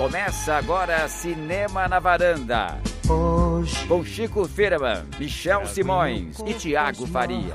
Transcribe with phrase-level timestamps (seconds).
[0.00, 2.80] Começa agora Cinema na Varanda.
[3.06, 7.52] Hoje Com Chico Firman, Michel Simões e Tiago Faria.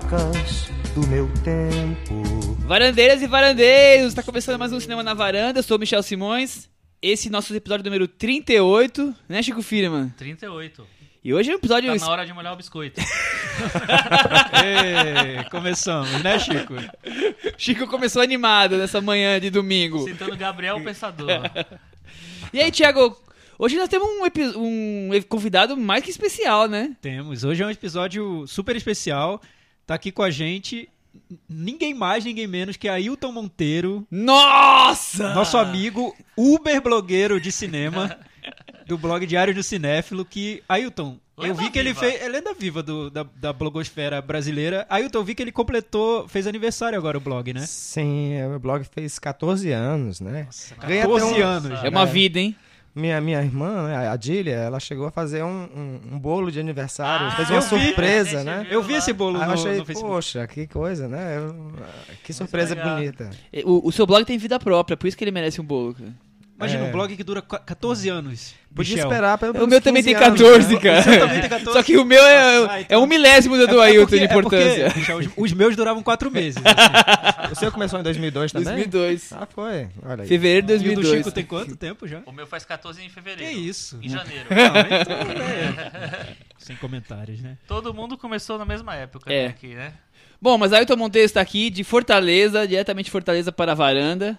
[0.93, 2.21] do meu tempo.
[2.59, 6.69] Varandeiras e varandeiros, está começando mais um Cinema na Varanda, eu sou o Michel Simões.
[7.01, 10.09] Esse é nosso episódio número 38, né, Chico Firman?
[10.09, 10.85] 38.
[11.23, 11.91] E hoje é um episódio.
[11.97, 13.01] Tá na hora de molhar o biscoito.
[14.63, 16.75] Ê, começamos, né, Chico?
[17.57, 20.03] Chico começou animado nessa manhã de domingo.
[20.03, 21.41] Citando Gabriel Pensador.
[22.53, 23.17] E aí, Thiago,
[23.57, 24.23] hoje nós temos um,
[24.63, 26.95] um convidado mais que especial, né?
[27.01, 27.43] Temos.
[27.43, 29.41] Hoje é um episódio super especial.
[29.85, 30.89] Tá aqui com a gente
[31.47, 35.33] ninguém mais, ninguém menos que Ailton Monteiro, Nossa!
[35.33, 38.19] nosso amigo Uber blogueiro de cinema
[38.85, 41.99] do blog Diário do Cinéfilo, que Ailton, eu Lenda vi que ele viva.
[41.99, 44.85] fez, é lenda viva do, da, da blogosfera brasileira.
[44.89, 47.61] Ailton, eu vi que ele completou, fez aniversário agora o blog, né?
[47.65, 50.47] Sim, é, o meu blog fez 14 anos, né?
[50.77, 51.83] Até 14 um- anos.
[51.83, 52.55] É uma vida, hein?
[52.97, 56.61] Minha, minha irmã, né, a Adília, ela chegou a fazer um, um- um bolo de
[56.61, 57.67] aniversário, Ah, fez uma eu vi.
[57.87, 58.67] surpresa, É, né?
[58.69, 60.13] Eu vi esse bolo Aí eu no, achei, no Facebook.
[60.13, 61.35] poxa, que coisa, né?
[61.35, 61.73] Eu-
[62.23, 63.29] que surpresa bonita.
[63.65, 66.13] O, o seu blog tem vida própria, por isso que ele merece um bolo, cara.
[66.57, 66.87] Imagina É.
[66.87, 68.53] um blog que dura qu- 14 anos.
[68.73, 69.09] Podia Michel.
[69.11, 70.79] esperar pelo O meu também tem 14, né?
[70.79, 71.03] cara.
[71.03, 71.73] Também tem 14?
[71.73, 72.37] Só que o meu é,
[72.69, 73.03] Ah, é então.
[73.03, 74.93] um milésimo do É- é Ailton porque- de é porque, importância.
[74.95, 76.61] Michel, os, os meus duravam 4 meses.
[76.65, 77.51] assim.
[77.51, 78.65] O seu começou em 2002 também?
[78.73, 79.33] 2002.
[79.33, 79.87] Ah, foi.
[80.05, 80.27] Olha aí.
[80.29, 81.17] Fevereiro de E o do 2002.
[81.17, 82.21] Chico tem quanto tempo já?
[82.25, 83.57] O meu faz 14 em Que fevereiro.
[83.57, 83.99] isso?
[84.01, 84.45] Em janeiro.
[84.49, 86.35] Não, então, é.
[86.57, 87.57] Sem comentários, né?
[87.67, 89.43] Todo mundo começou na mesma época É.
[89.43, 89.91] né, aqui, né?
[90.41, 94.37] Bom, mas Ailton Monteiro está aqui de Fortaleza, diretamente de Fortaleza para a varanda.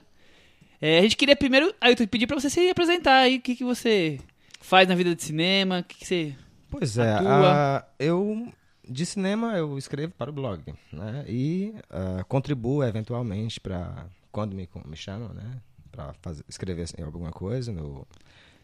[0.81, 3.65] É, a gente queria primeiro, Ailton, pedir para você se apresentar aí, o que, que
[3.65, 4.19] você
[4.61, 6.35] faz na vida de cinema, o que, que você...
[6.71, 8.53] Pois é, ah, eu
[8.89, 11.25] de cinema eu escrevo para o blog, né?
[11.29, 15.61] E ah, contribuo eventualmente para quando me, me chamam, né?
[15.91, 16.15] Para
[16.49, 18.07] escrever assim, alguma coisa no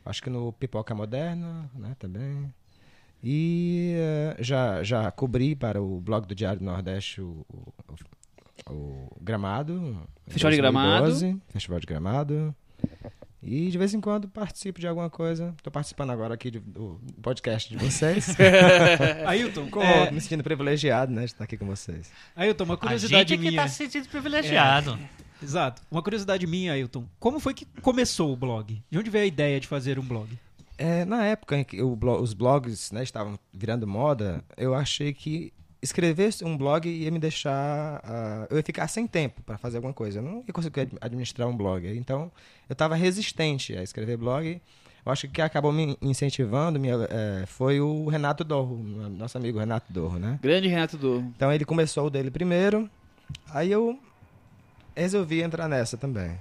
[0.04, 1.96] acho que no Pipoca Moderna, né?
[1.98, 2.52] Também.
[3.22, 7.72] E ah, já já cobri para o blog do Diário do Nordeste o, o,
[8.68, 9.96] o Gramado,
[10.26, 11.06] Festival de Gramado.
[11.06, 12.54] 2012, Festival de Gramado.
[13.42, 15.52] E de vez em quando participo de alguma coisa.
[15.64, 18.36] Tô participando agora aqui de- do podcast de vocês.
[19.26, 22.10] Ailton, Com- é, Me sentindo privilegiado, né, de estar aqui com vocês.
[22.36, 23.62] Ailton, uma A curiosidade gente é que minha.
[23.62, 24.96] tá se sentindo privilegiado.
[25.42, 25.82] Exato.
[25.90, 27.04] Uma curiosidade minha, Ailton.
[27.18, 28.80] Como foi que começou o blog?
[28.88, 30.28] De onde veio a ideia de fazer um blog?
[30.78, 35.52] É, na época em que os blogs né, estavam virando moda, eu achei que
[35.82, 38.00] escrever um blog ia me deixar.
[38.04, 40.20] ah, eu ia ficar sem tempo para fazer alguma coisa.
[40.20, 41.86] Eu não ia conseguir ad- administrar um blog.
[41.96, 42.30] Então,
[42.68, 44.60] eu estava resistente a escrever blog.
[45.04, 48.76] Eu acho que acabou me incentivando me, eh, foi o Renato Dorro,
[49.10, 50.38] nosso amigo Renato Dorro, né?
[50.40, 51.18] Grande Renato do...
[51.34, 52.88] Então ele começou o dele primeiro,
[53.50, 53.98] aí eu
[54.94, 56.38] resolvi entrar nessa também.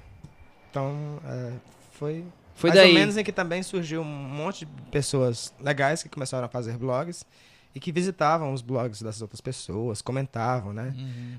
[0.70, 1.54] Então é,
[1.94, 2.90] foi, Foi mais daí.
[2.90, 6.78] ou menos em que também surgiu um monte de pessoas legais que começaram a fazer
[6.78, 7.26] blogs
[7.74, 10.94] e que visitavam os blogs das outras pessoas, comentavam, né?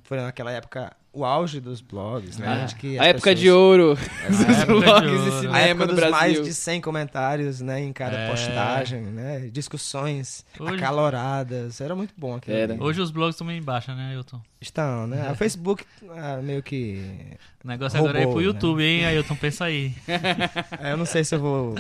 [0.04, 2.62] Foi naquela época o auge dos blogs, né?
[2.62, 5.53] Ah, de que a época de pessoas- ouro É, dos época de blogs de ouro.
[5.53, 8.31] a época dos mais de 100 comentários, né, em cada É.
[8.31, 9.49] postagem, né?
[9.53, 11.81] Discussões Hoje- acaloradas.
[11.81, 12.56] Era muito bom aquilo.
[12.56, 12.73] Era.
[12.75, 12.83] ali.
[12.83, 14.41] Hoje os blogs estão meio em baixa, né, Ailton?
[14.61, 15.28] Estão, né?
[15.33, 15.84] O Facebook
[16.17, 17.03] ah, meio que.
[17.65, 18.47] O negócio agora é ir pro Roubou, né?
[18.47, 19.34] YouTube, hein, Ailton?
[19.37, 19.93] Pensa aí.
[20.81, 21.75] É, eu não sei se eu vou.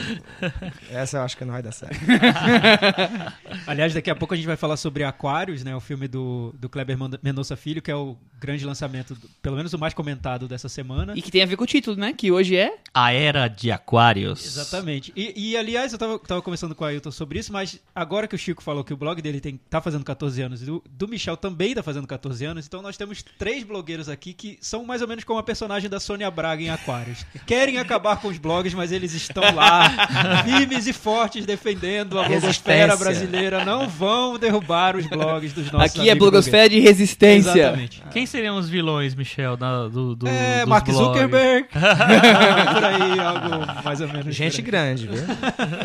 [0.90, 1.96] Essa eu acho que não vai dar certo.
[3.66, 5.74] Aliás, daqui a pouco a gente vai falar sobre Aquários, né?
[5.74, 9.72] O filme do, do Kleber Mendonça Filho, que é o grande lançamento, do- pelo menos
[9.72, 11.14] o mais comentado dessa semana.
[11.16, 12.12] E que tem a ver com o título, né?
[12.12, 12.74] Que hoje é...
[12.94, 14.44] A Era de Aquários.
[14.44, 15.12] Exatamente.
[15.16, 18.34] E, e, aliás, eu tava, tava conversando com o Ailton sobre isso, mas agora que
[18.34, 21.08] o Chico falou que o blog dele tem, tá fazendo 14 anos e do, do
[21.08, 25.02] Michel também tá fazendo 14 anos, então nós temos três blogueiros aqui que são mais
[25.02, 27.24] ou menos como a personagem da Sônia Braga em Aquários.
[27.46, 32.96] Querem acabar com os blogs, mas eles estão lá, firmes e fortes, defendendo a blogosfera
[32.96, 33.64] brasileira.
[33.64, 36.98] Não vão derrubar os blogs dos nossos Aqui é blogosfera de blogueiros.
[36.98, 37.50] resistência.
[37.50, 38.02] Exatamente.
[38.12, 41.04] Quem seriam os vilões, Michel, da- do, do, É, dos Mark blogs?
[41.06, 41.68] Zuckerberg.
[41.72, 44.34] por aí, algo mais ou menos.
[44.34, 45.22] Gente grande, viu?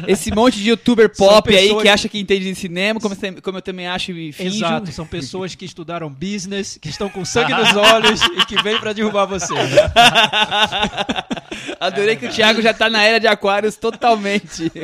[0.08, 3.58] Esse monte de youtuber pop aí que acha que entende de cinema, como, eu- como
[3.58, 4.58] eu também acho e finjo.
[4.58, 8.78] Exato, são pessoas que estudaram business, que estão com sangue nos olhos e que vêm
[8.80, 9.54] pra derrubar você.
[11.80, 14.72] Adorei que o Thiago já tá na era de aquários totalmente.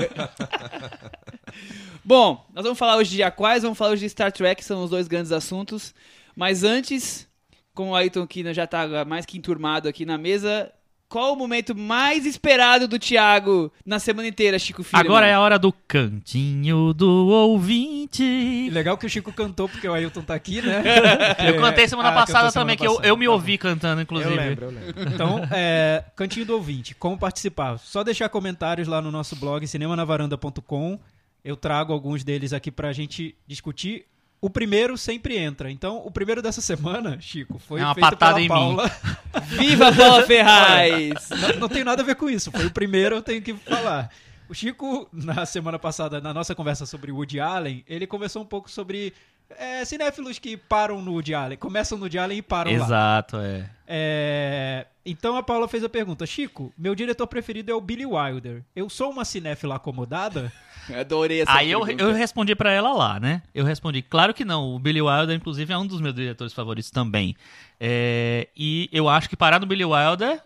[2.06, 4.90] Bom, nós vamos falar hoje de aquários, vamos falar hoje de Star Trek, são os
[4.90, 5.94] dois grandes assuntos.
[6.36, 7.28] Mas antes,
[7.74, 10.72] como o Ayrton né, já tá mais que enturmado aqui na mesa,
[11.14, 15.00] Qual o momento mais esperado do Thiago na semana inteira, Chico Filho?
[15.00, 18.68] Agora é a hora do cantinho do ouvinte.
[18.72, 20.82] Legal que o Chico cantou porque o Ailton tá aqui, né?
[21.48, 24.32] Eu cantei semana Ah, passada semana também, que eu, eu me ouvi cantando, inclusive.
[24.32, 25.14] Eu lembro, eu lembro.
[25.14, 27.78] Então, é, cantinho do ouvinte, como participar?
[27.78, 31.00] Só deixar comentários lá no nosso blog cinemanavaranda.com.
[31.46, 34.08] Eu trago alguns deles aqui pra gente discutir.
[34.44, 35.72] O primeiro sempre entra.
[35.72, 38.50] Então, o primeiro dessa semana, Chico, foi É uma feito patada pela em mim.
[38.50, 38.92] Paula.
[39.48, 41.30] Viva Paula Ferraz!
[41.30, 42.52] Não, não tem nada a ver com isso.
[42.52, 44.10] Foi o primeiro, eu tenho que falar.
[44.50, 48.70] O Chico, na semana passada, na nossa conversa sobre Woody Allen, ele conversou um pouco
[48.70, 49.14] sobre
[49.58, 52.86] é, cinéfilos que param no Woody Allen, começam no Woody Allen e param lá.
[52.86, 53.70] Exato, é.
[53.88, 58.62] É, Então a Paula fez a pergunta: Chico, meu diretor preferido é o Billy Wilder.
[58.76, 60.52] Eu sou uma cinéfila acomodada?
[61.00, 62.04] Adorei essa Aí eu, pergunta.
[62.04, 63.42] eu respondi pra ela lá, né?
[63.54, 64.76] Eu respondi, claro que não.
[64.76, 67.36] O Billy Wilder, inclusive, é um dos meus diretores favoritos também.
[67.80, 70.42] É, e eu acho que parar no Billy Wilder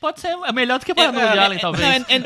[0.00, 1.84] pode ser é melhor do que parar no Woody Allen, talvez.
[1.84, 2.18] Não, é-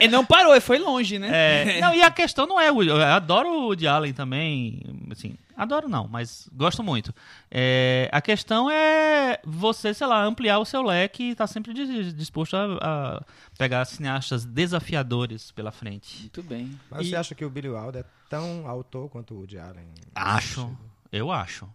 [0.00, 1.28] é- é- não parou, ele foi longe, né?
[1.76, 4.80] É, não, e a questão não é o eu adoro o Woody Allen também,
[5.10, 7.12] assim, adoro não, mas gosto muito.
[7.50, 12.14] É, a questão é você, sei lá, ampliar o seu leque e estar sempre dis-
[12.14, 13.22] disposto a, a
[13.58, 16.20] pegar cineastas desafiadores pela frente.
[16.20, 16.78] Muito bem.
[16.90, 19.88] Mas E- você acha que o Billy Wilder é tão autor quanto o Woody Allen?
[20.14, 20.74] Acho,
[21.12, 21.68] eu acho.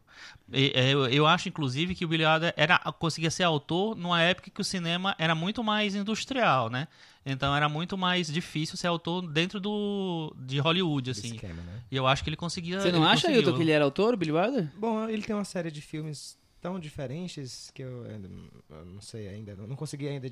[0.52, 4.50] É, Eu, eu acho, inclusive, que o Billy Wilder era, conseguia ser autor numa época
[4.52, 6.88] que o cinema era muito mais industrial, né?
[7.26, 11.36] Então era muito mais difícil ser autor dentro do de Hollywood, assim.
[11.36, 11.82] esquema, né?
[11.90, 12.80] E eu acho que ele conseguia.
[12.82, 13.32] Você não acha.
[13.32, 14.70] Hilton, que ele era autor, o Billy Wilder?
[14.78, 19.56] Bom, ele tem uma série de filmes tão diferentes que eu, eu não sei ainda,
[19.56, 20.32] não consegui ainda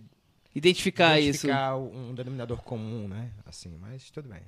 [0.54, 1.30] Identificar, isso.
[1.48, 3.32] identificar um denominador comum, né?
[3.46, 4.42] Assim, mas tudo bem.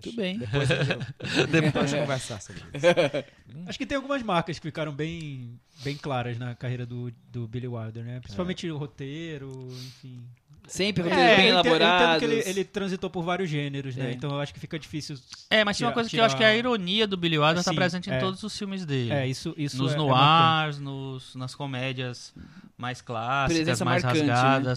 [0.00, 0.38] Tudo bem.
[0.38, 0.76] Depois, eu-
[1.48, 2.86] depois de conversar sobre isso.
[3.68, 7.68] Acho que tem algumas marcas que ficaram bem, bem claras na carreira do, do Billy
[7.68, 8.20] Wilder, né?
[8.20, 10.22] Principalmente o roteiro, enfim.
[10.70, 12.18] Sempre É, roteiros bem eu entendo- eu entendo elaborados.
[12.20, 14.10] que ele, ele transitou por vários gêneros, né?
[14.10, 14.12] É.
[14.12, 15.16] Então eu acho que fica difícil.
[15.50, 17.16] É, mas tem uma tirar- coisa que eu acho que é a tirar- ironia do
[17.16, 18.18] Billy Wilder está presente em é.
[18.18, 19.12] todos os filmes dele.
[19.12, 22.32] É, isso, isso nos é, é noirs, nos, nas comédias
[22.78, 24.74] mais clássicas, Presença mais marcante, né?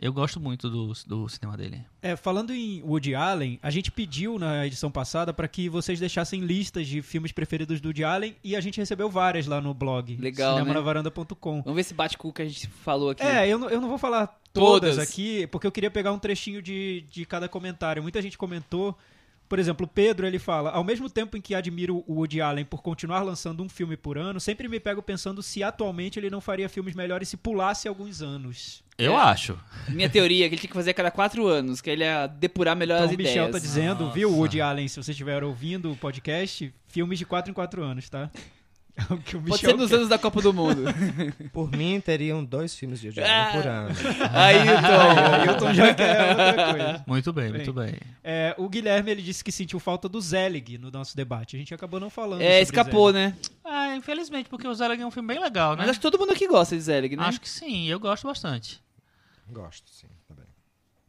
[0.00, 1.84] Eu gosto muito do, do cinema dele.
[2.00, 6.40] É, falando em Woody Allen, a gente pediu na edição passada para que vocês deixassem
[6.40, 10.16] listas de filmes preferidos do Woody Allen e a gente recebeu várias lá no blog.
[10.16, 10.60] Legal, né?
[10.60, 11.62] cinemanavaranda.com.
[11.62, 13.24] Vamos ver se bate com o que a gente falou aqui.
[13.24, 14.98] É, eu não, eu não vou falar todas, Todas.
[14.98, 18.00] aqui, porque eu queria pegar um trechinho de, de cada comentário.
[18.00, 18.96] Muita gente comentou.
[19.48, 22.64] Por exemplo, o Pedro ele fala: ao mesmo tempo em que admiro o Woody Allen
[22.64, 26.40] por continuar lançando um filme por ano, sempre me pego pensando se atualmente ele não
[26.40, 28.86] faria filmes melhores se pulasse alguns anos.
[28.98, 29.16] Eu É.
[29.16, 29.56] acho.
[29.88, 32.26] Minha teoria é que ele tinha que fazer a cada quatro anos, que ele ia
[32.26, 33.52] depurar melhor Então as o Michel ideias.
[33.52, 34.14] tá dizendo, Nossa.
[34.14, 38.10] viu, Woody Allen, se vocês estiver ouvindo o podcast, filmes de 4 em 4 anos,
[38.10, 38.28] tá?
[38.98, 39.96] É o que o Pode Michel ser nos quer.
[39.96, 40.82] anos da Copa do Mundo.
[41.54, 43.46] Por mim, teriam dois filmes de Woody Ah.
[43.50, 43.88] Allen por ano.
[44.34, 45.50] Aí, Tom.
[45.52, 47.04] Ailton já quer outra coisa.
[47.06, 47.52] Muito bem, Bem.
[47.54, 47.94] muito bem.
[48.24, 51.54] É, o Guilherme ele disse que sentiu falta do Zelig no nosso debate.
[51.54, 52.40] A gente acabou não falando.
[52.42, 53.26] É, sobre escapou, Zelig.
[53.28, 53.36] né?
[53.64, 55.76] Ah, infelizmente, porque o Zelig é um filme bem legal, né?
[55.82, 57.22] Mas acho que todo mundo aqui gosta de Zelig, né?
[57.22, 58.80] Acho que sim, eu gosto bastante.
[59.50, 60.44] Gosto, sim, também.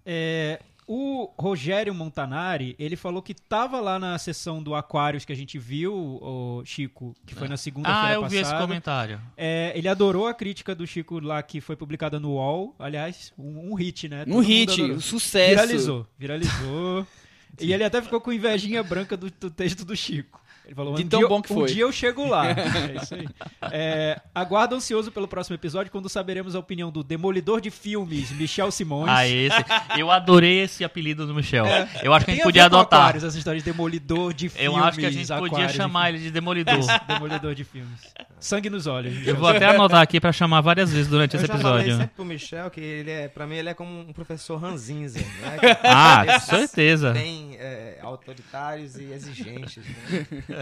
[0.06, 5.36] É, o Rogério Montanari, ele falou que tava lá na sessão do Aquários que a
[5.36, 8.42] gente viu, o Chico, que foi na segunda-feira Ah, eu passada.
[8.42, 9.22] vi esse comentário.
[9.38, 12.76] É, ele adorou a crítica do Chico lá que foi publicada no UOL.
[12.80, 14.26] Aliás, um, um hit, né?
[14.26, 14.96] Todo Um hit, adorou.
[14.98, 15.50] um sucesso.
[15.52, 17.06] Viralizou, viralizou.
[17.60, 20.42] e ele até ficou com invejinha branca do, do texto do Chico.
[20.70, 22.46] Ele falou, De um, tão dia, bom que um foi." dia eu chego lá.
[22.54, 23.28] é isso aí.
[23.72, 28.70] É, aguardo ansioso pelo próximo episódio, quando saberemos a opinião do demolidor de filmes, Michel
[28.70, 29.10] Simões.
[29.10, 29.58] Ah, esse.
[29.98, 31.66] Eu adorei esse apelido do Michel.
[32.04, 33.00] Eu acho que a gente podia adotar.
[33.00, 34.64] Aquários, essa história de demolidor de filmes.
[34.64, 36.78] Eu acho que a gente podia chamar ele de Demolidor.
[36.78, 36.88] enfim.
[37.08, 38.00] Demolidor de filmes.
[38.40, 39.26] Sangue nos olhos.
[39.26, 41.98] Eu vou até anotar aqui pra chamar várias vezes durante Eu esse já falei episódio.
[41.98, 45.58] sempre pro Michel que ele é, pra mim ele é como um professor ranzinza, né?
[45.84, 47.12] Ah, com certeza.
[47.12, 49.84] Bem é, autoritários e exigentes.
[49.84, 50.28] Né?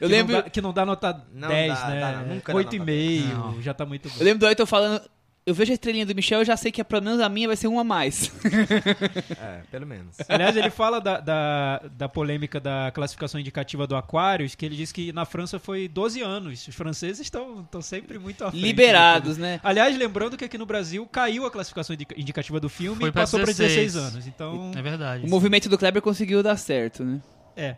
[0.00, 2.00] Eu que lembro, Não dá, que não dá nota Não 10, dá, né?
[2.00, 3.62] dá, nunca dá 8,5, Não.
[3.62, 4.14] já tá muito bom.
[4.18, 5.00] eu lembro do Ayrton falando.
[5.46, 7.56] Eu vejo a estrelinha do Michel, eu já sei que pelo menos a minha vai
[7.56, 8.30] ser uma a mais.
[9.40, 10.14] É, pelo menos.
[10.28, 14.92] Aliás, ele fala da, da, da polêmica da classificação indicativa do Aquarius, que ele diz
[14.92, 16.68] que na França foi 12 anos.
[16.68, 18.62] Os franceses estão estão sempre muito à frente.
[18.62, 19.58] Liberados, né?
[19.62, 23.12] Aliás, lembrando que aqui no Brasil caiu a classificação indica- indicativa do filme Foi e
[23.12, 23.94] passou para 16.
[23.94, 24.26] 16 anos.
[24.26, 25.24] Então, É verdade.
[25.24, 27.20] O movimento do Kleber conseguiu dar certo, né?
[27.56, 27.76] é.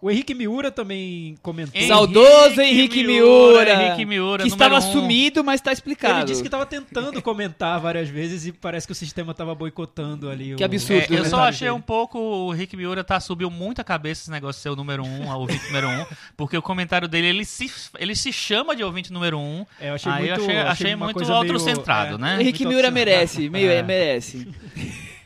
[0.00, 1.74] O Henrique Miura também comentou.
[1.74, 3.82] Henrique Saudoso Henrique Miura, Miura.
[3.84, 4.80] Henrique Miura, que estava um.
[4.80, 6.18] sumido, mas tá explicado.
[6.20, 10.30] Ele disse que estava tentando comentar várias vezes e parece que o sistema estava boicotando
[10.30, 10.54] ali.
[10.54, 11.28] Que o- absurdo, É, eu né?
[11.28, 11.76] só achei dele.
[11.78, 12.18] um pouco.
[12.18, 15.26] O Rick Miura tá, subiu muito a cabeça esse negócio de ser o número um,
[15.28, 19.12] o ouvinte número um, porque o comentário dele, ele se, ele se chama de ouvinte
[19.12, 19.66] número um.
[19.80, 22.36] É, eu achei aí muito, eu achei, achei uma muito autocentrado, meio- né?
[22.36, 23.82] O Henrique Muito Miura merece, meio É.
[23.82, 24.46] merece.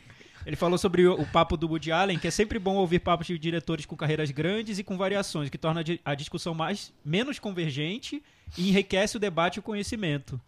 [0.45, 3.27] Ele falou sobre o, o papo do Woody Allen, que é sempre bom ouvir papos
[3.27, 6.91] de diretores com carreiras grandes e com variações, que torna a di- a discussão mais
[7.03, 8.21] menos convergente
[8.57, 10.39] e enriquece o debate e o conhecimento.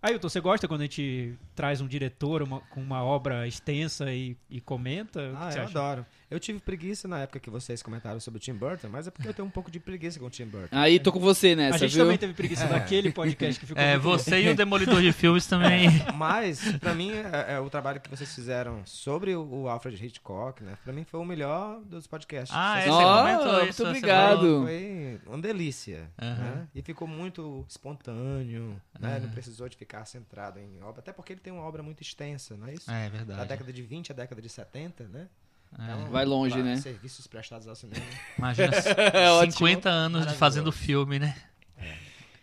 [0.00, 4.36] Ailton, você gosta quando a gente traz um diretor uma- com uma obra extensa e,
[4.48, 5.32] e comenta?
[5.36, 5.78] Ah, você eu acha?
[5.78, 6.06] adoro.
[6.30, 9.26] Eu tive preguiça na época que vocês comentaram sobre o Tim Burton, mas é porque
[9.28, 10.68] eu tenho um pouco de preguiça com o Tim Burton.
[10.70, 12.04] Aí tô com você A nessa, gente viu?
[12.04, 14.10] também teve preguiça daquele podcast que ficou É, muito bom.
[14.10, 15.88] você e o Demolidor de Filmes também.
[16.14, 20.62] Mas, pra mim, é, é o trabalho que vocês fizeram sobre o, o Alfred Hitchcock,
[20.62, 20.74] né?
[20.84, 22.54] Pra mim foi o melhor dos podcasts.
[22.56, 23.82] Ah, é, você comentou muito isso.
[23.82, 24.62] você obrigado.
[24.62, 26.10] Foi uma delícia.
[26.20, 26.68] Né?
[26.74, 29.18] E ficou muito espontâneo, né?
[29.20, 32.56] Não precisou de ficar centrado em obra, até porque ele tem uma obra muito extensa,
[32.56, 32.90] não é isso?
[32.90, 33.48] É Da verdade.
[33.48, 35.28] década de 20 à década de 70, né?
[35.78, 35.82] É.
[35.84, 36.76] Então, Vai longe, lá, né?
[36.76, 38.04] Serviços prestados ao cinema.
[38.38, 38.72] Imagina,
[39.14, 39.52] É ótimo.
[39.52, 41.34] 50 anos de fazendo filme, né?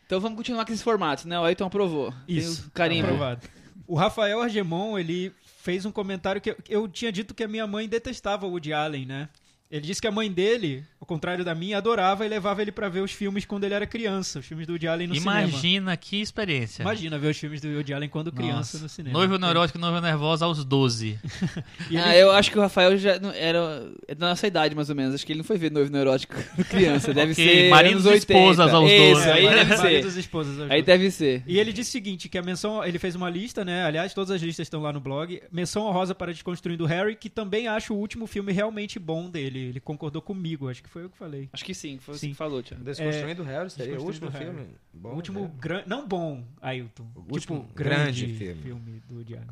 [0.06, 1.40] Então vamos continuar com esses formatos, né?
[1.40, 2.14] O Ayrton aprovou.
[2.28, 3.08] Isso, o carimbo.
[3.08, 3.48] aprovado.
[3.88, 7.66] O Rafael Argemon, ele fez um comentário que eu, eu tinha dito que a minha
[7.66, 9.30] mãe detestava o Woody Allen, né?
[9.70, 12.90] Ele disse que a mãe dele, ao contrário da minha, adorava e levava ele pra
[12.90, 15.42] ver os filmes quando ele era criança, os filmes do Woody Allen no cinema.
[15.44, 16.82] Imagina que experiência.
[16.82, 18.80] Imagina ver os filmes do Woody Allen quando criança Nossa.
[18.80, 19.14] no cinema.
[19.18, 21.20] Noivo neurótico, noivo nervosa aos 12.
[21.92, 24.74] E ele- Ah, eu acho que o Rafael já não- era é da nossa idade,
[24.74, 25.14] mais ou menos.
[25.14, 26.34] Acho que ele não foi ver noivo neurótico
[26.70, 27.14] criança.
[27.14, 27.70] Deve Ok, ser.
[27.70, 28.76] maridos anos e esposas 80.
[28.78, 29.30] aos Isso, 12.
[29.32, 30.18] aí Marido- deve maridos ser.
[30.18, 31.44] e esposas aos Aí deve ser.
[31.46, 33.84] E ele disse o seguinte, que a menção, ele fez uma lista, né?
[33.86, 35.40] Aliás, todas as listas estão lá no blog.
[35.52, 39.60] Menção honrosa para Desconstruindo Harry, que também acho o último filme realmente bom dele.
[39.70, 41.50] Ele concordou comigo, acho que foi eu que falei.
[41.52, 42.20] Acho que sim, foi Sim.
[42.20, 42.82] você que falou, Tiago.
[42.82, 44.68] Desconstruindo o Harry seria o último filme.
[44.94, 45.52] Bom, o último né?
[45.60, 47.04] grande, não bom, Ailton.
[47.14, 49.04] O tipo, último grande, grande filme.
[49.10, 49.50] do Diário.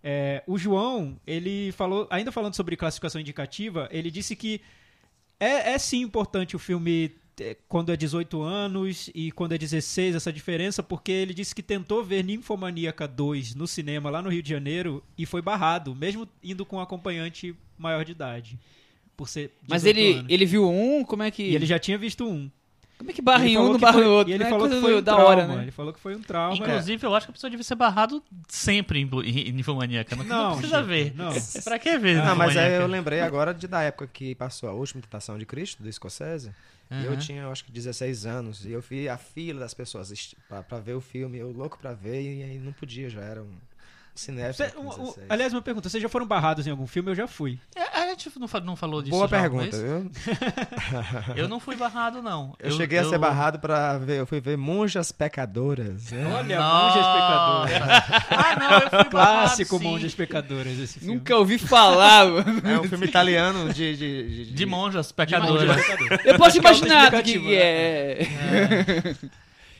[0.00, 4.60] É, o João, ele falou, ainda falando sobre classificação indicativa, ele disse que
[5.40, 10.14] é, é sim importante o filme é, quando é 18 anos e quando é 16,
[10.14, 14.44] essa diferença, porque ele disse que tentou ver Ninfomaníaca 2 no cinema lá no Rio
[14.44, 18.60] de Janeiro e foi barrado, mesmo indo com um acompanhante maior de idade.
[19.18, 20.26] Por ser 18 Mas ele, anos.
[20.28, 21.42] ele viu um, como é que.
[21.42, 22.48] E ele já tinha visto um.
[22.96, 24.30] Como é que barra Ele em um, não barra no outro?
[24.30, 24.50] E ele né?
[24.50, 25.24] falou que foi um da trauma.
[25.30, 25.62] hora, né?
[25.62, 26.56] Ele falou que foi um trauma.
[26.56, 29.08] Inclusive, eu acho que a pessoa devia ser barrado sempre em,
[29.48, 30.14] em Ninfomaníaca.
[30.16, 31.14] Não, não Não, precisa Chico, ver.
[31.16, 31.32] não.
[31.62, 32.16] Pra que ver?
[32.24, 35.44] Não, mas aí eu lembrei agora de, da época que passou a última tentação de
[35.46, 36.52] Cristo, do Escocese.
[36.90, 38.64] E eu tinha, eu acho que 16 anos.
[38.64, 41.38] E eu vi a fila das pessoas pra, pra ver o filme.
[41.38, 43.50] Eu louco pra ver e aí não podia, já era um
[44.18, 44.68] cinéfilo.
[44.68, 45.26] Cê- com 16.
[45.28, 47.10] aliás, uma pergunta: vocês já foram barrados em algum filme?
[47.10, 47.58] Eu já fui.
[47.74, 50.10] É, A gente não não falou disso Boa pergunta, viu?
[51.36, 52.54] Eu não fui barrado, não.
[52.58, 56.10] Eu, cheguei a ser barrado pra ver, eu fui ver Monjas Pecadoras.
[56.10, 56.24] Né?
[56.34, 56.60] Olha.
[56.60, 57.78] Monjas Pecadoras.
[58.30, 59.84] Ah, não, eu fui barrado, Clássico sim.
[59.84, 61.14] Monjas Pecadoras, esse filme.
[61.14, 62.26] Nunca ouvi falar.
[62.64, 63.96] É um filme italiano de.
[63.96, 65.76] de, de, De monjas Monjas pecadoras.
[65.76, 66.24] Pecadoras.
[66.24, 68.26] Eu posso é imaginar o que, que é.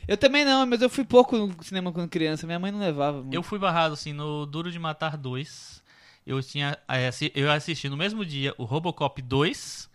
[0.09, 2.45] Eu também não, mas eu fui pouco no cinema quando criança.
[2.47, 3.19] Minha mãe não levava.
[3.21, 3.33] Muito.
[3.33, 5.83] Eu fui barrado, assim, no Duro de Matar 2.
[6.25, 6.77] Eu tinha.
[6.87, 9.89] eh, Eu assisti no mesmo dia o Robocop 2,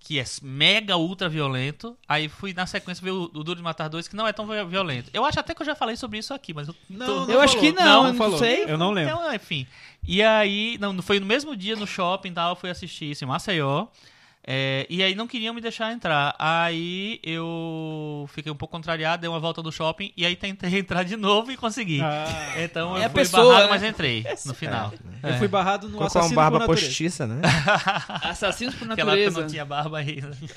[0.00, 1.96] que é mega ultra violento.
[2.08, 4.46] Aí fui na sequência ver o, o Duro de Matar 2, que não é tão
[4.46, 5.10] vi- violento.
[5.14, 7.30] Eu acho até que eu já falei sobre isso aqui, mas eu Não, tô- não
[7.30, 7.72] Eu acho falou.
[7.72, 8.38] que não, eu não falou.
[8.38, 8.64] sei.
[8.64, 9.12] Eu não lembro.
[9.14, 9.66] Então, enfim.
[10.06, 13.22] E aí, não, foi no mesmo dia no shopping e tal, eu fui assistir isso
[13.24, 13.86] em Maceió.
[14.44, 16.34] É, e aí não queriam me deixar entrar.
[16.38, 21.04] Aí eu fiquei um pouco contrariado, dei uma volta do shopping e aí tentei entrar
[21.04, 22.00] de novo e consegui.
[22.00, 22.26] Ah,
[22.60, 23.70] Então É eu a fui pessoa, barrado, né?
[23.70, 24.92] mas entrei no final.
[25.22, 26.86] eu fui barrado no Ficou com Assassino uma barba por Natureza.
[26.88, 27.40] postiça, né?
[28.24, 29.40] Assassinos por Naquela época eu natureza.
[29.42, 30.26] não tinha barba ainda.
[30.28, 30.48] Eu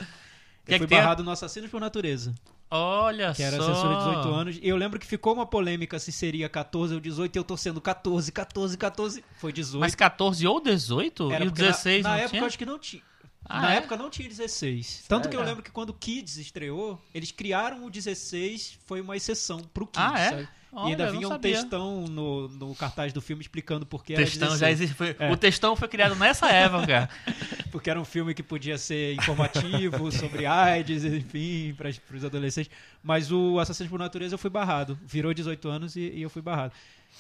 [0.66, 2.34] Quer fui barrado no Assassinos por Natureza,
[2.72, 3.72] Olha que era só.
[3.72, 4.60] censura de 18 anos.
[4.64, 7.56] E eu lembro que ficou uma polêmica se seria 14 ou 18 e eu tô
[7.56, 9.24] sendo 14, 14, 14.
[9.38, 9.80] Foi 18.
[9.80, 11.32] Mas 14 ou 18?
[11.32, 12.42] Era e o porque na- 16 na, não época tinha?
[12.42, 13.04] eu acho que não tinha.
[13.48, 13.78] Ah, na é?
[13.78, 15.06] época não tinha 16.
[15.08, 15.50] Tanto que eu Sério?
[15.50, 20.02] lembro que quando o Kids estreou, eles criaram o 16, foi uma exceção pro Kids,
[20.14, 20.30] Ah, é?
[20.30, 20.48] sabe?
[20.78, 21.54] Olha, e ainda vinha um sabia.
[21.54, 24.60] textão no, no cartaz do filme explicando por que O era textão 16.
[24.60, 24.94] já existe.
[24.94, 25.32] foi- É.
[25.32, 27.10] O textão foi criado nessa época.
[27.72, 32.70] Porque era um filme que podia ser informativo sobre AIDS, enfim, para os adolescentes.
[33.02, 35.00] Mas o Assassino por Natureza eu fui barrado.
[35.06, 36.74] Virou 18 anos e, e eu fui barrado.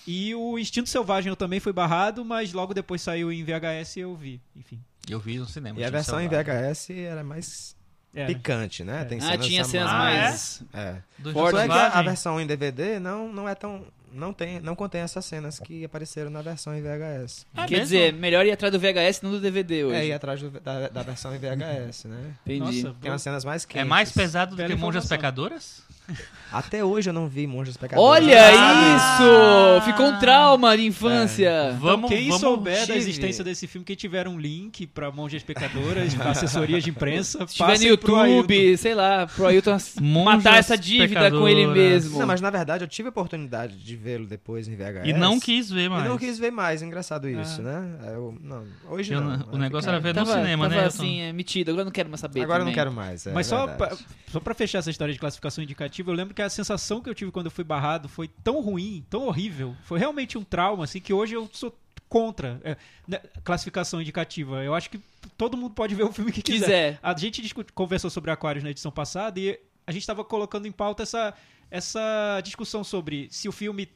[0.05, 3.99] E o Instinto Selvagem eu também fui barrado, mas logo depois saiu em VHS e
[4.01, 4.41] eu vi.
[4.55, 4.81] Enfim.
[5.09, 5.79] Eu vi no cinema.
[5.79, 6.27] E a tinha versão em.
[6.27, 7.75] VHS era mais
[8.13, 8.27] Era.
[8.27, 9.05] picante, né?
[9.05, 10.19] Tem Ah, cenas tinha a cenas mais.
[10.21, 10.63] mais.
[10.73, 10.95] É.
[11.19, 13.85] Do Forte, é que a, versão em DVD não, não é tão.
[14.11, 17.45] Não, tem, não contém essas cenas que apareceram na versão em VHS.
[17.53, 17.83] É Quer mesmo?
[17.83, 19.97] dizer, melhor ir atrás do VHS não do DVD hoje.
[19.97, 22.33] É, ir atrás do- da, da versão em VHS, né?
[22.45, 22.83] Entendi.
[22.83, 23.81] Nossa, Tem umas cenas mais quentes.
[23.81, 25.05] É mais pesado do que Monjas.
[25.07, 25.81] Pecadoras?
[26.51, 28.23] Até hoje eu não vi Monjas Pecadoras.
[28.23, 29.79] Olha Ah!
[29.81, 29.85] isso!
[29.91, 31.67] Ficou um trauma de infância.
[31.69, 32.39] Então, Vamos, quem vamos...
[32.39, 36.91] souber da existência desse filme, quem tiver um link pra monjas pecadoras, pra assessorias de
[36.91, 37.83] imprensa, Se tiver no.
[37.85, 41.75] YouTube, sei lá, pro Ailton matar essa dívida com ele pecadoras.
[42.05, 42.19] mesmo.
[42.19, 45.07] Não, mas na verdade eu tive a oportunidade de vê-lo depois em VHS.
[45.09, 46.07] E não quis ver E mais.
[46.07, 47.63] não quis ver mais, engraçado isso, Ah.
[47.63, 48.13] né?
[48.13, 49.45] Eu, não, hoje Eu não.
[49.51, 50.87] o É, negócio era ver no tava, cinema, tava né?
[50.87, 51.69] assim, é, metido.
[51.71, 52.75] Agora eu não quero mais saber Agora eu não também.
[52.75, 53.27] quero mais.
[53.27, 53.91] é Mas só pra,
[54.31, 57.15] só pra fechar essa história de classificação indicativa, eu lembro que a sensação que eu
[57.15, 59.75] tive quando eu fui barrado foi tão ruim, tão horrível.
[59.83, 64.63] Foi realmente um trauma, assim, que hoje eu sou contra é, né, classificação indicativa.
[64.63, 64.99] Eu acho que
[65.37, 66.65] todo mundo pode ver o filme que quiser.
[66.65, 66.99] Quiser.
[67.01, 71.03] A gente conversou sobre Aquários na edição passada e a gente estava colocando em pauta
[71.03, 71.33] essa,
[71.69, 73.89] essa discussão sobre se o filme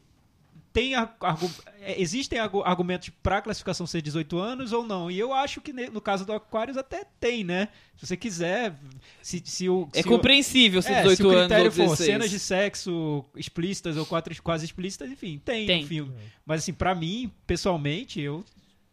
[0.79, 5.09] tem ar- argu- é, existem argu- argumentos para a classificação ser 18 anos ou não.
[5.11, 7.67] E eu acho que no caso do Aquários até tem, né?
[7.97, 8.75] Se você quiser,
[9.21, 11.83] se, se o É se o- compreensível ser é, 18 se o anos critério for
[11.83, 12.09] 16.
[12.09, 15.81] cenas de sexo explícitas ou quatro, quase explícitas, enfim, tem, Tem.
[15.81, 16.13] no filme.
[16.45, 18.43] Mas assim, pra mim, pessoalmente, eu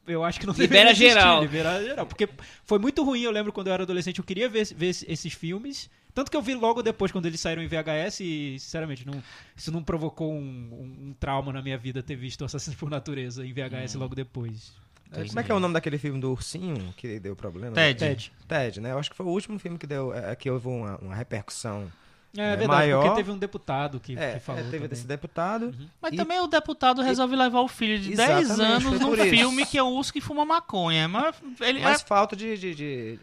[0.09, 1.43] eu acho que não Libera existir, geral.
[1.43, 2.07] Libera geral.
[2.07, 2.29] Porque
[2.65, 5.91] foi muito ruim, eu lembro quando eu era adolescente, eu queria ver, ver esses filmes.
[6.17, 9.23] Tanto que eu vi logo depois, quando eles saíram em VHS, e, sinceramente, não,
[9.55, 13.47] isso não provocou um, um- um trauma na minha vida ter visto Assassinos por Natureza
[13.47, 14.73] em VHS logo depois.
[15.13, 17.75] É, Como é que é o nome daquele filme do ursinho que deu problema?
[17.75, 17.99] Ted.
[18.01, 18.33] Ted.
[18.49, 18.93] Ted, né?
[18.93, 21.93] Eu acho que foi o último filme que deu, é, que houve uma, uma repercussão.
[22.37, 23.03] É, É, verdade, maior.
[23.03, 24.61] porque teve um deputado que, É, que falou.
[24.61, 24.89] é, teve também.
[24.89, 25.75] desse deputado.
[26.03, 29.65] Mas E- também o deputado resolve levar o filho de 10 Exatamente, anos num filme
[29.67, 31.07] que é o urso que fuma maconha.
[31.09, 32.57] Mas ele Mas é- falta de.
[32.59, 33.19] de, de-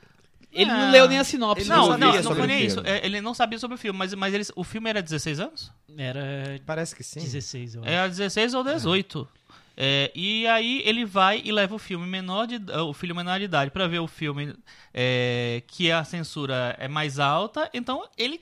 [0.53, 0.91] Ele não Ah.
[0.91, 1.63] leu nem a sinopse.
[1.63, 2.79] Ele Não, não, não sobre foi nem isso.
[2.85, 5.71] É, Ele não sabia sobre o filme, mas, mas eles, o filme era 16 anos?
[5.97, 7.19] Era Parece que sim.
[7.19, 7.89] 16, eu acho.
[7.91, 9.27] É 16 ou 18.
[9.75, 13.45] É, e aí ele vai e leva o filme menor de, o filho menor de
[13.45, 14.53] idade pra ver o filme
[14.93, 17.67] é, que a censura é mais alta.
[17.73, 18.39] Então ele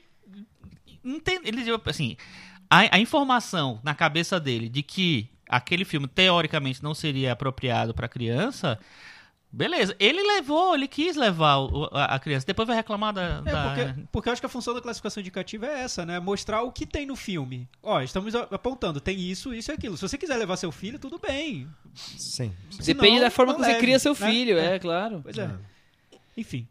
[1.04, 2.16] entende, ele assim,
[2.68, 8.08] a, a informação na cabeça dele de que aquele filme teoricamente não seria apropriado pra
[8.08, 8.78] criança,
[9.52, 9.94] beleza.
[9.98, 12.46] Ele levou, ele quis levar o- a, a criança.
[12.46, 15.20] Depois vai reclamar da, É, da- porque, porque eu acho que a função da classificação
[15.20, 16.18] indicativa é essa, né?
[16.18, 17.68] Mostrar o que tem no filme.
[17.82, 19.96] Ó, estamos apontando, tem isso, isso e aquilo.
[19.96, 21.68] Se você quiser levar seu filho, tudo bem.
[21.94, 22.52] Sim.
[22.84, 24.30] Depende Senão, da forma não que você leve, cria seu né?
[24.30, 24.78] filho, é, É.
[24.78, 25.20] claro.
[25.22, 25.50] Pois é.
[26.36, 26.66] Enfim.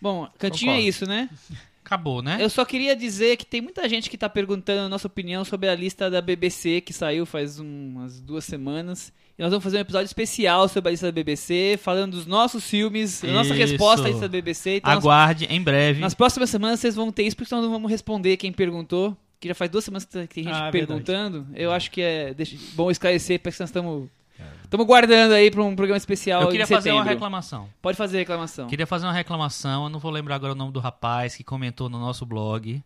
[0.00, 0.88] Bom, cantinho é Concordo.
[0.88, 1.30] isso, né?
[1.86, 2.36] acabou, né?
[2.40, 5.68] Eu só queria dizer que tem muita gente que tá perguntando a nossa opinião sobre
[5.68, 9.12] a lista da BBC que saiu faz um- umas duas semanas.
[9.38, 12.68] E nós vamos fazer um episódio especial sobre a lista da BBC, falando dos nossos
[12.68, 14.76] filmes, a nossa resposta à lista da BBC.
[14.76, 16.00] Então, Aguarde em breve.
[16.00, 19.16] nas próximas semanas vocês vão ter isso, porque nós não vamos responder quem perguntou.
[19.38, 21.46] Que já faz duas semanas que tem gente Ah, perguntando.
[21.54, 22.34] Eu acho que é
[22.72, 24.08] bom esclarecer, porque nós estamos.
[24.66, 27.68] Estamos guardando aí para um programa especial Eu queria fazer uma reclamação.
[27.80, 28.66] Pode fazer reclamação.
[28.66, 31.88] Queria fazer uma reclamação, eu não vou lembrar agora o nome do rapaz que comentou
[31.88, 32.82] no nosso blog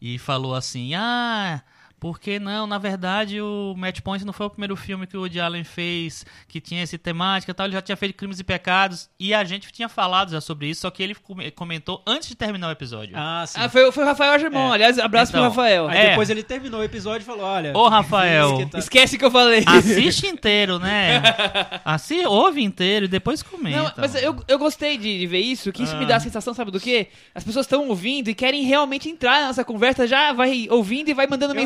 [0.00, 1.62] e falou assim: "Ah,
[2.00, 5.38] porque não, na verdade o Match Point não foi o primeiro filme que o Woody
[5.38, 9.08] Allen fez que tinha essa temática, e tal, ele já tinha feito Crimes e Pecados
[9.20, 12.34] e a gente tinha falado já sobre isso, só que ele come- comentou antes de
[12.34, 13.14] terminar o episódio.
[13.16, 13.60] Ah, sim.
[13.60, 14.70] Ah, foi, foi o Rafael Germão.
[14.70, 14.74] É.
[14.74, 15.88] Aliás, abraço Então, pro Rafael.
[15.88, 16.08] Aí É.
[16.10, 17.76] depois ele terminou o episódio e falou: olha.
[17.76, 18.56] Ô, Rafael.
[18.58, 19.62] que tá- Esquece que eu falei.
[19.66, 21.20] Assiste inteiro, né?
[21.84, 23.76] Assi, ouve inteiro e depois comenta.
[23.82, 26.08] Não, mas eu, eu gostei de, de ver isso, que isso me Ah.
[26.08, 27.08] dá a sensação, sabe do quê?
[27.34, 31.14] As pessoas estão ouvindo e querem realmente entrar na nossa conversa, já vai ouvindo e
[31.14, 31.62] vai mandando Eu- eu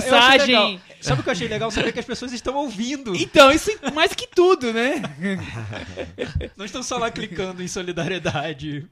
[1.00, 1.70] Sabe o que eu achei legal?
[1.70, 3.14] Saber que as pessoas estão ouvindo.
[3.14, 5.02] Então, isso é mais que tudo, né?
[6.56, 8.86] Não estão só lá clicando em solidariedade.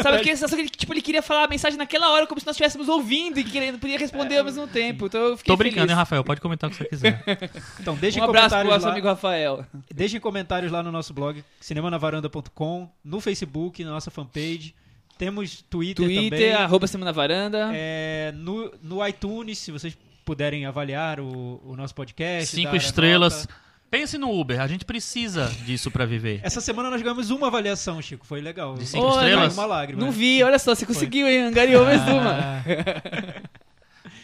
[0.00, 2.46] Sabe que sensação que ele, tipo, ele queria falar a mensagem naquela hora, como se
[2.46, 5.06] nós estivéssemos ouvindo e querendo, podia responder ao mesmo tempo.
[5.06, 5.98] Então eu fiquei Tô brincando, hein, feliz.
[5.98, 6.24] Rafael?
[6.24, 7.22] Pode comentar o que você quiser.
[7.78, 8.92] Então, deixe Um abraço pro nosso lá.
[8.92, 9.66] amigo Rafael.
[9.92, 14.74] Deixem comentários lá no nosso blog, cinemanavaranda.com, no Facebook, na nossa fanpage.
[15.18, 16.52] Temos Twitter, Twitter, também.
[16.52, 17.70] arroba Semana Varanda.
[17.72, 22.54] É, no, no iTunes, se vocês puderem avaliar o, o nosso podcast.
[22.54, 23.42] Cinco estrelas.
[23.46, 23.62] nota.
[23.90, 26.40] Pense no Uber, a gente precisa disso pra viver.
[26.42, 28.24] Essa semana nós ganhamos uma avaliação, Chico.
[28.24, 28.74] Foi legal.
[28.74, 29.52] De cinco Ô, estrelas?
[29.52, 30.00] Uma lágrima.
[30.02, 31.42] Não vi, olha só, você conseguiu, hein?
[31.42, 32.30] Angariou mais uma.
[32.32, 32.62] Ah,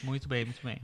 [0.02, 0.78] Muito bem, muito bem.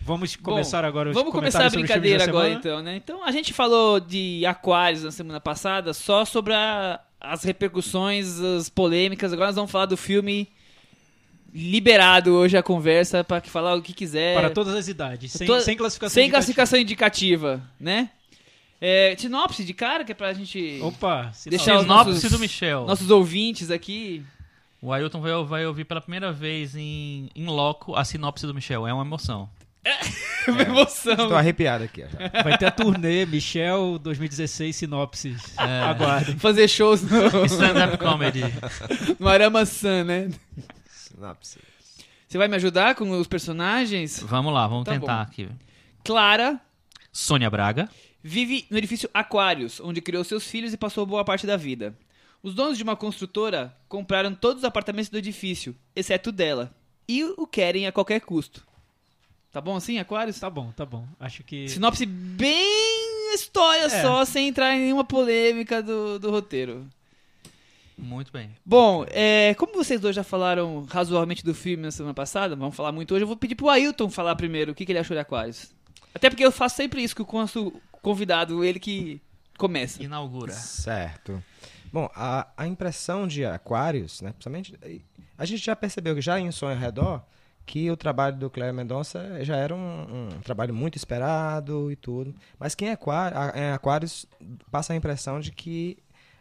[0.00, 2.96] vamos começar agora os Vamos começar a brincadeira agora, então, né?
[2.96, 8.68] Então, a gente falou de Aquários na semana passada, só sobre a- as repercussões, as
[8.68, 9.32] polêmicas.
[9.32, 10.48] Agora nós vamos falar do filme
[11.52, 14.34] liberado hoje a conversa para que falar o que quiser.
[14.34, 16.36] Para todas as idades, sem, To- sem classificação Sem indicativa.
[16.38, 18.10] classificação indicativa, né?
[18.80, 21.32] É, sinopse de cara, que é pra gente Opa.
[21.46, 22.86] Deixar os Sinopse nossos- do Michel.
[22.86, 24.22] nossos ouvintes aqui
[24.80, 28.86] O Ailton vai, vai ouvir pela primeira vez em, em loco a sinopse do Michel.
[28.86, 29.48] É uma emoção.
[30.46, 31.12] Uma emoção.
[31.12, 32.02] Estou arrepiado aqui.
[32.02, 32.42] já.
[32.42, 35.52] Vai ter a turnê Michel 2016 Sinopses.
[35.58, 36.36] Aguardem.
[36.38, 38.42] Fazer shows no, Stand-up comedy.
[39.18, 40.30] no Arama Sun, né?
[41.18, 41.58] Sinopse.
[42.28, 44.20] Você vai me ajudar com os personagens?
[44.22, 45.22] Vamos lá, vamos Tá tentar bom.
[45.22, 45.48] aqui.
[46.04, 46.60] Clara
[47.12, 47.88] Sônia Braga.
[48.22, 51.96] vive no edifício Aquários, onde criou seus filhos e passou boa parte da vida.
[52.42, 56.72] Os donos de uma construtora compraram todos os apartamentos do edifício, exceto o dela,
[57.08, 58.64] e o querem a qualquer custo.
[59.50, 60.38] Tá bom assim, Aquários?
[60.38, 61.06] Tá bom, tá bom.
[61.18, 61.68] Acho que.
[61.68, 64.02] Sinopse bem história É.
[64.02, 66.86] só, sem entrar em nenhuma polêmica do, do roteiro.
[67.98, 68.50] Muito bem.
[68.64, 72.92] Bom, é, como vocês dois já falaram razoavelmente do filme na semana passada, vamos falar
[72.92, 75.20] muito hoje, eu vou pedir pro Ailton falar primeiro o que, que ele achou de
[75.20, 75.74] Aquários.
[76.14, 79.20] Até porque eu faço sempre isso, que o nosso convidado, ele que
[79.58, 80.02] começa.
[80.02, 80.52] Inaugura.
[80.52, 81.42] Certo.
[81.92, 84.78] Bom, a, a impressão de Aquários, né, principalmente,
[85.36, 87.22] a gente já percebeu que já em Sonho ao Redor,
[87.66, 92.34] que o trabalho do Cléber Mendonça já era um, um trabalho muito esperado e tudo.
[92.58, 94.26] Mas quem é Aquários,
[94.70, 95.98] passa a impressão de que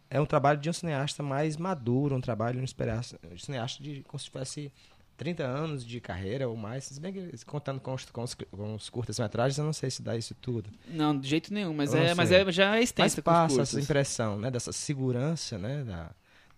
[0.09, 4.19] é um trabalho de um cineasta mais maduro, um trabalho de um cineasta, de como
[4.19, 4.71] se tivesse
[5.17, 6.83] 30 anos de carreira ou mais.
[6.85, 10.01] Se bem que contando com os, com os, com os curtas-metragens, eu não sei se
[10.01, 10.69] dá isso tudo.
[10.87, 13.79] Não, de jeito nenhum, mas, é, mas é, já é Mas extensa os passa essa
[13.83, 16.11] impressão, né, dessa segurança, né, da,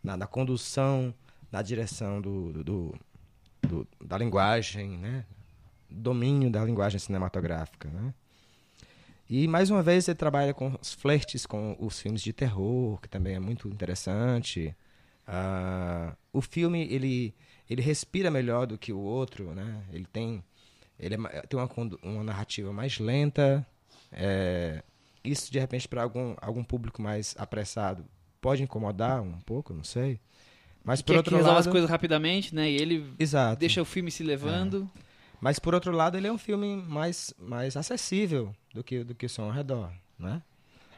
[0.04, 1.14] na, na condução,
[1.52, 2.96] na direção do, do, do-
[3.68, 5.26] do- da linguagem, né,
[5.90, 8.14] domínio da linguagem cinematográfica, né.
[9.30, 13.08] E mais uma vez ele trabalha com os flertes com os filmes de terror, que
[13.08, 14.76] também é muito interessante.
[15.28, 17.36] Ah, o filme ele
[17.70, 19.84] ele respira melhor do que o outro, né?
[19.94, 20.44] Ele tem
[21.00, 21.70] ele é tem uma,
[22.02, 23.66] uma narrativa mais lenta.
[24.12, 24.84] é,
[25.24, 28.04] isso de repente para algum algum público mais apressado
[28.42, 30.20] pode incomodar um pouco, não sei.
[30.84, 32.68] Mas por que, outro que lado, as coisas rapidamente, né?
[32.72, 33.60] E ele exato.
[33.60, 34.90] deixa o filme se levando.
[35.40, 39.26] Mas por outro lado, ele é um filme mais mais acessível do que do que
[39.26, 40.42] o som ao redor, né?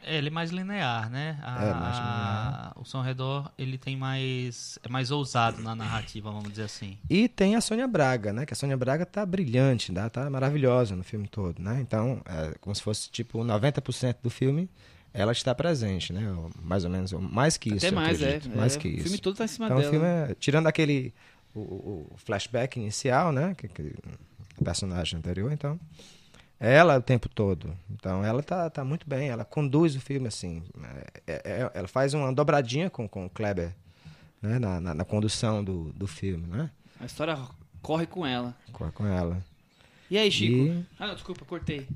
[0.04, 1.38] É, ele é mais linear, né?
[1.44, 4.76] A- É, mais a- O Som ao Redor, ele tem mais...
[4.82, 6.98] É mais ousado na narrativa, vamos dizer assim.
[7.08, 8.44] E tem a Sônia Braga, né?
[8.44, 11.78] Que a Sônia Braga tá brilhante, tá, tá maravilhosa no filme todo, né?
[11.80, 14.68] Então, é como se fosse tipo 90% do filme,
[15.14, 16.22] ela está presente, né?
[16.60, 18.26] Mais ou menos, mais que isso, Até eu mais, é.
[18.26, 19.02] acredito, Mais é, que O isso.
[19.04, 19.88] filme todo tá em cima Então, dela.
[19.88, 21.14] o filme é, tirando aquele
[21.54, 23.54] o, o- o flashback inicial, né?
[23.56, 23.94] Que, que
[24.58, 25.78] o personagem anterior, então
[26.64, 27.76] ela o tempo todo.
[27.90, 30.62] Então ela tá, tá muito bem, ela conduz o filme assim.
[31.26, 33.74] É- é- ela faz uma dobradinha com, com o Kleber,
[34.40, 34.58] né?
[34.58, 36.70] Na, na, na condução do, do filme, né?
[37.00, 37.36] A história
[37.82, 38.54] corre com ela.
[38.72, 39.42] Com, com ela.
[40.10, 40.54] E aí, Chico?
[40.56, 41.88] E- Ah, não, desculpa, cortei.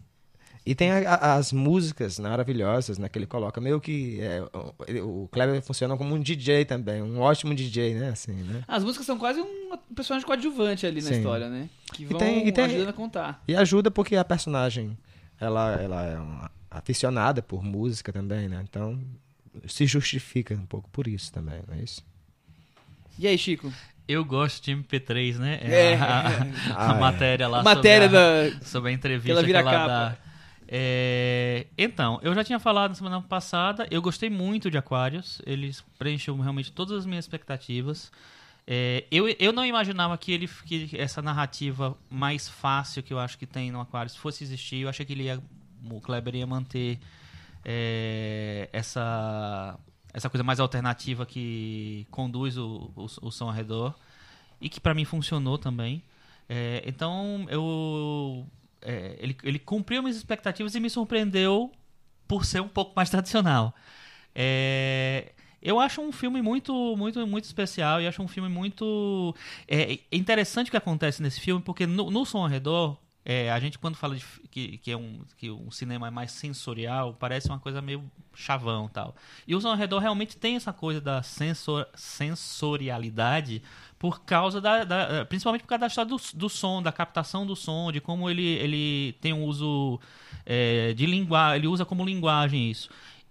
[0.69, 3.09] E tem a- a- as músicas maravilhosas, né?
[3.09, 4.43] Que ele coloca meio que é,
[5.01, 8.09] o, o Kleber funciona como um DJ também, um ótimo DJ, né?
[8.09, 8.65] Assim, né?
[8.67, 11.17] As músicas são quase um personagem coadjuvante ali na Sim.
[11.19, 11.69] história, né?
[11.93, 13.43] Que vão tem- e tem- ajudando a contar.
[13.47, 14.99] E ajuda porque a personagem,
[15.41, 18.61] ela, ela é uma aficionada por música também, né?
[18.69, 18.99] Então
[19.69, 22.05] se justifica um pouco por isso também, não é isso?
[23.19, 23.73] E aí, Chico?
[24.09, 25.59] Eu gosto de MP3, né?
[25.63, 25.95] É.
[25.97, 26.31] a, a
[26.93, 27.01] Ah, é.
[27.01, 28.67] matéria lá A matéria sobre a, da.
[28.67, 29.89] sobre a entrevista Ela vira que ela capa.
[29.89, 30.17] dá.
[30.69, 35.85] É, então, eu já tinha falado na semana passada, eu gostei muito de Aquários, eles
[35.99, 38.11] preencheu realmente todas as minhas expectativas.
[38.67, 43.39] É, eu, eu não imaginava que ele que essa narrativa mais fácil que eu acho
[43.39, 44.81] que tem no Aquários fosse existir.
[44.81, 45.41] Eu achei que ele ia,
[45.89, 46.99] o Kleber ia manter
[47.65, 49.79] é, essa
[50.13, 53.95] essa coisa mais alternativa que conduz o, o, o som ao redor
[54.61, 56.03] e que pra mim funcionou também.
[56.49, 58.47] É, então eu
[58.83, 61.73] é, ele, ele cumpriu minhas expectativas e me surpreendeu
[62.27, 63.75] por ser um pouco mais tradicional.
[64.35, 69.35] É, eu acho um filme muito, muito, muito especial e acho um filme muito
[69.67, 73.59] é, interessante o que acontece nesse filme porque no, no som ao redor é, a
[73.59, 77.49] gente quando fala de, que, que é um que um cinema é mais sensorial parece
[77.49, 79.17] uma coisa meio chavão tal
[79.49, 83.63] e o som ao redor realmente tem essa coisa da sensor, sensorialidade
[83.99, 87.57] por causa da, da- principalmente por causa da história do, do som da captação do
[87.57, 89.99] som de como ele, ele tem um uso
[90.45, 92.89] é, de linguagem ele usa como linguagem isso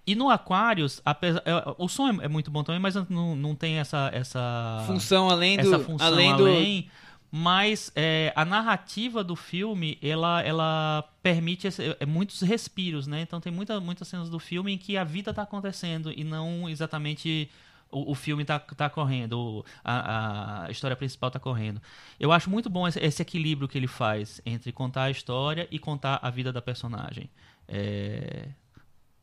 [0.07, 3.55] e no Aquarius, apesar, é, o som é, é muito bom também, mas não, não
[3.55, 5.61] tem essa, essa Função além do.
[5.61, 6.43] essa função além do.
[6.45, 6.89] além,
[7.37, 13.21] mas é, a narrativa do filme ela, ela permite esse- é, muitos respiros, né?
[13.21, 16.69] Então tem muita, muitas cenas do filme em que a vida está acontecendo e não
[16.69, 17.49] exatamente
[17.91, 21.81] o, o filme está tá correndo, a, a história principal está correndo.
[22.17, 25.77] Eu acho muito bom esse, esse equilíbrio que ele faz entre contar a história e
[25.77, 27.29] contar a vida da personagem.
[27.67, 28.47] É,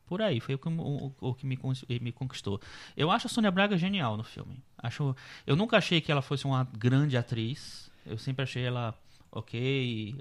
[0.05, 1.57] por aí, foi o que, o, o que me,
[1.99, 2.61] me conquistou.
[2.95, 4.61] Eu acho a Sônia Braga genial no filme.
[4.77, 5.15] Acho,
[5.47, 7.91] eu nunca achei que ela fosse uma grande atriz.
[8.05, 8.93] Eu sempre achei ela
[9.31, 10.15] ok e,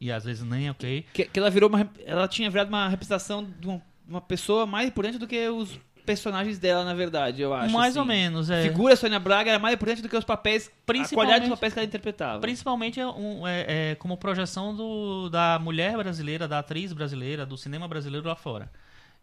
[0.00, 1.04] e às vezes nem ok.
[1.12, 1.88] Que, que ela virou uma.
[2.04, 6.58] Ela tinha virado uma representação de uma, uma pessoa mais importante do que os personagens
[6.58, 7.72] dela, na verdade, eu acho.
[7.74, 7.98] Mais assim.
[7.98, 8.60] ou menos, é.
[8.60, 10.68] A figura Sônia Braga era mais importante do que os papéis.
[10.68, 12.40] A Principalmente- qualidade dos papéis que ela interpretava.
[12.40, 17.58] Principalmente é um- é- é como projeção do, da mulher brasileira, da atriz brasileira, do
[17.58, 18.70] cinema brasileiro lá fora.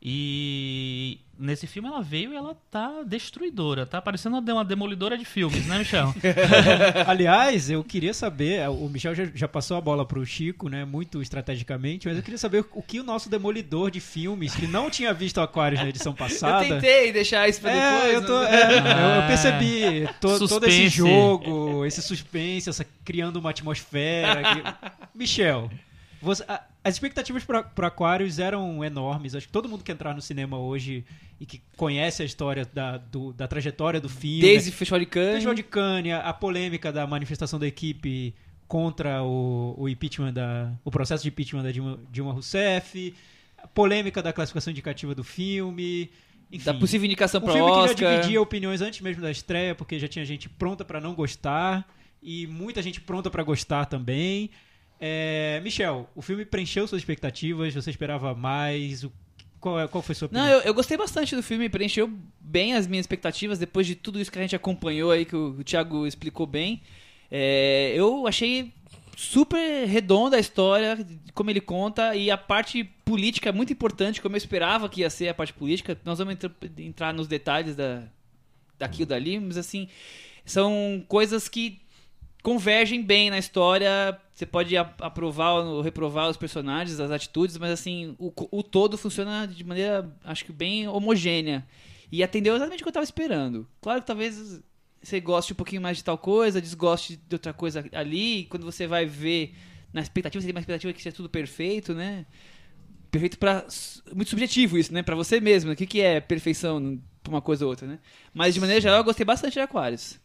[0.01, 5.25] E nesse filme ela veio e ela tá destruidora, tá parecendo uma uma demolidora de
[5.25, 6.13] filmes, né, Michel?
[7.07, 11.21] Aliás, eu queria saber, o Michel já, já passou a bola pro Chico, né, muito
[11.21, 15.13] estrategicamente, mas eu queria saber o que o nosso demolidor de filmes, que não tinha
[15.13, 16.65] visto Aquários na edição Eu passada...
[16.65, 18.13] tentei deixar isso pra depois.
[18.13, 22.85] É, eu, tô, é, eu- eu Ah, percebi to- todo esse jogo, esse suspense, essa
[23.03, 24.41] criando uma atmosfera.
[24.53, 25.69] que- Michel,
[26.21, 29.33] você- a- as expectativas para Aquarius eram enormes.
[29.35, 31.03] Acho que todo mundo que entrar no cinema hoje
[31.39, 35.05] e que conhece a história da, do- da trajetória do filme, Desde o Festival de
[35.07, 35.33] Cannes.
[35.33, 38.33] Festival de Cannes, a, a polêmica da manifestação da equipe
[38.67, 43.13] contra o, o impeachment da, o processo de impeachment da Dilma, Dilma Rousseff,
[43.57, 46.09] a polêmica da classificação indicativa do filme,
[46.51, 46.65] enfim.
[46.65, 47.97] Da possível indicação Um pra filme que Oscar.
[47.97, 51.87] já dividia opiniões antes mesmo da estreia, porque já tinha gente pronta pra não gostar
[52.21, 54.49] e muita gente pronta pra gostar também.
[54.99, 57.73] É, Michel, o filme preencheu suas expectativas?
[57.73, 59.03] Você esperava mais?
[59.03, 59.11] O-
[59.59, 60.45] qual, é- qual foi a sua opinião?
[60.45, 64.19] Não, eu, eu gostei bastante do filme, preencheu bem as minhas expectativas depois de tudo
[64.19, 66.81] isso que a gente acompanhou aí, que o, o Thiago explicou bem.
[67.31, 68.71] É, eu achei
[69.17, 70.97] super redonda a história,
[71.33, 75.09] como ele conta, e a parte política é muito importante, como eu esperava que ia
[75.09, 75.97] ser a parte política.
[76.05, 78.03] Nós vamos entra- entrar nos detalhes da,
[78.77, 79.87] daqui ou dali, mas assim,
[80.45, 81.79] são coisas que
[82.43, 84.19] convergem bem na história.
[84.35, 89.47] Você pode aprovar ou reprovar os personagens, as atitudes, mas assim, o, o todo funciona
[89.47, 91.65] de maneira, acho que bem homogênea.
[92.11, 93.65] E atendeu exatamente o que eu estava esperando.
[93.79, 94.61] Claro que talvez
[95.01, 98.85] você goste um pouquinho mais de tal coisa, desgoste de outra coisa ali, quando você
[98.85, 99.55] vai ver
[99.93, 102.25] na expectativa, você tem uma expectativa que seja tudo perfeito, né?
[103.09, 103.65] Perfeito para
[104.13, 105.01] muito subjetivo isso, né?
[105.01, 105.69] Pra você mesmo.
[105.69, 105.75] né?
[105.75, 107.99] O que, que é perfeição pra uma coisa ou outra, né?
[108.33, 110.19] Mas de maneira geral, eu gostei bastante de Aquarius.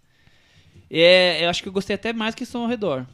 [0.90, 3.07] É, eu acho que eu gostei até mais que Som ao Redor.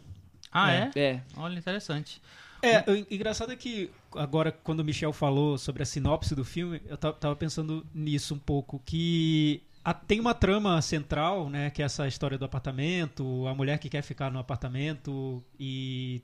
[0.58, 0.90] Ah, é?
[0.96, 1.20] É.
[1.36, 2.20] Olha, interessante.
[2.62, 6.80] É, o engraçado é que agora, quando o Michel falou sobre a sinopse do filme,
[6.86, 11.82] eu ta- tava pensando nisso um pouco, que a- tem uma trama central, né, que
[11.82, 16.22] é essa história do apartamento, a mulher que quer ficar no apartamento e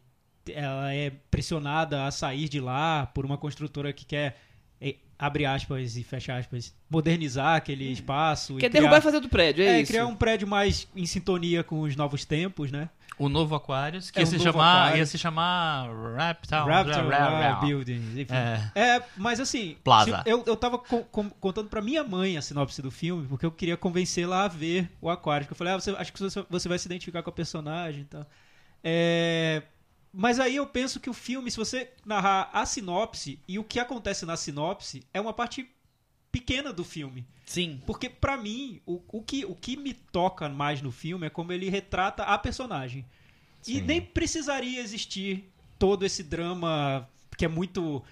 [0.48, 4.36] ela é pressionada a sair de lá por uma construtora que quer,
[5.24, 8.56] abre aspas e fecha aspas, modernizar aquele espaço.
[8.56, 9.92] Quer e derrubar criar, e fazer do prédio, é, é, isso.
[9.92, 12.90] criar um prédio mais em sintonia com os novos tempos, né?
[13.18, 14.98] O novo Aquarius, que É, ia, se novo chamar, Aquarius.
[14.98, 16.66] ia se chamar Raptown.
[16.66, 18.34] Raptor Ra- ra- ah, ra- Buildings, enfim.
[18.34, 18.70] É.
[18.74, 20.22] É, mas assim, Plaza.
[20.24, 23.46] se- eu, eu tava co- com- contando pra minha mãe a sinopse do filme, porque
[23.46, 25.46] eu queria convencê-la a ver o Aquário.
[25.46, 28.00] que Eu falei, ah, você, acho que você, você vai se identificar com a personagem
[28.00, 28.26] e tal.
[28.82, 29.62] É,
[30.12, 33.78] mas aí eu penso que o filme, se você narrar a sinopse e o que
[33.80, 35.66] acontece na sinopse, é uma parte
[36.30, 37.26] pequena do filme.
[37.46, 37.80] Sim.
[37.86, 41.52] Porque pra mim, o, o, que, o que me toca mais no filme é como
[41.52, 43.04] ele retrata a personagem.
[43.66, 43.82] E Sim.
[43.82, 48.02] nem precisaria existir todo esse drama que é muito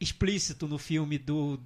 [0.00, 1.58] explícito no filme do,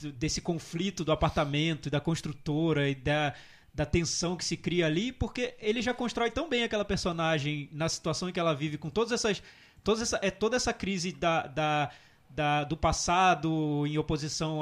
[0.00, 3.34] do- desse conflito do apartamento e da construtora e da,
[3.74, 7.88] da tensão que se cria ali, porque ele já constrói tão bem aquela personagem na
[7.88, 9.42] situação em que ela vive, com todas essas.
[9.82, 11.90] Todas essa, é toda essa crise da, da,
[12.28, 14.60] da- do passado em oposição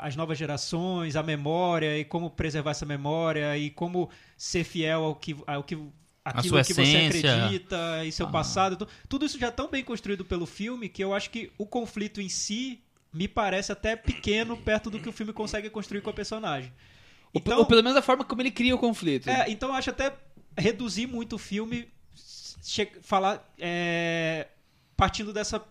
[0.00, 5.14] às novas gerações, a memória e como preservar essa memória e como ser fiel ao
[5.16, 5.76] que, ao que
[6.24, 8.30] aquilo que você acredita e seu Ah.
[8.30, 8.74] passado.
[8.74, 11.66] Então, tudo isso já é tão bem construído pelo filme que eu acho que o
[11.66, 12.80] conflito em si
[13.12, 16.72] me parece até pequeno perto do que o filme consegue construir com a personagem.
[17.34, 19.28] Ou, Então, ou pelo menos a forma como ele cria o conflito.
[19.28, 20.14] é, então eu acho até
[20.56, 21.88] reduzir muito o filme,
[23.02, 24.46] falar é,
[24.96, 25.62] partindo dessa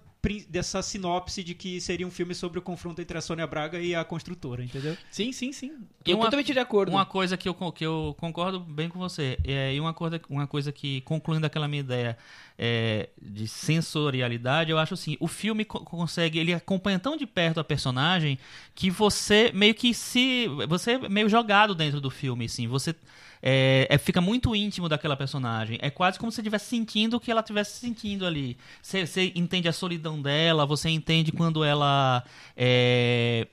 [0.48, 3.94] dessa sinopse de que seria um filme sobre o confronto entre a Sônia Braga e
[3.94, 4.98] a construtora, entendeu?
[5.12, 5.74] Sim, sim, sim.
[6.00, 6.92] E Tô uma- totalmente de acordo.
[6.94, 10.48] Uma coisa que eu, que eu concordo bem com você, é, e uma coisa, uma
[10.48, 12.18] coisa que, concluindo aquela minha ideia
[12.58, 17.60] é, de sensorialidade, eu acho assim, o filme co- consegue, ele acompanha tão de perto
[17.60, 18.40] a personagem
[18.74, 22.96] que você meio que se, você é meio jogado dentro do filme, assim, você
[23.44, 27.20] é, é- fica muito íntimo daquela personagem, é quase como se você estivesse sentindo o
[27.20, 32.24] que ela estivesse sentindo ali, você, você entende a solidão dela, você entende quando ela...
[32.56, 33.48] é,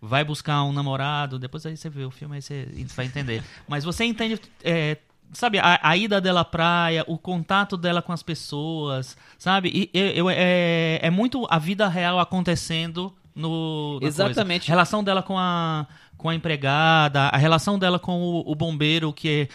[0.00, 3.42] vai buscar um namorado, depois aí você vê o filme, aí você vai entender.
[3.66, 4.96] Mas você entende, é,
[5.32, 9.90] sabe, a, a ida dela à praia, o contato dela com as pessoas, sabe?
[9.92, 13.98] E eu, é, é muito a vida real acontecendo no.
[14.02, 14.62] Exatamente.
[14.62, 14.72] coisa.
[14.72, 15.86] Relação dela com a,
[16.18, 19.48] com a empregada, a relação dela com o, o bombeiro, que é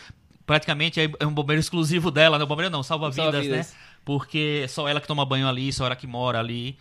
[0.46, 2.44] praticamente é é um bombeiro exclusivo dela, né?
[2.44, 3.72] O bombeiro não, salva-vidas, Salva-vidas.
[3.72, 3.78] né?
[4.04, 6.78] Porque é só ela que toma banho ali, só ela que mora ali.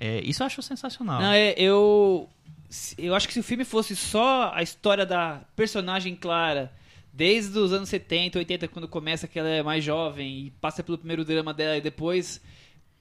[0.00, 1.20] É, isso eu acho sensacional.
[1.20, 2.28] Não, é, eu.
[2.96, 6.72] Eu acho que se o filme fosse só a história da personagem Clara,
[7.12, 10.96] desde os anos 70, 80, quando começa que ela é mais jovem e passa pelo
[10.96, 12.40] primeiro drama dela e depois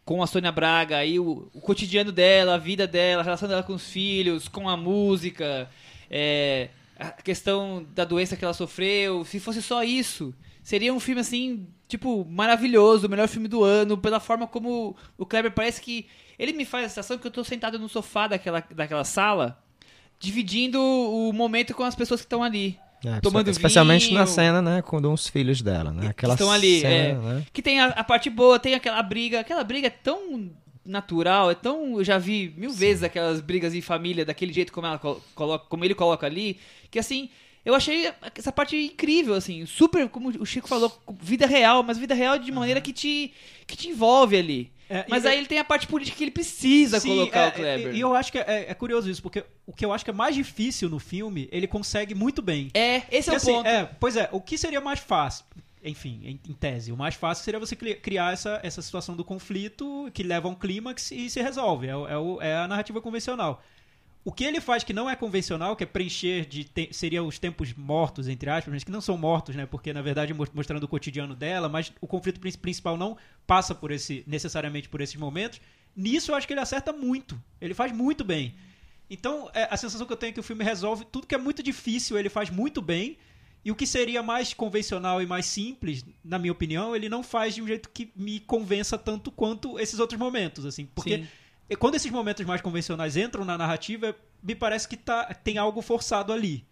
[0.04, 3.64] com a Sônia Braga, aí o, o cotidiano dela, a vida dela, a relação dela
[3.64, 5.70] com os filhos, com a música,
[6.12, 6.68] é,
[7.00, 11.66] a questão da doença que ela sofreu, se fosse só isso, seria um filme assim,
[11.88, 16.06] tipo, maravilhoso, o melhor filme do ano, pela forma como o Kleber parece que.
[16.38, 19.62] Ele me faz a sensação que eu tô sentado no sofá daquela, daquela sala,
[20.20, 22.78] dividindo o momento com as pessoas que estão ali.
[23.06, 24.20] É, tomando especialmente vinho.
[24.20, 26.10] na cena, né, com os filhos dela, né?
[26.10, 27.14] Aquela estão ali, cena, é.
[27.14, 27.46] né?
[27.52, 29.40] Que tem a, a parte boa, tem aquela briga.
[29.40, 30.52] Aquela briga é tão
[30.86, 31.98] natural, é tão.
[31.98, 35.66] Eu já vi mil vezes aquelas brigas em família, daquele jeito como, ela colo- coloca,
[35.68, 37.30] como ele coloca ali, que assim.
[37.64, 40.92] Eu achei essa parte incrível, assim, super, como o Chico falou,
[41.22, 43.32] vida real, mas vida real de maneira que te,
[43.68, 44.72] que te envolve ali.
[44.90, 47.48] É, mas e- aí ele tem a parte política que ele precisa Sim, colocar é,
[47.50, 47.94] o Kleber.
[47.94, 50.10] E, e eu acho que é, é curioso isso, porque o que eu acho que
[50.10, 52.72] é mais difícil no filme, ele consegue muito bem.
[52.74, 53.68] É, esse é o Porque, assim, ponto.
[53.68, 55.46] é, pois é, o que seria mais fácil?
[55.84, 59.24] Enfim, em, em tese, o mais fácil seria você cri- criar essa, essa situação do
[59.26, 61.88] conflito que leva a um clímax e se resolve.
[61.88, 63.64] É, é, o- é a narrativa convencional.
[64.24, 67.40] O que ele faz que não é convencional, que é preencher de te- seria os
[67.40, 69.66] tempos mortos, entre aspas, mas que não são mortos, né?
[69.66, 73.18] Porque na verdade mos- mostrando o cotidiano dela, mas o conflito prin- principal não
[73.48, 75.60] passa por esse necessariamente por esses momentos.
[75.96, 77.42] Nisso eu acho que ele acerta muito.
[77.60, 78.54] Ele faz muito bem.
[79.10, 81.38] Então, é, a sensação que eu tenho é que o filme resolve tudo que é
[81.40, 83.18] muito difícil, ele faz muito bem.
[83.64, 87.54] E o que seria mais convencional e mais simples, na minha opinião, ele não faz
[87.54, 90.88] de um jeito que me convença tanto quanto esses outros momentos, assim.
[90.88, 91.28] Porque Sim.
[91.78, 96.34] quando esses momentos mais convencionais entram na narrativa, me parece que tá, tem algo forçado
[96.34, 96.66] ali.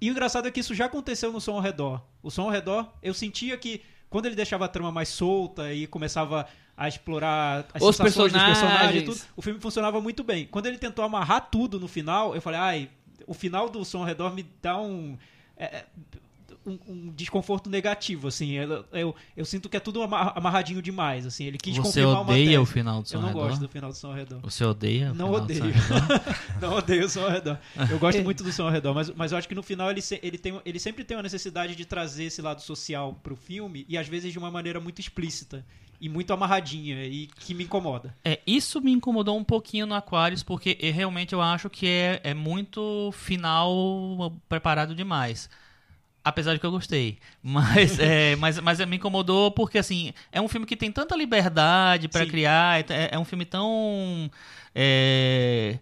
[0.00, 2.00] E o engraçado é que isso já aconteceu no Som ao Redor.
[2.22, 5.86] O Som ao Redor, eu sentia que quando ele deixava a trama mais solta e
[5.86, 9.04] começava a explorar as Os sensações dos personagens e personagens.
[9.04, 10.46] tudo, o filme funcionava muito bem.
[10.46, 12.90] Quando ele tentou amarrar tudo no final, eu falei, ai,
[13.26, 15.18] o final do Som ao Redor me dá um...
[15.54, 15.86] é, é,
[16.66, 18.52] um, um desconforto negativo, assim.
[18.52, 21.44] Eu, eu, eu sinto que é tudo ama- amarradinho demais, assim.
[21.44, 22.58] Ele quis Você confirmar uma tese.
[22.58, 23.48] o final do Eu Som não ao Redor?
[23.48, 24.40] gosto do final do Som ao Redor.
[24.42, 25.12] Você odeia?
[25.14, 25.62] Não odeio.
[26.60, 27.58] Não odeio o som ao redor.
[27.90, 30.02] Eu gosto muito do som ao redor, mas, mas eu acho que no final ele,
[30.02, 33.86] se- ele, tem, ele sempre tem uma necessidade de trazer esse lado social pro filme
[33.88, 35.64] e às vezes de uma maneira muito explícita
[35.98, 38.14] e muito amarradinha e que me incomoda.
[38.24, 42.20] É, isso me incomodou um pouquinho no Aquarius, porque eu- realmente eu acho que é,
[42.24, 45.48] é muito final preparado demais.
[46.22, 47.18] Apesar de que eu gostei.
[47.42, 52.08] Mas, é, mas, mas me incomodou porque, assim, é um filme que tem tanta liberdade
[52.08, 52.30] pra Sim.
[52.30, 54.30] criar, é, é um filme tão.
[54.74, 55.78] É,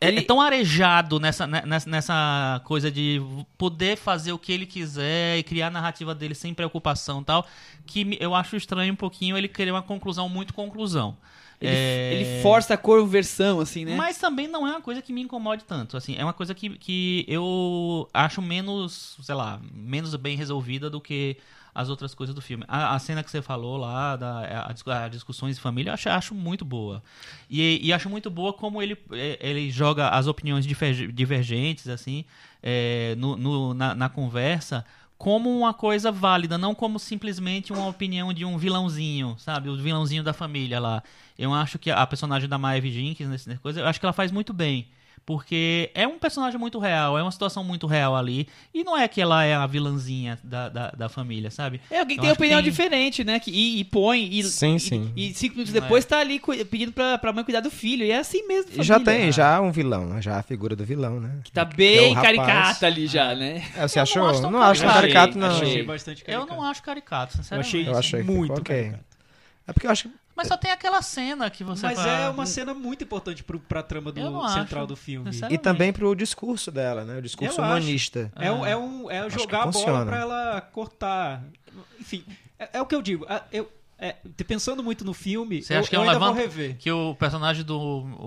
[0.00, 3.20] é- Ele- é tão arejado nessa, né, nessa, nessa coisa de
[3.56, 7.46] poder fazer o que ele quiser e criar a narrativa dele sem preocupação e tal,
[7.86, 11.16] que eu acho estranho um pouquinho ele querer uma conclusão muito conclusão.
[11.64, 13.96] Ele, É, ele força a conversão, assim, né?
[13.96, 15.96] Mas também não é uma coisa que me incomode tanto.
[15.96, 21.00] Assim, é uma coisa que, que eu acho menos, sei lá, menos bem resolvida do
[21.00, 21.36] que
[21.74, 22.64] as outras coisas do filme.
[22.68, 26.08] A, a cena que você falou lá, da, a, a discussões de família, eu acho,
[26.08, 27.02] acho muito boa.
[27.50, 30.64] E, e acho muito boa como ele, eh, ele joga as opiniões
[31.12, 32.24] divergentes, assim,
[32.62, 34.84] eh, no, no- na, na conversa
[35.16, 39.68] como uma coisa válida, não como simplesmente uma opinião de um vilãozinho, sabe?
[39.68, 41.02] O vilãozinho da família lá.
[41.38, 44.30] Eu acho que a personagem da Maeve Jenkins, nessa coisa, eu acho que ela faz
[44.30, 44.88] muito bem.
[45.26, 48.46] Porque é um personagem muito real, é uma situação muito real ali.
[48.74, 51.80] E não é que ela é a vilãzinha da, da, da família, sabe?
[51.90, 53.40] É alguém que Eu tem acho que opinião tem- diferente, né?
[53.40, 54.22] Que, e, e põe.
[54.30, 55.12] E, Sim, e- sim.
[55.16, 56.38] E, cinco minutos depois tá ali
[56.70, 58.04] pedindo pra, pra mãe cuidar do filho.
[58.04, 58.70] E é assim mesmo.
[58.74, 59.20] E já família.
[59.22, 60.20] tem, já um vilão, né?
[60.20, 61.38] já a figura do vilão, né?
[61.42, 62.36] Que tá Que é bem rapaz.
[62.36, 63.64] caricata ali já, né?
[63.76, 64.26] É, você Eu não achou?
[64.28, 65.00] acho tão não acho caricato.
[65.00, 65.48] caricato, não.
[65.56, 66.52] Achei, Achei bastante Eu caricato.
[66.60, 67.68] não acho caricato, Eu sinceramente.
[67.78, 68.76] achei, Eu achei que muito ficou ok.
[68.76, 69.04] caricato.
[69.66, 72.28] É porque eu acho que Mas só tem aquela cena que você Mas fala- é
[72.28, 74.86] uma cena muito importante pro, pra trama do central acho.
[74.88, 75.30] do filme.
[75.50, 77.18] E também pro discurso dela, né?
[77.18, 77.72] O discurso Eu acho.
[77.72, 78.32] humanista.
[78.36, 80.06] É, um, é, um, é jogar a bola funciona.
[80.06, 81.42] pra ela cortar.
[82.00, 82.24] Enfim,
[82.58, 83.24] é, é o que eu digo.
[83.52, 84.16] Eu, é,
[84.46, 86.76] pensando muito no filme, Você eu, acha que é eu um ainda vou levanta- rever.
[86.78, 87.78] Que o personagem do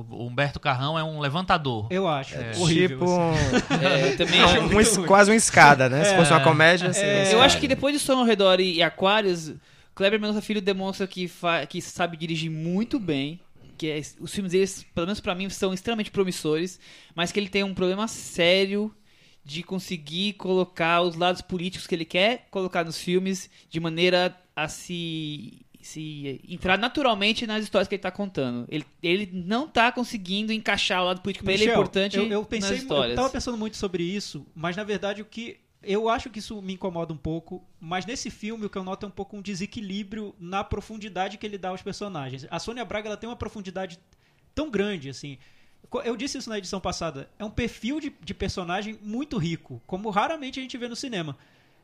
[0.09, 1.87] Humberto Carrão é um levantador.
[1.91, 2.35] Eu acho.
[2.57, 2.99] horrível.
[2.99, 3.85] tipo assim.
[3.85, 4.39] É, eu também
[4.79, 5.01] acho.
[5.01, 6.05] um quase uma escada, né?
[6.05, 6.17] Se É.
[6.17, 7.33] fosse uma comédia, É.
[7.33, 9.53] Eu acho que depois de Som ao Redor e, e Aquários,
[9.97, 11.27] Kleber Mendonça Filho demonstra que,
[11.67, 13.39] que sabe dirigir muito bem.
[13.75, 16.79] Que é- os filmes deles, pelo menos pra mim, são extremamente promissores,
[17.15, 18.93] mas que ele tem um problema sério
[19.43, 24.67] de conseguir colocar os lados políticos que ele quer colocar nos filmes de maneira a
[24.67, 28.65] se se entrar naturalmente nas histórias que ele tá contando.
[28.69, 32.43] Ele, ele não tá conseguindo encaixar o lado político pra ele é importante eu, eu
[32.43, 33.11] pensei, nas histórias.
[33.11, 36.61] Eu tava pensando muito sobre isso, mas na verdade o que eu acho que isso
[36.61, 39.41] me incomoda um pouco, mas nesse filme o que eu noto é um pouco um
[39.41, 42.47] desequilíbrio na profundidade que ele dá aos personagens.
[42.49, 43.99] A Sônia Braga ela tem uma profundidade
[44.55, 45.37] tão grande assim.
[46.03, 47.29] Eu disse isso na edição passada.
[47.39, 51.37] É um perfil de, de personagem muito rico, como raramente a gente vê no cinema.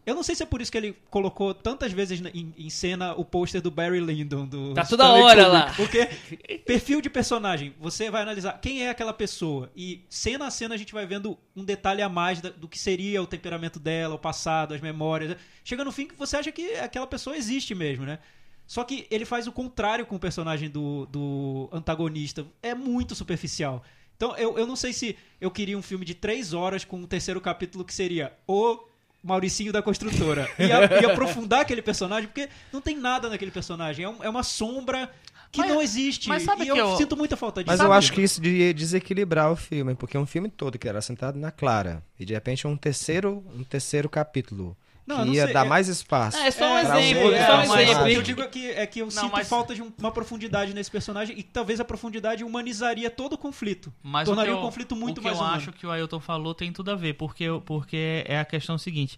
[0.06, 3.14] Eu não sei se é por isso que ele colocou tantas vezes em, em cena
[3.14, 4.46] o pôster do Barry Lyndon.
[4.46, 5.74] Do Tá toda Stanley hora Kubrick, lá.
[5.76, 10.76] Porque perfil de personagem, você vai analisar quem é aquela pessoa e cena a cena
[10.76, 14.16] a gente vai vendo um detalhe a mais da- do que seria o temperamento dela,
[14.16, 15.38] o passado, as memórias.
[15.64, 18.20] Chega no fim que você acha que aquela pessoa existe mesmo, né?
[18.68, 22.46] Só que ele faz o contrário com o personagem do, do antagonista.
[22.62, 23.84] É muito superficial.
[24.16, 27.06] Então, eu, eu não sei se eu queria um filme de três horas com um
[27.08, 28.80] terceiro capítulo que seria o
[29.24, 30.50] Mauricinho da Construtora.
[30.60, 34.06] E, a- e aprofundar aquele personagem, porque não tem nada naquele personagem.
[34.06, 35.10] É, um- é uma sombra
[35.52, 36.28] que Mas- não existe.
[36.30, 37.72] mas sabe e que eu, eu- sinto muita falta disso.
[37.72, 41.00] Mas eu acho que isso ia desequilibrar o filme, porque um filme todo que era
[41.02, 44.76] sentado na Clara, e de repente um terceiro, um terceiro capítulo,
[45.06, 46.38] Não, que não ia sei, dar é- mais espaço.
[46.38, 48.04] Ah, é só um É, exemplo, um- é só um é, mas- exemplo.
[48.04, 49.92] O que eu digo é que, é que eu Não, sinto mas- falta de um-
[50.00, 53.92] uma profundidade nesse personagem e talvez a profundidade humanizaria todo o conflito.
[54.02, 55.58] Mas Tornaria o, eu, conflito muito o que mais eu humano.
[55.58, 59.18] acho que o Ailton falou tem tudo a ver, porque, porque é a questão seguinte.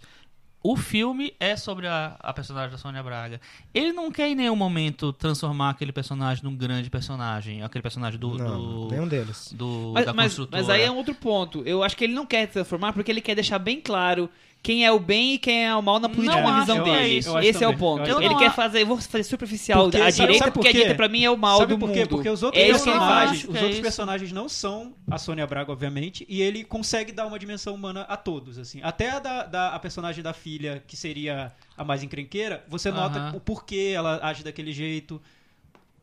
[0.67, 3.39] O filme é sobre a, a personagem da Sônia Braga.
[3.71, 7.61] Ele não quer em nenhum momento transformar aquele personagem num grande personagem.
[7.61, 8.35] Aquele personagem do.
[8.35, 9.51] Não, do, nenhum deles.
[9.53, 10.59] do- Mas, da mas- construtora.
[10.63, 11.61] mas aí é um outro ponto.
[11.67, 14.27] Eu acho que ele não quer transformar porque ele quer deixar bem claro
[14.65, 16.83] quem é o bem e quem é o mal na política Não na visão é
[17.03, 17.17] dele.
[17.47, 18.09] Esse é o ponto.
[18.09, 20.71] Eu Ele quer fazer, eu vou fazer superficial Porque- a sabe- direita sabe porque a
[20.71, 21.95] direita pra mim é o mal Sabe do por mundo.
[21.95, 22.05] quê?
[22.07, 23.81] Porque os outros é personagens, os é outros isso.
[23.83, 28.17] personagens não são a Sônia Braga, obviamente, e ele consegue dar uma dimensão humana a
[28.17, 28.79] todos, assim.
[28.81, 33.19] Até a da, da- a personagem da filha, que seria a mais encrenqueira, você nota
[33.19, 33.35] Aham.
[33.35, 35.21] o porquê ela age daquele jeito.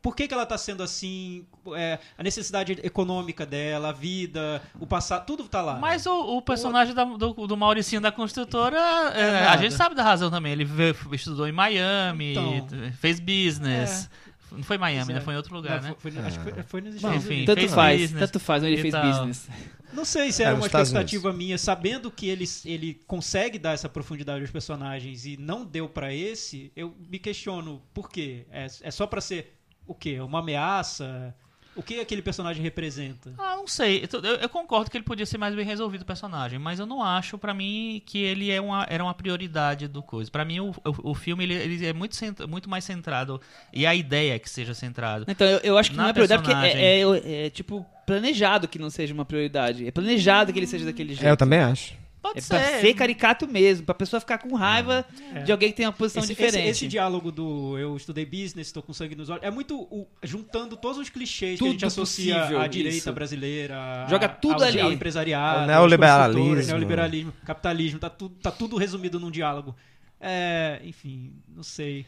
[0.03, 1.45] Por que, que ela tá sendo assim?
[1.75, 5.79] é, a necessidade econômica dela, a vida, o passado, tudo tá lá.
[5.79, 8.77] Mas o, o personagem da- do, do Mauricinho da construtora,
[9.15, 10.51] é, É a gente sabe da razão também.
[10.51, 12.67] Ele veio- estudou em Miami, Então.
[12.99, 14.09] fez business.
[14.51, 15.15] Não foi Miami, é.
[15.15, 15.21] né?
[15.21, 15.95] Foi em outro lugar, Não, né?
[15.97, 17.33] foi- foi- acho que foi, foi nos Estados enfim.
[17.37, 17.55] Unidos.
[17.55, 19.03] Tanto faz, business tanto faz ele fez tal.
[19.09, 19.49] business.
[19.93, 23.71] Não sei se É, era uma Estados expectativa minha, sabendo que ele, ele consegue dar
[23.73, 28.45] essa profundidade aos personagens e não deu pra esse, eu me questiono por quê?
[28.51, 29.53] É, é só pra ser
[29.87, 30.19] o quê?
[30.19, 31.33] Uma ameaça?
[31.75, 33.33] O que aquele personagem representa?
[33.35, 34.07] Ah, não sei.
[34.13, 37.01] Eu, eu- concordo que ele podia ser mais bem resolvido o personagem, mas eu não
[37.01, 40.29] acho, pra mim, que ele é uma, era uma prioridade do coisa.
[40.29, 43.41] Pra mim, o, o, o filme ele, ele é muito, cent- muito mais centrado,
[43.73, 45.25] e a ideia é que seja centrado.
[45.27, 46.85] Então, eu, eu acho que não é prioridade porque personagem.
[46.85, 49.87] é, é- é, tipo planejado que não seja uma prioridade.
[49.87, 51.25] É planejado que ele seja daquele jeito.
[51.25, 51.95] É, eu também acho.
[52.23, 55.05] Pode É pra ser caricato mesmo, pra pessoa ficar com raiva
[55.45, 56.55] de alguém que tem uma posição Esse, diferente.
[56.61, 60.07] esse- esse diálogo do eu estudei business, estou com sangue nos olhos, é muito o-
[60.23, 63.11] juntando todos os clichês que a gente Tudo associa possível, à direita isso.
[63.13, 64.79] brasileira, a- Joga tudo ao, ali.
[64.79, 66.65] ao empresariado, O neoliberalismo.
[66.71, 69.75] neoliberalismo, capitalismo, tá tudo, tá tudo resumido num diálogo.
[70.21, 72.05] É, enfim, não sei.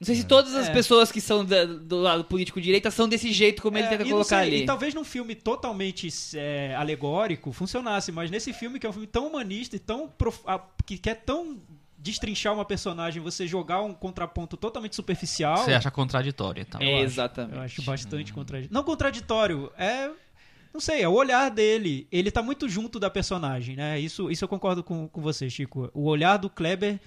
[0.00, 0.72] Não sei se todas as É.
[0.72, 4.02] pessoas que são da- do lado político direita são desse jeito como ele É, tenta
[4.02, 4.62] e não colocar sei, ali.
[4.62, 9.06] E talvez num filme totalmente é, alegórico funcionasse, mas nesse filme que é um filme
[9.06, 10.42] tão humanista e tão prof-
[10.86, 11.58] que quer tão
[11.98, 15.58] destrinchar uma personagem, você jogar um contraponto totalmente superficial.
[15.58, 16.80] Você acha contraditório, então.
[16.80, 17.56] É, exatamente.
[17.56, 18.72] Eu acho bastante contraditório.
[18.74, 20.08] Não contraditório, é.
[20.72, 22.06] Não sei, é o olhar dele.
[22.10, 24.00] Ele tá muito junto da personagem, né?
[24.00, 25.90] Isso, isso eu concordo com, com você, Chico.
[25.92, 26.98] O olhar do Kleber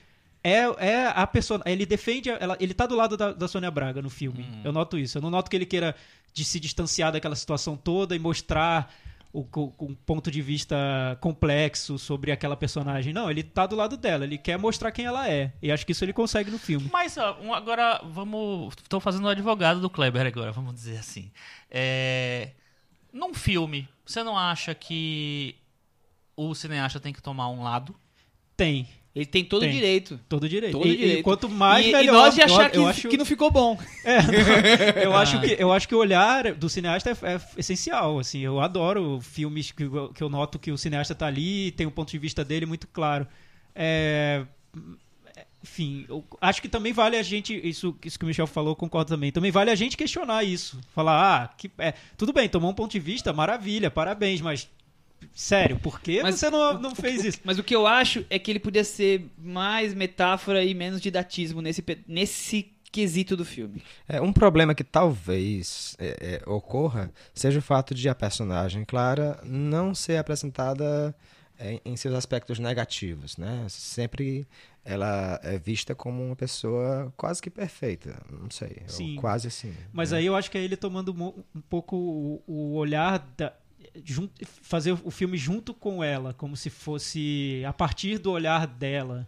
[0.44, 1.72] é, é a personagem.
[1.74, 2.30] Ele defende.
[2.30, 4.46] Ela, ele tá do lado da, da Sônia Braga no filme.
[4.64, 5.18] Eu noto isso.
[5.18, 5.96] Eu não noto que ele queira
[6.34, 8.94] de se distanciar daquela situação toda e mostrar
[9.32, 10.76] o, co- um ponto de vista
[11.22, 13.14] complexo sobre aquela personagem.
[13.14, 14.24] Não, ele tá do lado dela.
[14.26, 15.52] Ele quer mostrar quem ela é.
[15.62, 16.90] E acho que isso ele consegue no filme.
[16.92, 18.74] Mas ó, agora vamos.
[18.82, 21.32] Estou fazendo o advogado do Kleber agora, vamos dizer assim.
[21.70, 22.50] É,
[23.12, 25.56] num filme, você não acha que
[26.36, 27.96] o cineasta tem que tomar um lado?
[28.58, 28.88] Tem.
[29.16, 30.20] Ele tem todo o direito.
[30.28, 30.72] Todo direito.
[30.72, 31.20] Todo e, direito.
[31.20, 32.04] e quanto mais e, melhor.
[32.04, 33.78] e nós de achar que, acho, que não ficou bom.
[35.04, 38.40] eu acho que eu acho que o olhar do cineasta é, é essencial, assim.
[38.40, 41.92] Eu adoro filmes que, eu- que eu noto que o cineasta tá ali, tem o
[41.92, 43.28] ponto de vista dele muito claro.
[43.76, 44.46] É,
[45.64, 48.76] enfim, eu acho que também vale a gente, isso, isso que o Michel falou, eu
[48.76, 49.32] concordo também.
[49.32, 50.80] Também vale a gente questionar isso.
[50.94, 54.68] Falar, ah, que, é, tudo bem, tomou um ponto de vista, maravilha, parabéns, mas
[55.34, 57.40] sério, por que Mas você não, não fez o- isso?
[57.44, 61.62] Mas o que eu acho é que ele podia ser mais metáfora e menos didatismo
[61.62, 63.82] nesse, nesse quesito do filme.
[64.08, 69.40] É, um problema que talvez é, é, ocorra seja o fato de a personagem Clara
[69.44, 71.16] não ser apresentada
[71.58, 73.66] é, em seus aspectos negativos, né?
[73.70, 74.48] Sempre
[74.86, 79.16] ela é vista como uma pessoa quase que perfeita, não sei, Sim.
[79.16, 79.74] quase assim.
[79.94, 80.18] Mas né?
[80.18, 81.14] aí eu acho que é ele tomando
[81.56, 83.54] um pouco o, o olhar da.
[84.04, 84.30] Jun-
[84.62, 89.28] fazer o filme junto com ela, como se fosse a partir do olhar dela.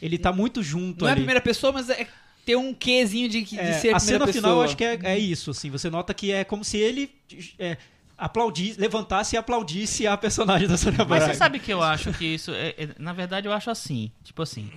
[0.00, 1.20] Ele tá muito junto Não é a ali.
[1.22, 2.06] primeira pessoa, mas é
[2.44, 4.32] ter um quezinho de, de É, ser a, a primeira cena pessoa.
[4.42, 5.70] final eu acho que é, é isso, assim.
[5.70, 7.10] Você nota que é como se ele
[7.58, 7.76] é,
[8.16, 11.26] aplaudisse, levantasse e aplaudisse a personagem da Sônia Mas Braga.
[11.26, 12.52] você sabe que eu acho que isso.
[12.52, 14.10] é- é- na verdade, eu acho assim.
[14.22, 14.70] Tipo assim.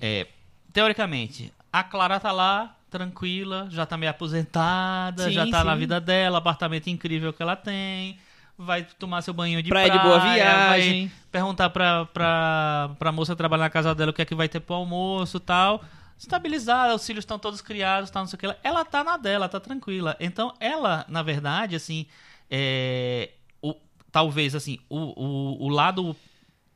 [0.00, 0.26] é,
[0.72, 5.66] teoricamente, a Clara tá lá, tranquila, já tá meio aposentada, Sim, já tá sim.
[5.66, 8.18] na vida dela, apartamento incrível que ela tem.
[8.56, 11.10] Vai tomar seu banho de Praia praia, de boa viagem.
[11.30, 14.48] perguntar pra, pra, pra moça que trabalha na casa dela o que é que vai
[14.48, 15.82] ter pro almoço e tal.
[16.16, 18.46] Estabilizada, os filhos estão todos criados, tal, não sei o que.
[18.46, 18.56] lá.
[18.62, 20.16] Ela tá na dela, tá tranquila.
[20.20, 22.06] Então, ela, na verdade, assim,
[22.48, 23.74] é, o,
[24.12, 26.14] talvez, assim, o, o, o lado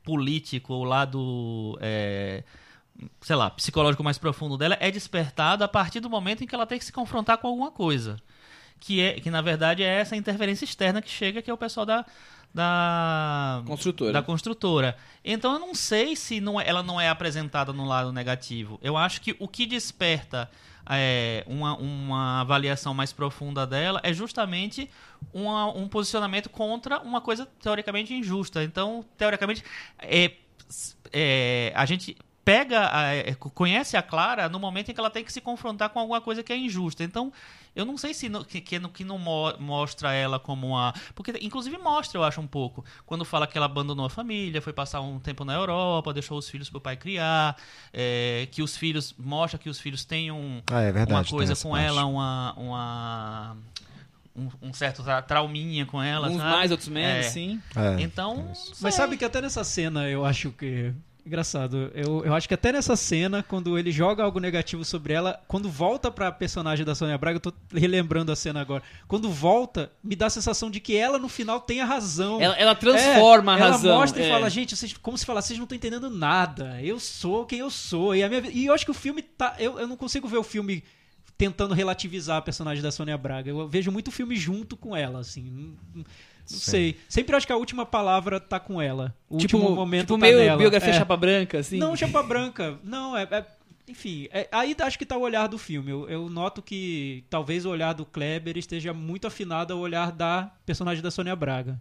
[0.03, 2.43] político, o lado, é,
[3.21, 6.67] sei lá, psicológico mais profundo dela é despertado a partir do momento em que ela
[6.67, 8.17] tem que se confrontar com alguma coisa.
[8.81, 11.85] Que, é, que na verdade é essa interferência externa que chega, que é o pessoal
[11.85, 12.05] da,
[12.55, 14.13] da Construtora.
[14.13, 14.97] da construtora.
[15.25, 18.79] Então eu não sei se não é- ela não é apresentada no lado negativo.
[18.83, 20.51] Eu acho que o que desperta
[20.91, 24.89] é, uma, uma avaliação mais profunda dela é justamente
[25.35, 28.63] uma- um posicionamento contra uma coisa teoricamente injusta.
[28.65, 29.63] Então, teoricamente,
[29.99, 30.33] é,
[31.13, 35.23] é, a gente pega, a- é, conhece a Clara no momento em que ela tem
[35.23, 37.05] que se confrontar com alguma coisa que é injusta.
[37.05, 37.31] Então,
[37.79, 40.93] eu não sei se no- que, que, no- que não mo- mostra ela como uma.
[41.15, 42.85] Porque, inclusive, mostra, eu acho, um pouco.
[43.07, 46.49] Quando fala que ela abandonou a família, foi passar um tempo na Europa, deixou os
[46.49, 47.57] filhos pro pai criar,
[47.93, 49.15] é, que os filhos.
[49.19, 51.13] Mostra que os filhos têm um, Ah, é verdade.
[51.13, 51.85] uma coisa com parte.
[51.87, 52.55] ela, uma.
[52.57, 53.57] uma
[54.37, 56.29] um, um certo tra- trauminha com ela.
[56.29, 56.51] Uns sabe?
[56.51, 57.29] mais, outros menos, É.
[57.31, 57.61] sim.
[57.75, 58.51] É, Então.
[58.53, 58.73] isso.
[58.81, 60.93] Mas sabe que até nessa cena eu acho que.
[61.29, 65.39] Engraçado, eu, eu acho que até nessa cena, quando ele joga algo negativo sobre ela,
[65.47, 68.83] quando volta pra personagem da Sônia Braga, eu tô relembrando a cena agora.
[69.07, 72.41] Quando volta, me dá a sensação de que ela no final tem a razão.
[72.41, 73.91] Ela, ela transforma É, a razão.
[73.91, 74.27] Ela mostra é.
[74.27, 76.81] e fala, gente, vocês, como se falar, vocês não estão entendendo nada.
[76.81, 78.17] Eu sou quem eu sou.
[78.17, 79.55] E, a minha, e eu acho que o filme tá.
[79.59, 80.83] Eu, eu não consigo ver o filme
[81.37, 83.51] tentando relativizar a personagem da Sônia Braga.
[83.51, 85.77] Eu vejo muito filme junto com ela, assim.
[86.51, 86.71] Não, Sim.
[86.71, 86.97] sei.
[87.09, 89.15] Sempre acho que a última palavra tá com ela.
[89.29, 90.57] O tipo, último momento tipo tá meio nela.
[90.59, 90.99] biografia É.
[90.99, 91.77] chapa branca, assim.
[91.79, 92.79] Não, chapa branca.
[92.83, 93.23] Não, é.
[93.31, 93.45] é-
[93.89, 95.91] enfim, é- aí acho que tá o olhar do filme.
[95.91, 100.51] Eu, eu noto que talvez o olhar do Kleber esteja muito afinado ao olhar da
[100.67, 101.81] personagem da Sônia Braga.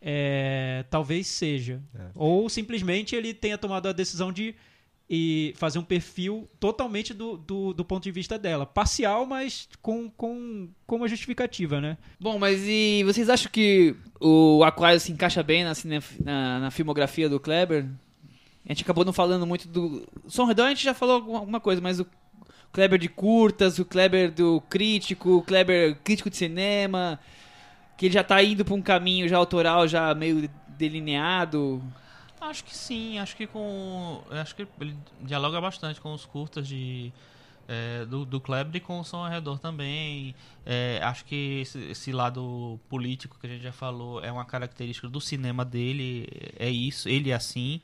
[0.00, 1.80] É, talvez seja.
[1.94, 2.02] É.
[2.14, 4.54] Ou simplesmente ele tenha tomado a decisão de
[5.10, 8.66] e fazer um perfil totalmente do, do, do ponto de vista dela.
[8.66, 11.96] Parcial, mas com, com, com uma justificativa, né?
[12.20, 15.72] Bom, mas e vocês acham que o Aquário se encaixa bem na,
[16.22, 17.86] na, na filmografia do Kleber?
[18.66, 20.06] A gente acabou não falando muito do.
[20.26, 22.06] Som Redor a gente já falou alguma coisa, mas o
[22.70, 27.18] Kleber de curtas, o Kleber do crítico, o Kleber crítico de cinema,
[27.96, 31.82] que ele já tá indo pra um caminho já autoral, já meio delineado.
[32.40, 34.22] Acho que sim, acho que com.
[34.30, 37.12] Acho que ele dialoga bastante com os curtas de.
[37.66, 40.34] é, do, do Kleber e com o som ao redor também.
[40.64, 45.08] É, acho que esse, esse lado político que a gente já falou é uma característica
[45.08, 46.28] do cinema dele.
[46.58, 47.80] É isso, ele é assim.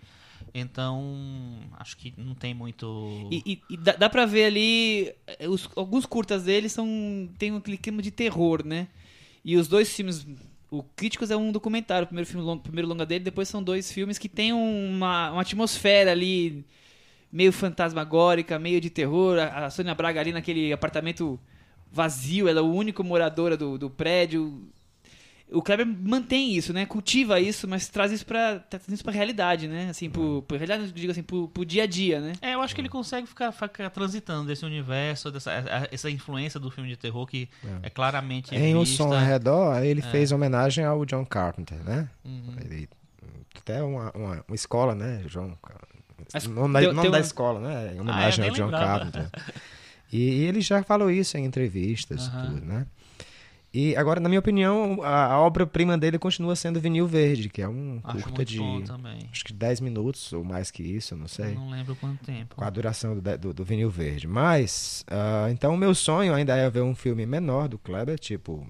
[0.55, 3.29] Então, acho que não tem muito.
[3.33, 5.13] E, e- e dá, dá pra ver ali.
[5.27, 7.29] eh, os- alguns curtas dele são.
[7.39, 8.87] tem aquele clima de terror, né?
[9.45, 10.25] E os dois filmes.
[10.79, 13.93] O Críticos é um documentário, o primeiro filme longo, primeiro longa dele, depois são dois
[13.93, 16.65] filmes que tem uma, uma atmosfera ali
[17.31, 19.39] meio fantasmagórica, meio de terror.
[19.39, 21.39] A, a Sônia Braga ali naquele apartamento
[21.93, 24.69] vazio, ela é a única moradora do, do prédio.
[25.55, 26.85] O Kleber mantém isso, né?
[26.85, 29.89] Cultiva isso, mas traz isso pra, traz isso pra realidade, né?
[29.91, 32.33] Assim, pro, pro realidade, digo assim, pro, pro dia a dia, né?
[32.43, 36.59] É, eu acho que ele consegue ficar, ficar transitando desse universo, dessa a- essa influência
[36.61, 37.49] do filme de terror que
[37.83, 38.97] é, claramente Em O vista.
[39.05, 42.09] Som ao Redor, ele fez homenagem ao John Carpenter, né?
[42.25, 42.57] Uhum.
[42.65, 42.89] Ele,
[43.57, 45.23] até uma, uma, uma escola, né?
[45.29, 45.57] John,
[46.47, 47.93] o nome, da- nome tem da uma- escola, né?
[47.95, 49.11] Em Ah, homenagem eu ao nem John lembrava.
[49.11, 49.31] Carpenter.
[50.13, 52.47] E, e ele já falou isso em entrevistas, Aham.
[52.55, 52.87] tudo, né?
[53.75, 57.69] E agora, na minha opinião, a, a obra-prima dele continua sendo Vinil Verde, que é
[57.69, 58.61] um Acho curta de
[59.33, 61.57] acho que 10 minutos ou mais que isso, eu não sei.
[61.57, 62.55] Não lembro quanto tempo.
[62.55, 64.29] com a duração do, do, do vinil verde.
[64.29, 68.65] Mas, ah, então o meu sonho ainda é ver um filme menor do Kleber, tipo,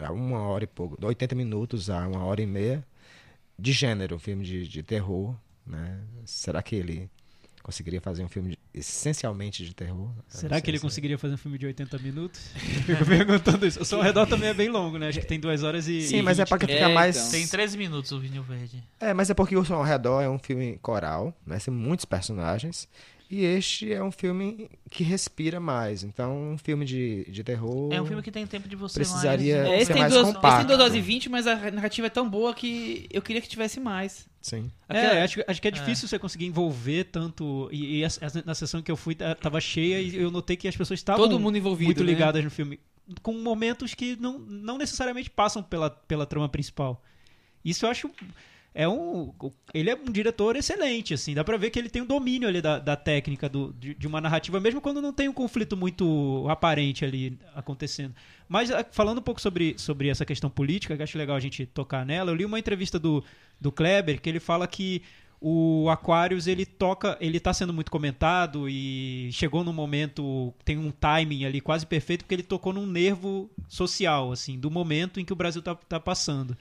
[0.00, 2.82] a uma hora e pouco, 80 minutos a uma hora e meia,
[3.58, 5.36] de gênero, um filme de, de terror,
[5.66, 6.00] né?
[6.24, 7.10] Será que ele
[7.66, 10.08] conseguiria fazer um filme de- essencialmente de terror.
[10.28, 12.40] Será que ele se- conseguiria fazer um filme de 80 minutos?
[12.88, 13.82] Eu fico perguntando isso.
[13.82, 15.08] O Som Redor também é bem longo, né?
[15.08, 16.02] Acho que tem duas horas e.
[16.02, 17.16] Sim, mas é para É, ficar mais.
[17.16, 17.30] então.
[17.32, 18.82] Tem 13 minutos o Vinil Verde.
[19.00, 21.58] É, mas é porque o Som Redor é um filme coral, né?
[21.58, 22.88] Tem muitos personagens.
[23.28, 26.04] E este é um filme que respira mais.
[26.04, 27.92] Então, um filme de, de terror.
[27.92, 29.68] É um filme que tem tempo de você Precisaria- mais...
[29.68, 30.58] É, esse, ser tem mais duas, esse compacto.
[30.58, 33.48] tem 2 horas e 20, mas a narrativa é tão boa que eu queria que
[33.48, 34.28] tivesse mais.
[34.46, 34.70] Sim.
[34.88, 37.68] É, acho, acho que é difícil você conseguir envolver tanto.
[37.72, 40.56] E, e a- a- na sessão que eu fui, ta- tava cheia e eu notei
[40.56, 42.12] que as pessoas estavam Todo mundo envolvido, muito né?
[42.12, 42.78] ligadas no filme.
[43.22, 47.02] Com momentos que não, não necessariamente passam pela, pela trama principal.
[47.64, 48.08] Isso eu acho.
[48.78, 49.32] É um,
[49.72, 51.32] ele é um diretor excelente, assim.
[51.32, 54.06] Dá pra ver que ele tem um domínio ali da, da técnica do, de, de
[54.06, 58.14] uma narrativa, mesmo quando não tem um conflito muito aparente ali acontecendo.
[58.46, 61.64] Mas ah, falando um pouco sobre, sobre essa questão política, que acho legal a gente
[61.64, 63.24] tocar nela, eu li uma entrevista do,
[63.58, 65.00] do Kleber que ele fala que
[65.40, 70.90] o Aquarius ele toca, ele tá sendo muito comentado e chegou num momento, tem um
[70.90, 75.32] timing ali quase perfeito porque ele tocou num nervo social, assim, do momento em que
[75.32, 76.54] o Brasil tá, tá passando.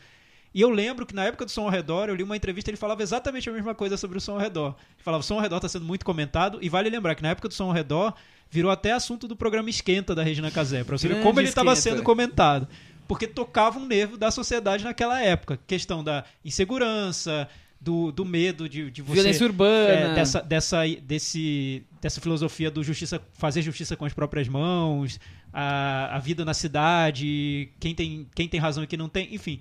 [0.55, 2.77] E eu lembro que na época do Som ao Redor, eu li uma entrevista ele
[2.77, 4.73] falava exatamente a mesma coisa sobre o Som ao Redor.
[4.95, 7.31] Ele falava, o Som ao Redor está sendo muito comentado, e vale lembrar que na
[7.31, 8.13] época do Som ao Redor,
[8.49, 11.75] virou até assunto do programa Esquenta da Regina Casé, pra você ver como ele estava
[11.75, 12.69] sendo comentado.
[13.05, 15.59] Porque tocava um nervo da sociedade naquela época.
[15.67, 17.49] Questão da insegurança,
[17.79, 19.15] do, do medo de, de você...
[19.15, 19.89] Violência urbana.
[19.89, 25.19] É, dessa, dessa, desse, dessa filosofia do justiça, fazer justiça com as próprias mãos,
[25.51, 29.59] a, a vida na cidade, quem tem, quem tem razão e quem não tem, enfim.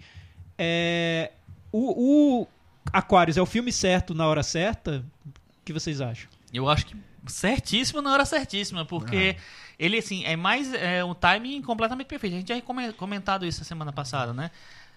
[0.58, 1.32] É,
[1.72, 2.46] o, o
[2.92, 5.04] Aquarius é o filme certo na hora certa?
[5.26, 6.28] O que vocês acham?
[6.52, 6.96] Eu acho que
[7.26, 9.36] certíssimo na hora certíssima, porque
[9.78, 12.34] ele, assim, é mais é, um timing completamente perfeito.
[12.34, 14.50] A gente já comentado isso a semana passada, né?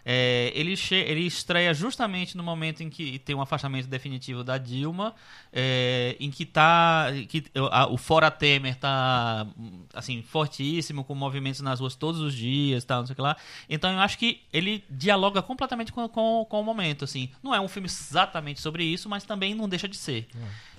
[0.06, 5.14] É, ele, ele estreia justamente no momento em que tem um afastamento definitivo da Dilma,
[5.52, 9.46] é, em que tá que a- o fora Temer tá
[9.94, 13.36] assim fortíssimo, com movimentos nas ruas todos os dias, tal, não sei o que lá.
[13.70, 17.30] Então eu acho que ele dialoga completamente com, com, com o momento, assim.
[17.44, 20.28] Não é um filme exatamente sobre isso, mas também não deixa de ser.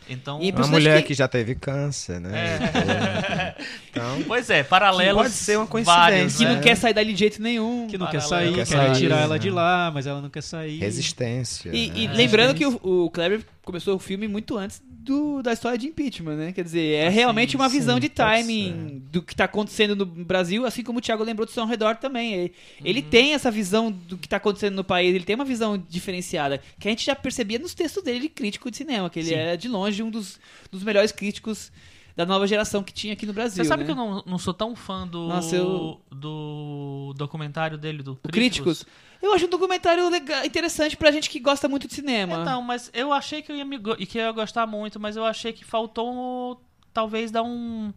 [0.08, 1.14] Então, E Uma mulher que- que...
[1.14, 3.54] já teve câncer, né?
[3.90, 5.22] Então, Pois é, paralelos.
[5.22, 6.54] Pode ser uma coincidência, vários, Que né?
[6.54, 7.86] não quer sair dali de jeito nenhum.
[7.88, 9.22] Que não quer sair, Quer quer sair, tirar né?
[9.24, 10.78] ela de lá, mas ela não quer sair.
[10.78, 11.70] resistência.
[11.74, 12.14] E, e né?
[12.14, 16.36] lembrando que o, o Kleber começou o filme muito antes do, da história de impeachment,
[16.36, 16.52] né?
[16.52, 20.04] Quer dizer, é Ah, realmente uma visão sim, de timing do que tá acontecendo no
[20.04, 22.34] Brasil, assim como o Thiago lembrou do São Redor também.
[22.34, 22.54] Ele,
[22.84, 26.60] ele tem essa visão do que tá acontecendo no país, ele tem uma visão diferenciada,
[26.78, 29.34] que a gente já percebia nos textos dele de crítico de cinema, que ele Sim.
[29.34, 30.38] era de longe um dos,
[30.70, 31.72] dos melhores críticos
[32.18, 33.62] da nova geração que tinha aqui no Brasil.
[33.62, 33.86] Você sabe né?
[33.86, 38.28] que eu não, não sou tão fã do, Nossa, eu- do documentário dele, do O
[38.28, 38.84] Críticos.
[39.22, 42.40] Eu acho um documentário legal, interessante pra gente que gosta muito de cinema.
[42.40, 44.98] Então, mas eu achei que eu ia, me, go- e que eu ia gostar muito,
[44.98, 46.60] mas eu achei que faltou
[46.92, 47.92] talvez dar um.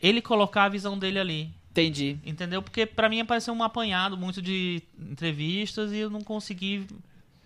[0.00, 1.50] Ele colocar a visão dele ali.
[1.70, 2.18] Entendi.
[2.24, 2.62] Entendeu?
[2.62, 6.86] Porque pra mim pareceu um apanhado muito de entrevistas e eu não consegui.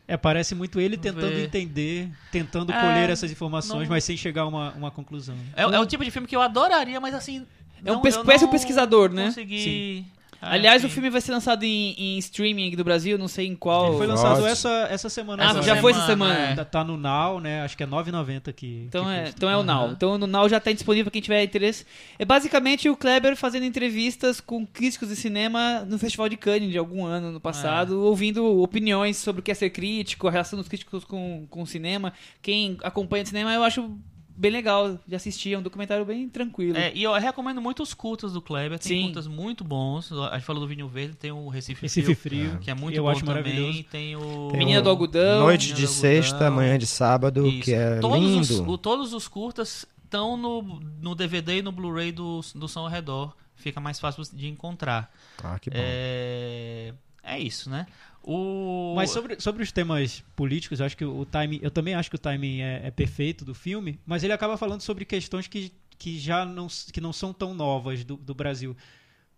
[0.09, 1.45] É, parece muito ele tentando Ver.
[1.45, 5.37] entender, tentando É, colher essas informações, não- mas sem chegar a uma, uma conclusão.
[5.55, 7.47] É, é o tipo de filme que eu adoraria, mas assim.
[7.85, 9.27] É um não- eu um pesquisador, né?
[9.27, 10.07] Consegui.
[10.41, 10.95] Ah, Aliás, o enfim.
[10.95, 13.89] filme vai ser lançado em, em streaming aqui do Brasil, não sei em qual.
[13.89, 15.43] Ele foi lançado essa, essa semana.
[15.43, 15.65] Ah, agora.
[15.65, 16.53] já foi essa semana, semana.
[16.53, 16.55] é.
[16.55, 17.63] Tá, tá no Now, né?
[17.63, 18.85] Acho que é 9,90 aqui.
[18.87, 19.35] Então que é, custa.
[19.37, 19.91] então é o Now.
[19.91, 21.85] Então no Now já está disponível para quem tiver interesse.
[22.19, 26.79] É basicamente o Kleber fazendo entrevistas com críticos de cinema no Festival de Cannes de
[26.79, 30.69] algum ano no passado, ouvindo opiniões sobre o que é ser crítico, a relação dos
[30.69, 32.13] críticos com, com o cinema.
[32.41, 33.91] Quem acompanha de cinema, eu acho
[34.39, 35.53] bem legal de assistir.
[35.55, 36.77] É um documentário bem tranquilo.
[36.79, 38.79] É, e eu recomendo muito os cultos do Kleber.
[38.79, 39.03] Tem Sim.
[39.07, 40.13] cultos muito bons.
[40.13, 42.59] A gente falou do Vinho Verde, tem o Recife, Recife Frio, Frio.
[42.61, 43.83] que é muito eu bom acho também.
[43.91, 44.49] Tem o...
[44.51, 45.41] Tem Menina o do Algodão.
[45.41, 47.63] Noite Menina de sexta, manhã de sábado, Isso.
[47.65, 48.41] que é todos lindo.
[48.41, 50.63] Os, o- todos os curtas estão no,
[51.03, 53.35] no DVD e no Blu-ray do, do Som ao Redor.
[53.57, 55.13] Fica mais fácil de encontrar.
[55.43, 55.77] Ah, que bom.
[55.79, 56.95] É,
[57.29, 57.87] é isso, né?
[58.23, 58.93] O...
[58.95, 62.17] Mas sobre, sobre os temas políticos, eu acho que o timing, eu também acho que
[62.17, 66.19] o timing é, é perfeito do filme, mas ele acaba falando sobre questões que, que
[66.19, 68.77] já não, que não são tão novas do, do Brasil.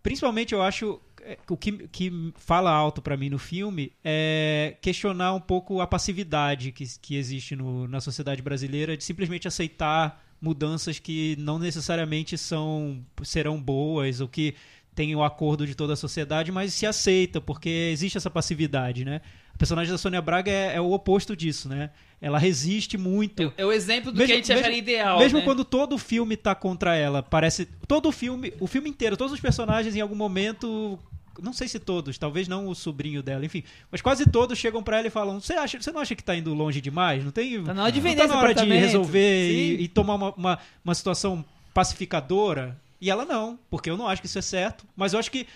[0.03, 5.33] Principalmente eu acho é, o que, que fala alto pra mim no filme é questionar
[5.33, 10.97] um pouco a passividade que, que existe no, na sociedade brasileira de simplesmente aceitar mudanças
[10.97, 14.55] que não necessariamente são serão boas ou que
[14.93, 19.21] tem o acordo de toda a sociedade, mas se aceita, porque existe essa passividade, né?
[19.53, 21.91] A personagem da Sônia Braga é, é o oposto disso, né?
[22.19, 23.53] Ela resiste muito.
[23.57, 25.19] É, é o exemplo do Mesmo- que a gente mesmo- acharia ideal.
[25.19, 25.45] Mesmo né?
[25.45, 27.67] quando todo o filme tá contra ela, parece.
[27.87, 30.99] Todo o filme, o filme inteiro, todos os personagens em algum momento
[31.41, 34.97] não sei se todos, talvez não o sobrinho dela, enfim, mas quase todos chegam pra
[34.99, 37.23] ela e falam: "Você acha, você não acha que tá indo longe demais?
[37.23, 39.51] Não tem Tá na hora de não vender tá esse na hora de apartamento." resolver
[39.51, 44.21] e, e tomar uma, uma, uma situação pacificadora?" E ela não, porque eu não acho
[44.21, 45.47] que isso é certo, mas eu acho que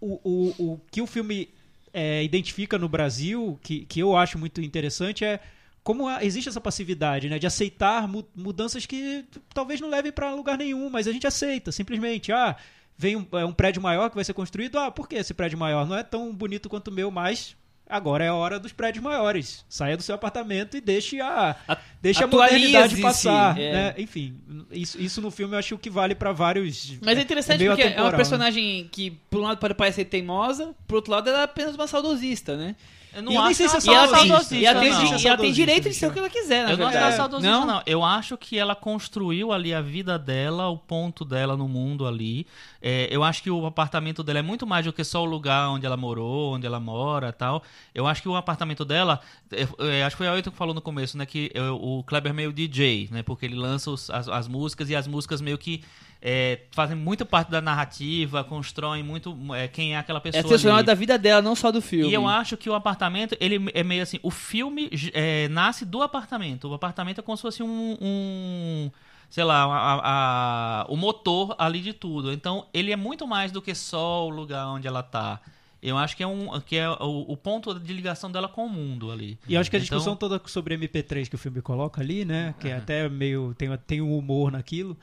[0.00, 1.48] o, o, o que o filme
[1.92, 5.40] é, identifica no Brasil, que, que eu acho muito interessante, é
[5.82, 7.38] como a- existe essa passividade, né?
[7.38, 9.24] De aceitar mu- mudanças que
[9.54, 12.32] talvez não levem para lugar nenhum, mas a gente aceita, simplesmente.
[12.32, 12.56] Ah,
[12.96, 14.78] vem um, é um prédio maior que vai ser construído.
[14.78, 15.86] Ah, por que esse prédio maior?
[15.86, 17.56] Não é tão bonito quanto o meu, mas
[17.92, 19.64] agora é a hora dos prédios maiores.
[19.68, 23.58] Saia do seu apartamento e deixe a, A- deixe a modernidade passar.
[23.58, 23.72] é.
[23.72, 23.94] né?
[23.98, 24.40] Enfim,
[24.70, 26.98] isso, isso no filme eu acho que vale para vários.
[27.02, 28.16] Mas é interessante meio porque é uma né?
[28.16, 31.86] personagem que, por um lado, pode parecer teimosa, por outro lado, ela é apenas uma
[31.86, 32.74] saudosista, né?
[33.14, 34.30] Eu E não eu nem acho é que E ela, tem, e
[34.66, 34.90] ela tem,
[35.22, 37.04] e ela tem direito de ser o que ela quiser, na Eu não acho verdade.
[37.14, 37.66] ela saudosista, não?
[37.66, 37.82] não.
[37.84, 42.46] Eu acho que ela construiu ali a vida dela, o ponto dela no mundo ali.
[42.80, 45.68] É, eu acho que o apartamento dela é muito mais do que só o lugar
[45.68, 47.62] onde ela morou, onde ela mora tal.
[47.94, 49.20] Eu acho que o apartamento dela.
[49.52, 51.26] é, é, acho que foi a Ailton que falou no começo, né?
[51.26, 53.22] Que é, o Kleber é meio DJ, né?
[53.22, 55.82] Porque ele lança os- as, as músicas e as músicas meio que.
[56.22, 60.54] É, fazem muito parte da narrativa, constroem muito é, quem é aquela É pessoa.
[60.54, 62.08] a trilha da vida dela, não só do filme.
[62.10, 66.00] E eu acho que o apartamento, ele é meio assim, o filme é, nasce do
[66.00, 66.68] apartamento.
[66.68, 68.90] O apartamento é como se fosse um, um,
[69.28, 72.32] sei lá, a- a- o motor ali de tudo.
[72.32, 75.40] Então, ele é muito mais do que só o lugar onde ela tá.
[75.82, 78.68] Eu acho que é, um, que é o, o ponto de ligação dela com o
[78.68, 79.36] mundo ali.
[79.48, 82.24] E eu acho que a Então- discussão toda sobre MP3 que o filme coloca ali,
[82.24, 82.54] né?
[82.60, 83.52] Que é até meio.
[83.58, 84.96] tem, tem um humor naquilo.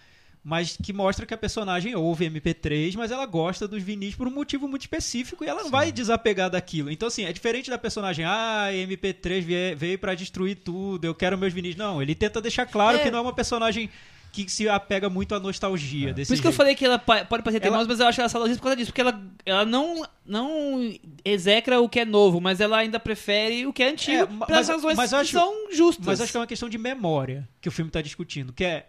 [0.43, 4.31] Mas que mostra que a personagem ouve MP3, mas ela gosta dos vinis por um
[4.31, 6.89] motivo muito específico e ela não vai desapegar daquilo.
[6.89, 11.37] Então, assim, é diferente da personagem, ah, MP3 vie- veio pra destruir tudo, eu quero
[11.37, 11.75] meus vinis.
[11.75, 13.01] Não, ele tenta deixar claro É.
[13.03, 13.89] que não é uma personagem
[14.31, 16.57] que se apega muito à nostalgia desse Por isso que eu jeito.
[16.57, 18.91] falei que ela pode parecer Ela- teimosa, mas eu acho ela saudosista por causa disso.
[18.91, 20.93] Porque ela, ela não, não
[21.25, 24.23] execra o que é novo, mas ela ainda prefere o que é antigo.
[24.23, 26.05] É, pelas mas- razões mas que acho- são justas.
[26.05, 28.85] Mas acho que é uma questão de memória que o filme está discutindo, que é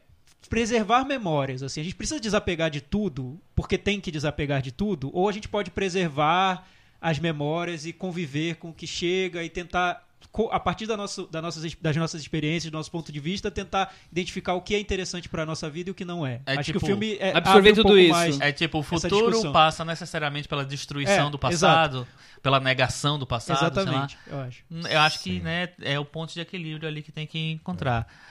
[0.49, 1.62] preservar memórias.
[1.62, 5.32] Assim, a gente precisa desapegar de tudo, porque tem que desapegar de tudo, ou a
[5.32, 6.66] gente pode preservar
[7.01, 10.05] as memórias e conviver com o que chega e tentar
[10.53, 13.93] a partir da nossa, da nossas, das nossas experiências, do nosso ponto de vista, tentar
[14.12, 16.41] identificar o que é interessante para a nossa vida e o que não é.
[16.47, 18.11] É Acho tipo, que o filme é, absorver um tudo pouco isso.
[18.12, 22.07] mais- É tipo, o futuro passa necessariamente pela destruição É, do passado,
[22.43, 23.72] pela negação do passado, sei lá.
[23.82, 24.64] Exatamente, eu acho.
[24.70, 28.07] Eu acho que né, é o ponto de equilíbrio ali que tem que encontrar.
[28.07, 28.30] É,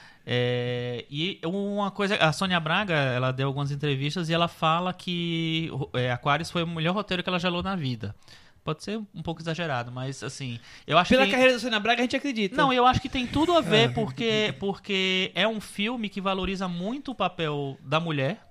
[1.09, 6.11] e uma coisa, a Sônia Braga, ela deu algumas entrevistas e ela fala que é,
[6.11, 8.15] Aquarius foi o melhor roteiro que ela já leu na vida.
[8.63, 12.01] Pode ser um pouco exagerado, mas assim, eu acho Pela que carreira da Sônia Braga,
[12.01, 12.55] a gente acredita.
[12.55, 16.67] não, eu acho que tem tudo a ver porque porque é um filme que valoriza
[16.67, 18.45] muito o papel da mulher.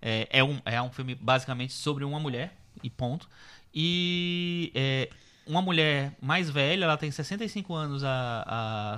[0.00, 3.28] É, é um, é um filme basicamente sobre uma mulher e ponto.
[3.74, 5.08] E é,
[5.46, 8.44] uma mulher mais velha, ela tem 65 anos, a,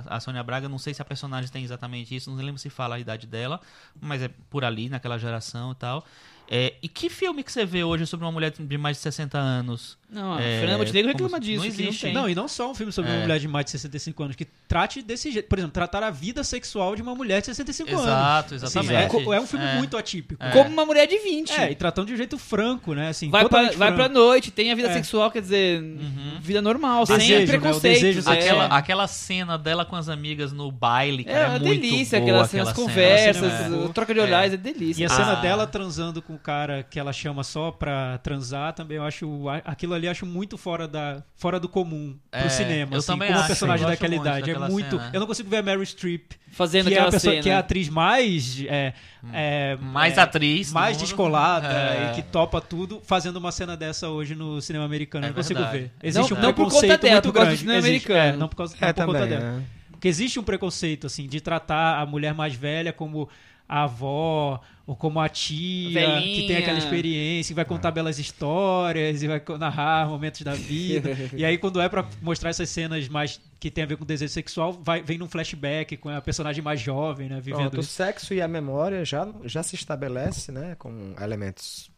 [0.07, 0.69] a, a Sônia Braga.
[0.69, 3.59] Não sei se a personagem tem exatamente isso, não lembro se fala a idade dela,
[3.99, 6.05] mas é por ali, naquela geração e tal.
[6.47, 9.37] É, e que filme que você vê hoje sobre uma mulher de mais de 60
[9.37, 9.97] anos?
[10.09, 11.59] Não, a É, Fernanda Montenegro reclama disso.
[11.59, 12.11] não existe.
[12.11, 13.21] Não, e não só um filme sobre uma É.
[13.23, 15.47] mulher de mais de 65 anos, que trate desse jeito.
[15.47, 18.03] Por exemplo, tratar a vida sexual de uma mulher de 65 anos.
[18.05, 18.93] Exato, Assim, exatamente.
[18.93, 19.75] é, co- é um filme É.
[19.77, 20.41] muito atípico.
[20.43, 20.51] É.
[20.51, 21.51] Como uma mulher de 20.
[21.59, 23.09] É, e tratando de um jeito franco, né?
[23.09, 24.03] Assim, vai, pra, totalmente vai franco.
[24.03, 24.93] pra noite, tem a vida É.
[24.93, 26.37] sexual, quer dizer, Uhum.
[26.39, 27.43] vida normal, Desejo, sem né?
[27.43, 28.01] O preconceitos.
[28.01, 28.33] desejo é.
[28.33, 32.19] Aquela, aquela cena dela com as amigas no baile, É cara, é, uma muito delícia,
[32.19, 32.93] boa aquelas cenas, aquela cena.
[32.95, 35.01] conversas, cena é troca de olhares, é, delícia.
[35.01, 35.41] E a cena Ah.
[35.41, 39.25] dela transando com o cara que ela chama só pra transar também, eu acho.
[39.65, 42.93] Aquilo ali eu acho muito fora, da, fora do comum pro É, cinema.
[42.93, 44.51] eu assim, também como uma acho, personagem daquela idade.
[44.51, 44.97] É muito.
[44.97, 45.09] cena.
[45.13, 47.43] Eu não consigo ver a Meryl Streep, Fazendo que é, a pessoa, cena.
[47.43, 48.63] que é a atriz mais.
[48.67, 48.93] É,
[49.33, 50.71] é, Mais é, atriz.
[50.71, 52.11] mais descolada É.
[52.11, 55.25] e que topa tudo, fazendo uma cena dessa hoje no cinema americano.
[55.25, 55.91] É eu não consigo ver.
[56.03, 57.59] Existe Não- um não por preconceito conta dela, muito por causa do grande.
[57.61, 58.35] cinema Existe, americano.
[58.35, 59.51] é, não por, causa, não por conta também, dela.
[59.57, 59.63] né?
[59.91, 63.27] Porque existe um preconceito, assim, de tratar a mulher mais velha como
[63.67, 66.21] a avó ou como a tia Velhinha.
[66.41, 71.09] que tem aquela experiência e vai contar belas histórias e vai narrar momentos da vida.
[71.35, 74.31] e aí, quando é pra mostrar essas cenas mais que tem a ver com desejo
[74.31, 77.39] sexual, vai, vem num flashback com a personagem mais jovem, né?
[77.41, 80.75] Vivendo Pronto, o sexo e a memória já, já se estabelece, né?
[80.77, 81.89] Com elementos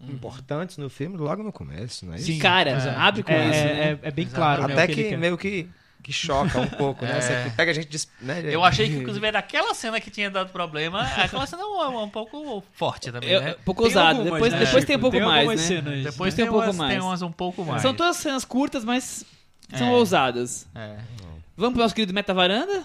[0.00, 0.12] Uhum.
[0.14, 2.24] importantes no filme logo no começo, não é isso?
[2.24, 2.38] Sim.
[2.38, 2.88] Cara, É.
[2.96, 3.98] abre com É, isso, é, né?
[4.02, 4.36] é- é bem Exato.
[4.36, 4.66] claro.
[4.66, 5.68] né, Até o que, que, meio que,
[6.02, 7.18] que choca um pouco, né?
[7.18, 7.20] É.
[7.20, 7.88] Você pega a gente...
[7.88, 8.08] Des...
[8.20, 8.42] Né?
[8.54, 11.02] Eu achei que, inclusive, era aquela cena que tinha dado problema.
[11.02, 13.54] Aquela cena é um, um pouco forte também, Eu- né?
[13.64, 14.18] pouco Tem ousado.
[14.20, 15.66] algumas, Depois, né, depois tem um pouco mais, algumas né?
[15.66, 16.36] cenas, Depois né?
[16.36, 16.92] tem, tem um pouco umas, mais.
[16.92, 17.82] tem umas um pouco mais.
[17.82, 19.24] São todas cenas curtas, mas
[19.76, 19.92] são É.
[19.92, 20.66] ousadas.
[20.74, 20.96] É.
[21.56, 22.84] Vamos pro nosso querido Meta Varanda?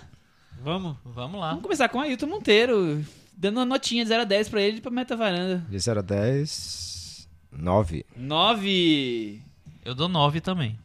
[0.62, 0.98] Vamos?
[1.06, 1.50] Vamos lá.
[1.50, 3.06] Vamos começar com o Ailton Monteiro,
[3.38, 5.64] dando uma notinha de 0 a 10 pra ele pra Meta Varanda.
[5.70, 7.28] De 0 a 10...
[7.58, 8.06] Nove.
[8.18, 9.42] 9.
[9.86, 10.78] Eu dou 9 também.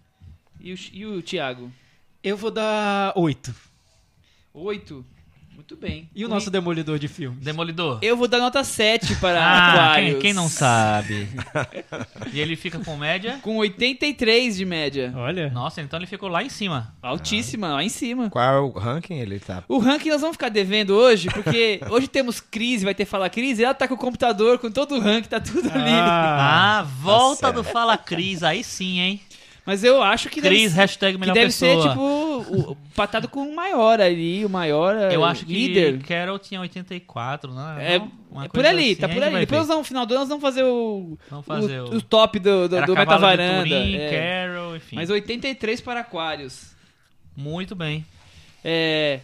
[0.61, 1.73] E o, e o Thiago?
[2.23, 3.55] Eu vou dar 8.
[4.53, 5.05] 8.
[5.55, 6.09] Muito bem.
[6.15, 7.45] E o nosso demolidor de filmes?
[7.45, 7.99] Demolidor.
[8.01, 10.13] Eu vou dar nota 7 para Ah, Aquarius.
[10.13, 11.29] quem, quem não sabe?
[12.33, 13.39] e ele fica com média?
[13.43, 15.13] Com 83 de média.
[15.15, 15.51] Olha.
[15.51, 16.95] Nossa, então ele ficou lá em cima.
[17.03, 18.31] Altíssima, lá em cima.
[18.31, 19.63] Qual é o ranking ele tá?
[19.69, 23.61] O ranking nós vamos ficar devendo hoje, porque hoje temos crise, vai ter Fala Crise,
[23.61, 25.91] e ela tá com o computador, com todo o ranking, tá tudo ali.
[25.91, 27.57] Ah, Ah, volta certo.
[27.57, 29.21] do Fala Cris, aí sim, hein?
[29.71, 31.81] Mas eu acho que Cris, deve, hashtag que melhor deve pessoa.
[31.81, 36.03] ser, tipo, o, patado com o maior ali, o maior eh, Eu acho que líder.
[36.03, 37.77] Carol tinha 84, né?
[37.79, 39.39] É, é por ali, assim, tá por ali.
[39.47, 42.41] Depois no final do ano nós vamos fazer o, Vamos fazer o, o- o top
[42.41, 43.63] do, do, do Metavaranda.
[43.63, 44.47] Turim, é.
[44.49, 44.97] Carol, enfim.
[44.97, 46.75] Mas 83 para Aquários.
[47.37, 48.05] Muito bem.
[48.65, 49.21] É,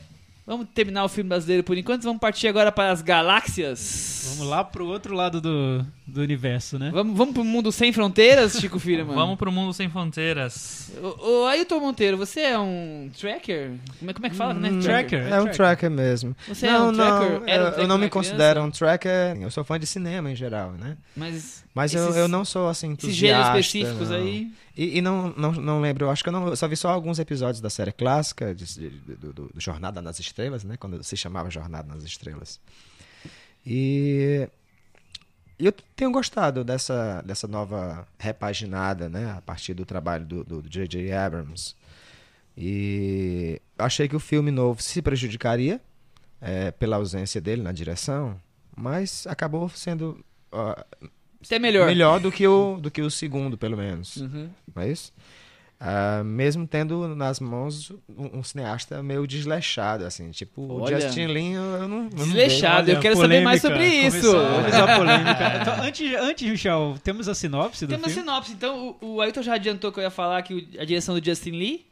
[0.46, 2.02] vamos terminar o filme brasileiro por enquanto.
[2.02, 4.34] Vamos partir agora para as galáxias.
[4.36, 6.90] Vamos lá pro outro lado do, do universo, né?
[6.92, 9.14] Vamos, vamos pro mundo sem fronteiras, Chico Firman?
[9.14, 10.92] Vamos pro mundo sem fronteiras.
[11.02, 13.72] Ô, ô, Ailton Monteiro, você é um tracker?
[13.98, 14.70] Como é, como é que fala, né?
[14.70, 15.26] Hum, tracker.
[15.26, 16.36] É um tracker mesmo.
[16.46, 17.42] Você é não, um não, tracker?
[17.46, 18.28] Era um eu, tracker eu não me na criança?
[18.30, 19.42] considero um tracker.
[19.42, 20.96] Eu sou fã de cinema em geral, né?
[21.16, 23.58] Mas, Mas eu, esses- eu não sou assim Esses gêneros entusiasta.
[23.60, 24.16] específicos não.
[24.16, 24.52] aí...
[24.76, 26.88] E, e não, não, não lembro, eu acho que eu, não, eu só vi só
[26.90, 30.76] alguns episódios da série clássica, de- de- do, do- Jornada nas Estrelas, né?
[30.76, 32.58] Quando se chamava Jornada nas Estrelas.
[33.64, 34.48] E,
[35.58, 39.32] eu tenho gostado dessa, dessa nova repaginada, né?
[39.36, 41.10] A partir do trabalho do J.J.
[41.12, 41.74] Abrams.
[42.56, 45.80] E achei que o filme novo se prejudicaria
[46.40, 48.40] eh, pela ausência dele na direção,
[48.74, 50.74] mas acabou sendo ó,
[51.46, 51.86] Até melhor.
[51.86, 54.16] melhor do que o, do que o segundo, pelo menos.
[54.16, 54.48] Uhum.
[54.74, 55.12] Não é isso?
[55.78, 60.96] Ah, mesmo tendo nas mãos um, um cineasta meio desleixado, assim, tipo Olha.
[60.96, 63.90] o Justin Lin, eu não, eu Desleixado, eu quero saber mais polêmica.
[63.92, 64.36] sobre isso.
[64.36, 65.36] A polêmica.
[65.60, 68.22] Então, antes, antes, Michel, temos a sinopse do Temos a filme?
[68.26, 68.52] sinopse.
[68.52, 71.50] Então, o, o Ailton já adiantou que eu ia falar que a direção do Justin
[71.50, 71.86] Lee,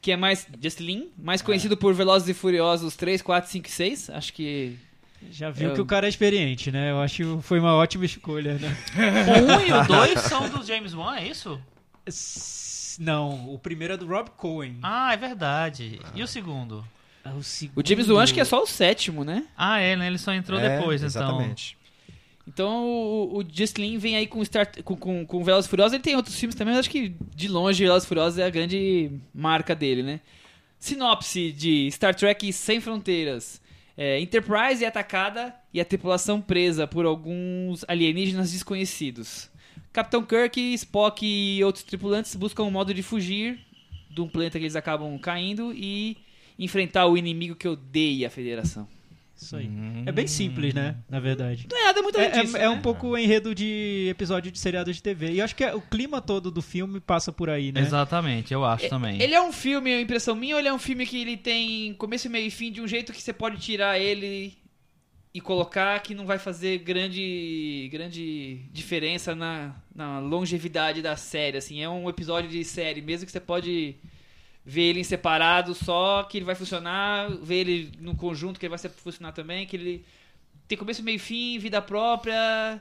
[0.00, 0.46] que é mais.
[0.62, 4.10] Justin Lin, mais conhecido por Velozes e Furiosos 3, 4, 5 e 6.
[4.10, 4.76] Acho que.
[5.30, 6.90] Já viu Eu- que o cara é experiente, né?
[6.90, 8.76] Eu acho que foi uma ótima escolha, né?
[8.94, 11.60] O 1 e o 2 são do James Wan, é isso?
[12.06, 14.78] S- Não, o primeiro é do Rob Cohen.
[14.82, 16.00] Ah, é verdade.
[16.14, 16.84] E o segundo?
[17.24, 17.78] Ah, o, segundo...
[17.84, 19.46] O James Wan acho que é só o sétimo, né?
[19.56, 20.06] Ah, é, né?
[20.06, 21.08] Ele só entrou É, depois, então.
[21.08, 21.76] Exatamente.
[22.46, 25.94] Então o, o Justin Lin vem aí com, Star, com, com, com Velozes e Furiosos.
[25.94, 28.50] Ele tem outros filmes também, mas acho que de longe Velozes e Furiosos é a
[28.50, 30.20] grande marca dele, né?
[30.78, 33.60] Sinopse de Star Trek Sem Fronteiras.
[33.96, 39.50] É, Enterprise é atacada e a tripulação presa por alguns alienígenas desconhecidos.
[39.92, 43.58] Capitão Kirk, Spock e outros tripulantes buscam um modo de fugir
[44.10, 46.18] de um planeta que eles acabam caindo e
[46.58, 48.86] enfrentar o inimigo que odeia a Federação.
[49.36, 49.68] Isso aí.
[50.06, 50.96] É bem simples, né?
[51.10, 51.66] Na verdade.
[51.70, 52.68] Não é nada muito É, disso, é- é né?
[52.70, 55.32] um pouco o enredo de episódio de seriado de TV.
[55.32, 57.80] E eu acho que é- o clima todo do filme passa por aí, né?
[57.82, 59.20] Exatamente, eu acho também.
[59.20, 61.36] Ele é um filme, é uma impressão minha, ou ele é um filme que ele
[61.36, 64.56] tem começo, meio e fim de um jeito que você pode tirar ele
[65.34, 71.82] e colocar que não vai fazer grande, grande diferença na, na longevidade da série, assim.
[71.82, 73.96] É um episódio de série, mesmo que você pode
[74.68, 78.70] ver ele em separado só, que ele vai funcionar, ver ele no conjunto, que ele
[78.70, 80.04] vai ser- funcionar também, que ele
[80.66, 82.80] tem começo, meio e fim, vida própria...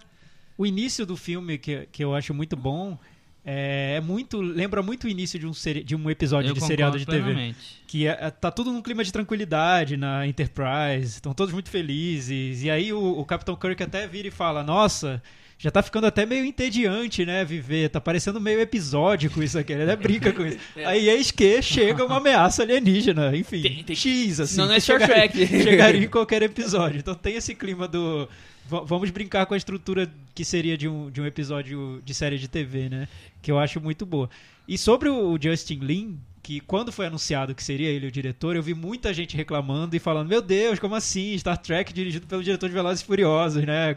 [0.58, 2.98] O início do filme, que, que eu acho muito bom,
[3.46, 4.40] é, é muito.
[4.42, 7.22] Lembra muito o início de um, seri- de um episódio eu de seriado de TV.
[7.22, 7.84] plenamente.
[7.86, 12.64] Que é, é- tá tudo num clima de tranquilidade na Enterprise, estão todos muito felizes.
[12.64, 15.22] E aí o, o Capitão Kirk até vira e fala: Nossa,
[15.58, 17.46] já tá ficando até meio entediante, né?
[17.46, 19.72] Viver, tá parecendo meio episódico isso aqui.
[19.74, 20.58] Ele até brinca com isso.
[20.86, 23.62] Aí eis que chega uma ameaça alienígena, enfim.
[23.62, 24.54] Tem- tem- X, assim.
[24.56, 25.48] Senão não é Star chegaria- Trek.
[25.64, 27.00] chegaria em qualquer episódio.
[27.00, 28.28] Então tem esse clima do.
[28.68, 32.38] va- Vamos brincar com a estrutura que seria de um, de um episódio de série
[32.38, 33.08] de TV, né?
[33.42, 34.30] Que eu acho muito boa.
[34.68, 38.56] E sobre o o Justin Lin, que quando foi anunciado que seria ele o diretor,
[38.58, 41.38] eu vi muita gente reclamando e falando: Meu Deus, como assim?
[41.38, 43.96] Star Trek dirigido pelo diretor de Velozes e Furiosos, né?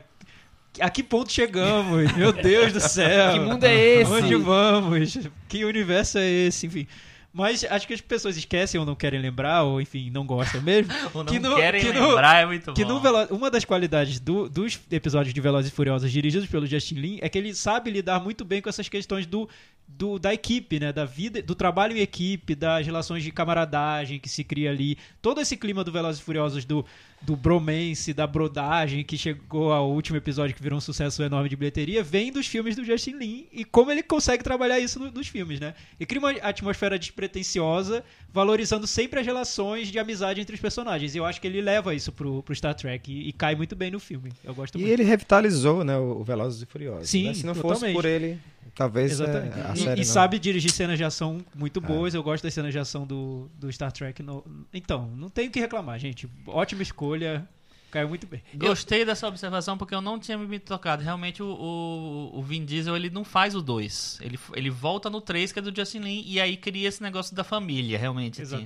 [0.80, 2.12] A que ponto chegamos?
[2.12, 3.32] Meu Deus do céu!
[3.32, 4.12] Que mundo é esse?
[4.12, 5.18] Onde vamos?
[5.48, 6.66] Que universo é esse?
[6.66, 6.86] Enfim.
[7.32, 10.92] Mas acho que as pessoas esquecem ou não querem lembrar, ou enfim, não gostam mesmo.
[11.14, 13.00] Ou não que no- querem que no- lembrar, é muito Que bom.
[13.00, 17.18] Velo- uma das qualidades do- dos episódios de Velozes e Furiosos dirigidos pelo Justin Lin
[17.20, 19.48] é que ele sabe lidar muito bem com essas questões do
[19.90, 20.92] do, da equipe, né?
[20.92, 24.98] Da vida, do trabalho em equipe, das relações de camaradagem que se cria ali.
[25.22, 26.84] Todo esse clima do Velozes e Furiosos do,
[27.22, 31.56] do bromance, da brodagem, que chegou ao último episódio que virou um sucesso enorme de
[31.56, 35.26] bilheteria, vem dos filmes do Justin Lin e como ele consegue trabalhar isso no- nos
[35.26, 35.72] filmes, né?
[35.98, 41.14] E cria uma atmosfera despretensiosa, valorizando sempre as relações de amizade entre os personagens.
[41.14, 43.74] E eu acho que ele leva isso pro, pro Star Trek e, e cai muito
[43.74, 44.32] bem no filme.
[44.44, 44.92] Eu gosto E muito.
[44.92, 47.08] ele revitalizou, né, o Velozes e Furiosos.
[47.10, 47.34] Sim, né?
[47.34, 47.94] Se não fosse totalmente.
[47.96, 48.38] por ele,
[48.74, 51.82] talvez é, a E- série e, não- sabe dirigir cenas de ação muito É.
[51.82, 52.14] boas.
[52.14, 54.22] Eu gosto das cenas de ação do, do Star Trek.
[54.22, 56.28] no- Então, não tenho o que reclamar, gente.
[56.46, 57.46] Ótima escolha.
[57.90, 58.42] Caiu muito bem.
[58.54, 61.02] Gostei dessa observação porque eu não tinha me tocado.
[61.02, 64.18] Realmente o, o, o Vin Diesel ele não faz o 2.
[64.22, 67.34] Ele, ele volta no 3, que é do Justin Lin, e aí cria esse negócio
[67.34, 68.42] da família, realmente.
[68.42, 68.56] assim.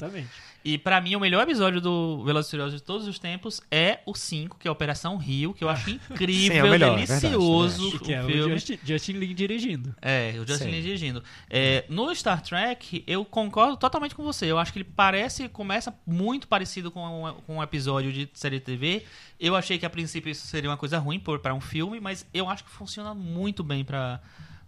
[0.65, 3.99] E pra mim, o melhor episódio do Velozes e Furiosos de todos os tempos é
[4.07, 6.93] o 5, que é a Operação Rio, que eu acho incrível, Sim, é o melhor,
[6.99, 8.53] é delicioso que é o o filme.
[8.53, 9.95] Justin, Justin Lin dirigindo.
[10.01, 10.71] É, o Justin Sim.
[10.71, 11.25] Lin dirigindo.
[11.51, 14.47] É, no Star Trek, eu concordo totalmente com você.
[14.47, 18.59] Eu acho que ele parece, começa muito parecido com um, com um episódio de série
[18.61, 19.05] de TV.
[19.41, 22.25] Eu achei que a princípio isso seria uma coisa ruim por- pra um filme, mas
[22.33, 24.21] eu acho que funciona muito bem pra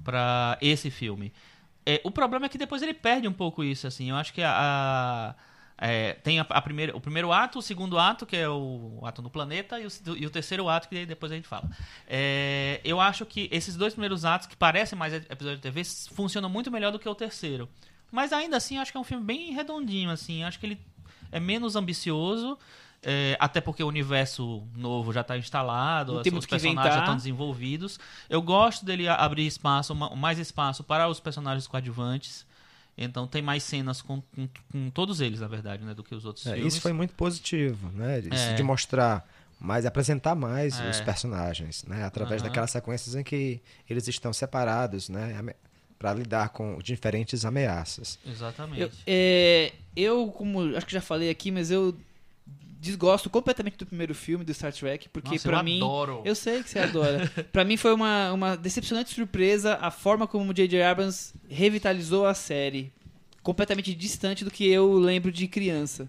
[0.03, 1.33] pra esse filme.
[1.87, 4.11] É, o problema é que depois ele perde um pouco isso, assim.
[4.11, 4.51] Eu acho que a.
[4.53, 5.35] a-
[5.77, 9.21] é, tem a, a primeira, o primeiro ato, o segundo ato, que é o, ato
[9.21, 11.69] no planeta, e o, e o terceiro ato, que depois a gente fala.
[12.07, 16.49] É, eu acho que esses dois primeiros atos, que parecem mais episódio de TV, funcionam
[16.49, 17.69] muito melhor do que o terceiro.
[18.11, 20.45] Mas ainda assim, acho que é um filme bem redondinho, assim.
[20.45, 20.81] Acho que ele
[21.33, 22.57] é menos ambicioso.
[23.03, 27.99] é, até porque o universo novo já está instalado, os o personagens já estão desenvolvidos.
[28.31, 32.47] Eu gosto dele abrir espaço, ma- mais espaço para os personagens coadjuvantes.
[32.97, 36.25] Então tem mais cenas com, com, com todos eles, na verdade, né, do que os
[36.25, 36.75] outros É, filmes.
[36.75, 38.21] isso foi muito positivo, né?
[38.21, 38.55] Isso É.
[38.55, 39.29] de mostrar
[39.59, 40.91] mais, apresentar mais É.
[40.91, 42.05] os personagens, né?
[42.05, 42.49] Através Aham.
[42.51, 45.43] daquelas sequências em que eles estão separados, né?
[45.99, 48.19] Para lidar com diferentes ameaças.
[48.27, 48.81] Exatamente.
[48.83, 51.97] Eu, é, eu, como acho que já falei aqui, mas eu
[52.85, 55.79] desgosto completamente do primeiro filme do Star Trek, porque eu mim.
[55.79, 56.23] adoro.
[56.25, 57.27] Eu sei que você adora.
[57.51, 60.83] pra mim foi uma, uma decepcionante surpresa a forma como o J.J.
[60.83, 62.93] Abrams revitalizou a série.
[63.43, 66.09] Completamente distante do que eu lembro de criança.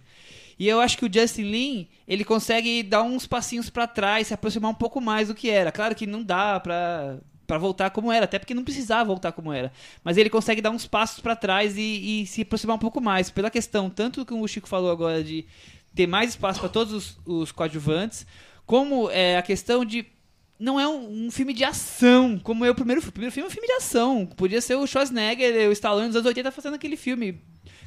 [0.57, 4.33] E eu acho que o Justin Lin, ele consegue dar uns passinhos pra trás, se
[4.33, 5.71] aproximar um pouco mais do que era.
[5.71, 9.51] Claro que não dá pra, pra voltar como era, até porque não precisava voltar como
[9.51, 9.71] era.
[10.03, 13.29] Mas ele consegue dar uns passos pra trás e, e se aproximar um pouco mais.
[13.29, 15.45] Pela questão, tanto que o Chico falou agora de
[15.95, 18.27] ter mais espaço para todos os, os coadjuvantes,
[18.65, 20.05] como é, a questão de
[20.59, 23.09] não é um, um filme de ação, como é o primeiro filme.
[23.09, 24.25] O primeiro filme é um filme de ação.
[24.25, 27.41] Podia ser o Schwarzenegger, o Stallone nos anos 80 fazendo aquele filme.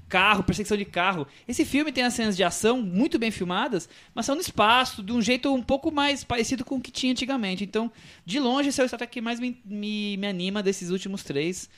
[0.08, 1.26] Carro, perseguição de carro.
[1.46, 5.12] Esse filme tem as cenas de ação muito bem filmadas, mas são no espaço, de
[5.12, 7.64] um jeito um pouco mais parecido com o que tinha antigamente.
[7.64, 7.90] Então,
[8.24, 11.22] de longe, esse é o Star Trek que mais me, me, me anima desses últimos
[11.22, 11.68] três.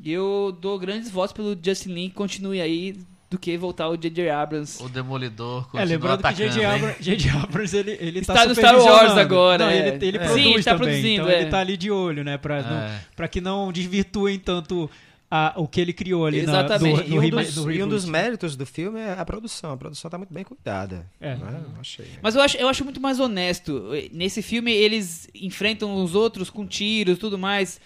[0.00, 2.96] E eu dou grandes votos pelo Justin Lin continue aí
[3.32, 4.30] do que voltar o J.J.
[4.30, 4.82] Abrams.
[4.82, 6.60] O Demolidor continua É, lembrando que atacando, J.J.
[6.64, 6.74] hein?
[6.76, 7.30] Abrams, J.J.
[7.38, 9.88] Abrams, ele, ele Está tá no Star Wars agora, Não, é.
[9.88, 10.20] ele, ele É.
[10.20, 11.40] produz Sim, tá também, produzindo, então é.
[11.40, 12.38] ele tá ali de olho, né?
[12.38, 13.00] Pra, não, É.
[13.16, 14.88] pra que não desvirtuem tanto
[15.30, 17.02] a- o que ele criou ali na, Exatamente.
[17.04, 19.24] do, E no, um, rema- dos, no e um dos méritos do filme é a
[19.24, 19.72] produção.
[19.72, 21.06] A produção tá muito bem cuidada.
[21.18, 21.34] É.
[21.36, 21.60] né?
[21.74, 22.06] Eu achei.
[22.20, 23.82] Mas eu acho, eu acho muito mais honesto.
[24.12, 27.80] Nesse filme, eles enfrentam os outros com tiros e tudo mais.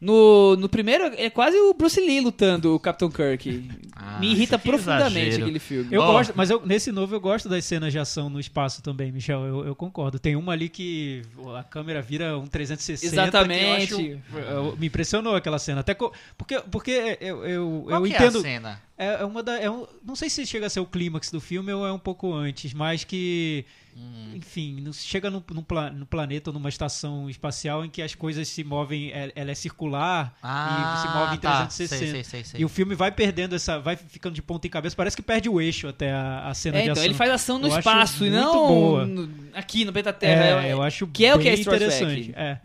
[0.00, 3.70] No, no primeiro, é quase o Bruce Lee lutando o Capitão Kirk.
[3.96, 5.44] Ah, Me irrita que profundamente exagero.
[5.44, 5.88] aquele filme.
[5.94, 6.12] Eu Ó.
[6.12, 9.44] gosto, mas eu- nesse novo eu gosto das cenas de ação no espaço também, Michel.
[9.46, 10.18] Eu, eu concordo.
[10.18, 11.22] Tem uma ali que
[11.56, 13.14] a câmera vira um 360.
[13.14, 13.94] Exatamente.
[13.94, 15.80] Que eu acho, eu- me impressionou aquela cena.
[15.80, 18.36] Até co- porque, porque eu, eu, Qual eu que entendo.
[18.36, 18.82] é a cena?
[18.98, 21.40] É, é uma da, é um, não sei se chega a ser o clímax do
[21.40, 23.64] filme ou é um pouco antes, mas que,
[23.96, 24.32] Hum.
[24.34, 28.48] enfim, chega no, no, pla- no planeta ou numa estação espacial em que as coisas
[28.48, 31.66] se movem, é- ela é circular e se move em tá.
[31.66, 31.70] 360.
[31.96, 32.60] Sei, sei, sei, sei.
[32.60, 35.48] E o filme vai perdendo essa, vai ficando de ponta em cabeça, parece que perde
[35.48, 37.04] o eixo até a, a cena É, de então, ação.
[37.04, 39.06] ele faz ação no Eu espaço e não boa.
[39.06, 40.66] no- aqui no planeta Terra.
[40.66, 42.32] É, eu acho que é o que bem é interessante.
[42.36, 42.58] É.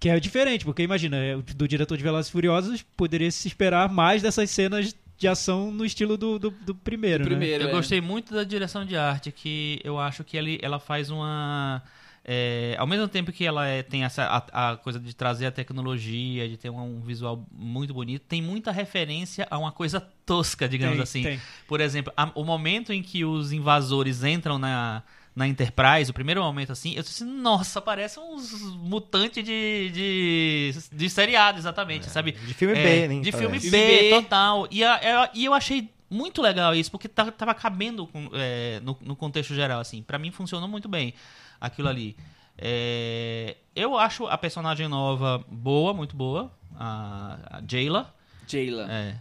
[0.00, 3.88] Que é diferente, porque imagina, é, do diretor de Velozes e Furiosos, poderia se esperar
[3.88, 4.92] mais dessas cenas
[5.22, 7.30] de ação no estilo do, do, do primeiro, né?
[7.30, 7.72] Primeiro, Eu é.
[7.72, 11.80] gostei muito da direção de arte, que eu acho que ele, ela faz uma.
[12.24, 15.52] é, ao mesmo tempo que ela é- tem essa a, a coisa de trazer a
[15.52, 20.68] tecnologia, de ter um, um visual muito bonito, tem muita referência a uma coisa tosca,
[20.68, 21.22] digamos Tem, assim.
[21.22, 21.40] tem.
[21.68, 25.02] Por exemplo, a- o momento em que os invasores entram na,
[25.34, 31.08] na Enterprise, o primeiro momento assim, eu disse, nossa, parece uns mutantes de, de, de
[31.10, 32.32] seriado, exatamente, sabe?
[32.32, 33.20] De filme É, B, né?
[33.22, 33.58] De filme.
[33.58, 34.68] B, total.
[34.70, 38.78] E, a- é- e eu achei muito legal isso, porque tava, tava cabendo com- é,
[38.80, 40.02] no, no contexto geral, assim.
[40.02, 41.14] Pra mim funcionou muito bem
[41.58, 42.14] aquilo ali.
[42.58, 48.14] É, eu acho a personagem nova boa, muito boa, a, a Jayla.
[48.46, 48.86] Jayla.
[48.92, 49.16] É.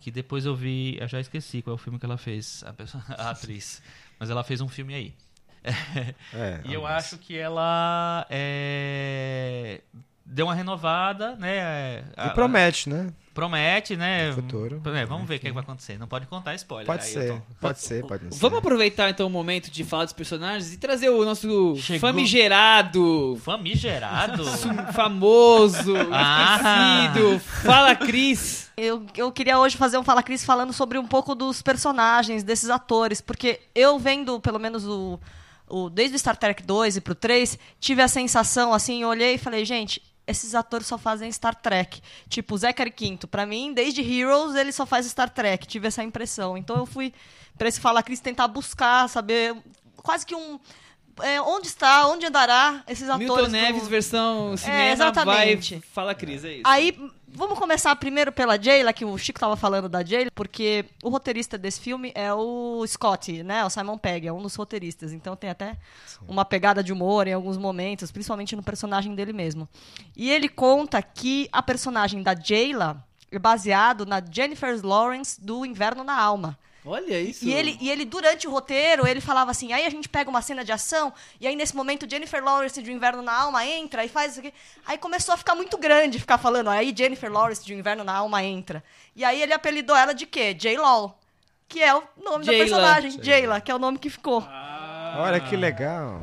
[0.00, 0.96] Que depois eu vi.
[1.00, 3.82] Eu já esqueci qual é o filme que ela fez, a, pessoa- a atriz.
[4.20, 5.14] Mas ela fez um filme aí.
[5.64, 9.80] É, E eu acho que ela é,
[10.24, 12.02] deu uma renovada, né?
[12.16, 13.12] E A- promete, né?
[13.34, 14.32] Promete, né?
[14.32, 14.82] Futuro.
[14.96, 15.96] É, vamos ver o que, que vai acontecer.
[15.96, 16.86] Não pode contar spoiler.
[16.86, 17.42] Pode aí, ser, Elton.
[17.60, 18.38] pode ser, pode não ser.
[18.40, 22.00] Vamos aproveitar então o momento de falar dos personagens e trazer o nosso Chegou.
[22.00, 24.44] famigerado, Famigerado?
[24.92, 27.12] famoso, Ah.
[27.12, 27.38] esquecido.
[27.38, 28.72] Fala, Cris.
[28.76, 32.70] Eu, eu queria hoje fazer um Fala Cris falando sobre um pouco dos personagens, desses
[32.70, 35.18] atores, porque eu vendo, pelo menos, o,
[35.68, 39.38] o desde o Star Trek 2 e pro 3, tive a sensação, assim, olhei e
[39.38, 42.00] falei, gente, esses atores só fazem Star Trek.
[42.28, 45.66] Tipo, o Zachary Quinto, pra mim, desde Heroes, ele só faz Star Trek.
[45.66, 46.56] Tive essa impressão.
[46.56, 47.14] Então eu fui
[47.56, 49.56] pra esse Fala Cris tentar buscar, saber,
[49.96, 50.60] quase que um...
[51.22, 55.74] é, onde está, onde andará esses atores Milton do- Neves, versão cinema, exatamente.
[55.74, 55.82] vai.
[55.92, 56.62] Fala, Cris, é isso.
[56.64, 56.98] Aí,
[57.28, 61.56] vamos começar primeiro pela Jayla, que o Chico tava falando da Jayla, porque o roteirista
[61.58, 63.64] desse filme é o Scott, né?
[63.64, 65.12] O Simon Pegg, é um dos roteiristas.
[65.12, 65.76] Então tem até
[66.26, 69.68] uma pegada de humor em alguns momentos, principalmente no personagem dele mesmo.
[70.16, 76.02] E ele conta que a personagem da Jayla é baseado na Jennifer Lawrence do Inverno
[76.02, 76.58] na Alma.
[76.88, 77.44] Olha isso.
[77.44, 80.40] E ele, e ele, durante o roteiro, ele falava assim, aí a gente pega uma
[80.40, 84.04] cena de ação, e aí nesse momento Jennifer Lawrence de Um Inverno na Alma entra
[84.04, 84.54] e faz isso aqui.
[84.86, 88.14] Aí começou a ficar muito grande, ficar falando, aí Jennifer Lawrence de Um Inverno na
[88.14, 88.82] Alma entra.
[89.14, 90.54] E aí ele apelidou ela de quê?
[90.54, 91.18] J-Law,
[91.68, 94.42] que é o nome da personagem, Jayla, que é o nome que ficou.
[95.18, 96.22] Olha que legal.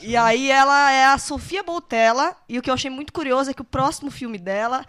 [0.00, 3.54] E aí ela é a Sofia Boutella, e o que eu achei muito curioso é
[3.54, 4.86] que o próximo filme dela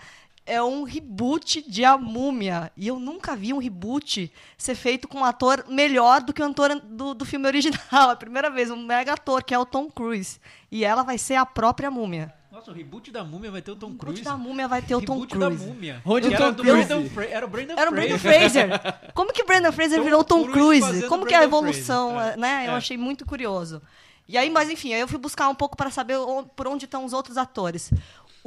[0.47, 2.71] é um reboot de A Múmia.
[2.75, 6.45] E eu nunca vi um reboot ser feito com um ator melhor do que o
[6.45, 7.77] ator do, do filme original.
[8.09, 10.39] É a primeira vez, um mega ator, que é o Tom Cruise.
[10.71, 12.33] E ela vai ser a própria Múmia.
[12.51, 14.21] Nossa, o reboot da Múmia vai ter o Tom O Cruise.
[14.21, 15.65] reboot da Múmia vai ter o Tom Reboot da Cruise.
[15.67, 16.01] Múmia.
[16.05, 16.87] Onde o era Tom do Cruise?
[16.87, 18.19] Brandon Fra- Era o Brandon Era o Fraser.
[18.19, 19.11] Brandon Fraser.
[19.13, 21.07] Como que Brandon Fraser Tom virou Tom Cruise Cruise?
[21.07, 22.63] Como que é a evolução, Fraser, né?
[22.67, 22.75] Eu é.
[22.75, 23.81] achei muito curioso.
[24.27, 26.85] E aí, mas enfim, aí eu fui buscar um pouco para saber o- por onde
[26.85, 27.91] estão os outros atores.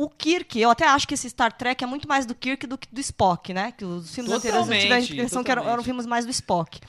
[0.01, 2.78] O Kirk, eu até acho que esse Star Trek é muito mais do Kirk do
[2.78, 3.70] que do Spock, né?
[3.70, 6.30] Que os filmes anteriores eu tive a Totalmente, impressão que eram, eram filmes mais do
[6.30, 6.80] Spock.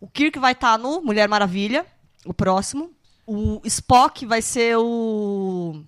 [0.00, 1.86] O Kirk vai estar no Mulher Maravilha,
[2.24, 2.90] o próximo.
[3.24, 5.80] O Spock vai ser o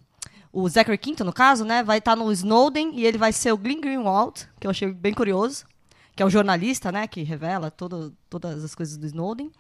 [0.53, 1.83] o Zachary Quinto, no caso, né?
[1.83, 5.13] Vai estar no Snowden e ele vai ser o Glenn Greenwald, que eu achei bem
[5.13, 5.67] curioso,
[6.15, 7.09] que é o jornalista, né?
[7.09, 9.51] Que revela todo, todas as coisas do Snowden.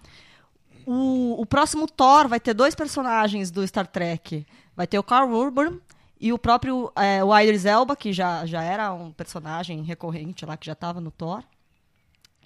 [0.86, 4.46] O, o próximo Thor vai ter dois personagens do Star Trek.
[4.76, 5.80] Vai ter o Carl Urban
[6.20, 10.56] e o próprio é, o Idris Elba, que já, já era um personagem recorrente lá,
[10.56, 11.42] que já estava no Thor.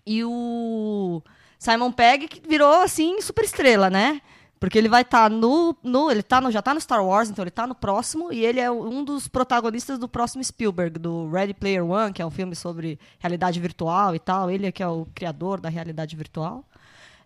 [0.04, 1.22] E o
[1.58, 4.20] Simon Pegg, que virou, assim, super estrela, né?
[4.58, 6.10] Porque ele vai estar no, no.
[6.10, 8.60] Ele tá no, já tá no Star Wars, então ele tá no próximo, e ele
[8.60, 12.54] é um dos protagonistas do próximo Spielberg, do Ready Player One, que é um filme
[12.54, 14.50] sobre realidade virtual e tal.
[14.50, 16.64] Ele é que é o criador da realidade virtual.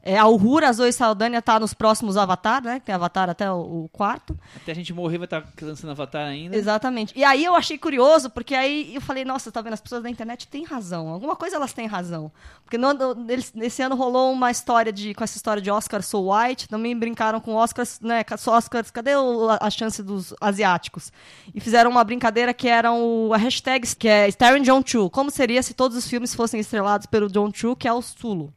[0.09, 2.81] É, a Uhura, a Zoe Saldanha tá nos próximos Avatar, né?
[2.85, 4.39] Tem Avatar até o, o quarto.
[4.55, 6.57] Até a gente morrer vai estar lançando Avatar ainda.
[6.57, 7.13] Exatamente.
[7.19, 9.73] E aí eu achei curioso, porque aí eu falei, nossa, tá vendo?
[9.73, 11.09] As pessoas da internet têm razão.
[11.09, 12.31] Alguma coisa elas têm razão.
[12.63, 13.17] Porque no, no-
[13.55, 15.13] nesse ano rolou uma história de.
[15.13, 16.69] com essa história de Oscar So White.
[16.69, 18.25] Também brincaram com Oscars, né?
[18.47, 21.11] Oscars, cadê o- a, chance dos asiáticos?
[21.53, 25.11] E fizeram uma brincadeira que era o, a hashtag que é Starring John Chu.
[25.11, 28.53] Como seria se todos os filmes fossem estrelados pelo John Chu, que é o Sulo.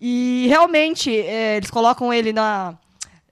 [0.00, 2.76] E realmente, é, eles colocam ele na.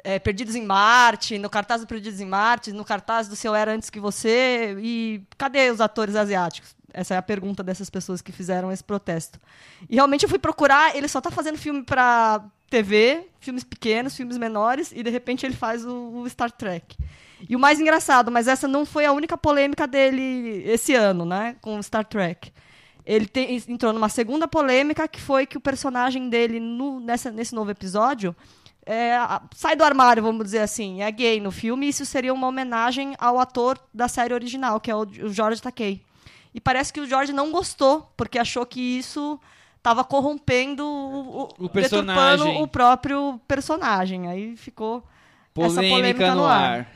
[0.02, 3.72] é, Perdidos em Marte, no cartaz do Perdidos em Marte, no cartaz do Seu Era
[3.72, 4.76] Antes Que Você.
[4.80, 6.74] E cadê os atores asiáticos?
[6.92, 9.40] Essa é a pergunta dessas pessoas que fizeram esse protesto.
[9.90, 14.38] E realmente eu fui procurar, ele só tá fazendo filme pra TV, filmes pequenos, filmes
[14.38, 16.96] menores, e de repente ele faz o, o Star Trek.
[17.48, 21.56] E o mais engraçado, mas essa não foi a única polêmica dele esse ano, né?
[21.60, 22.52] Com o Star Trek.
[23.06, 27.54] Ele tem- entrou numa segunda polêmica, que foi que o personagem dele, no- nessa- nesse
[27.54, 28.34] novo episódio,
[28.86, 29.16] é,
[29.54, 33.14] sai do armário, vamos dizer assim, é gay no filme, e isso seria uma homenagem
[33.18, 36.00] ao ator da série original, que é o, o George Takei.
[36.54, 39.38] E parece que o George não gostou, porque achou que isso
[39.76, 42.62] estava corrompendo o, O personagem.
[42.62, 44.28] o próprio personagem.
[44.28, 45.02] Aí ficou
[45.58, 46.88] essa Polêmica, polêmica no ar.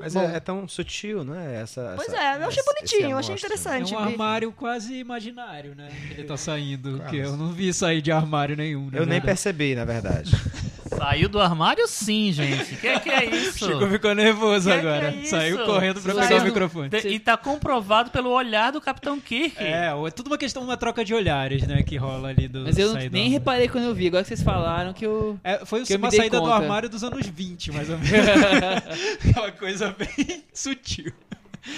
[0.00, 1.60] Mas é, é tão sutil, né?
[1.62, 3.34] Essa, Pois essa- é, eu achei esse- bonitinho, eu achei.
[3.34, 3.94] É interessante.
[3.94, 5.88] um armário quase imaginário, né?
[6.10, 6.96] Ele tá saindo.
[6.98, 7.10] Quase.
[7.10, 8.88] Que eu não vi sair de armário nenhum.
[8.92, 10.30] Eu nem percebi, na verdade.
[11.00, 12.76] Saiu do armário sim, gente.
[12.76, 13.66] Que que é isso?
[13.66, 15.08] Chico ficou nervoso Que que agora.
[15.08, 15.30] é isso?
[15.30, 16.90] Saiu correndo pra Saiu pegar o do- microfone.
[17.04, 19.54] E tá comprovado pelo olhar do Capitão Kirk.
[19.58, 21.82] É, é tudo uma questão, uma troca de olhares, né?
[21.82, 22.60] Que rola ali do.
[22.64, 23.30] Mas eu do nem armário.
[23.30, 24.08] reparei quando eu vi.
[24.08, 25.38] Agora que vocês falaram que eu.
[25.42, 26.54] É, foi que eu me uma dei saída do conta.
[26.56, 28.10] armário dos anos 20, mais ou menos.
[29.30, 31.12] Aquela coisa bem sutil.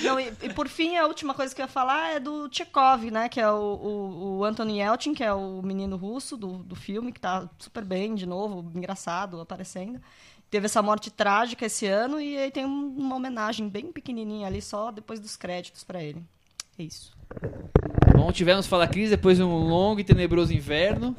[0.02, 3.10] Não, e, e por fim, a última coisa que eu ia falar é do Chekhov,
[3.10, 3.28] né?
[3.28, 7.12] Que é o, o, o Anthony Yelchin, que é o menino russo do, do filme,
[7.12, 10.00] que tá super bem, de novo, engraçado, aparecendo.
[10.50, 14.60] Teve essa morte trágica esse ano e aí tem um- uma homenagem bem pequenininha ali,
[14.60, 16.22] só depois dos créditos pra ele.
[16.78, 17.16] É isso.
[18.14, 21.16] Bom, tivemos Fala Cris depois de um longo e tenebroso inverno.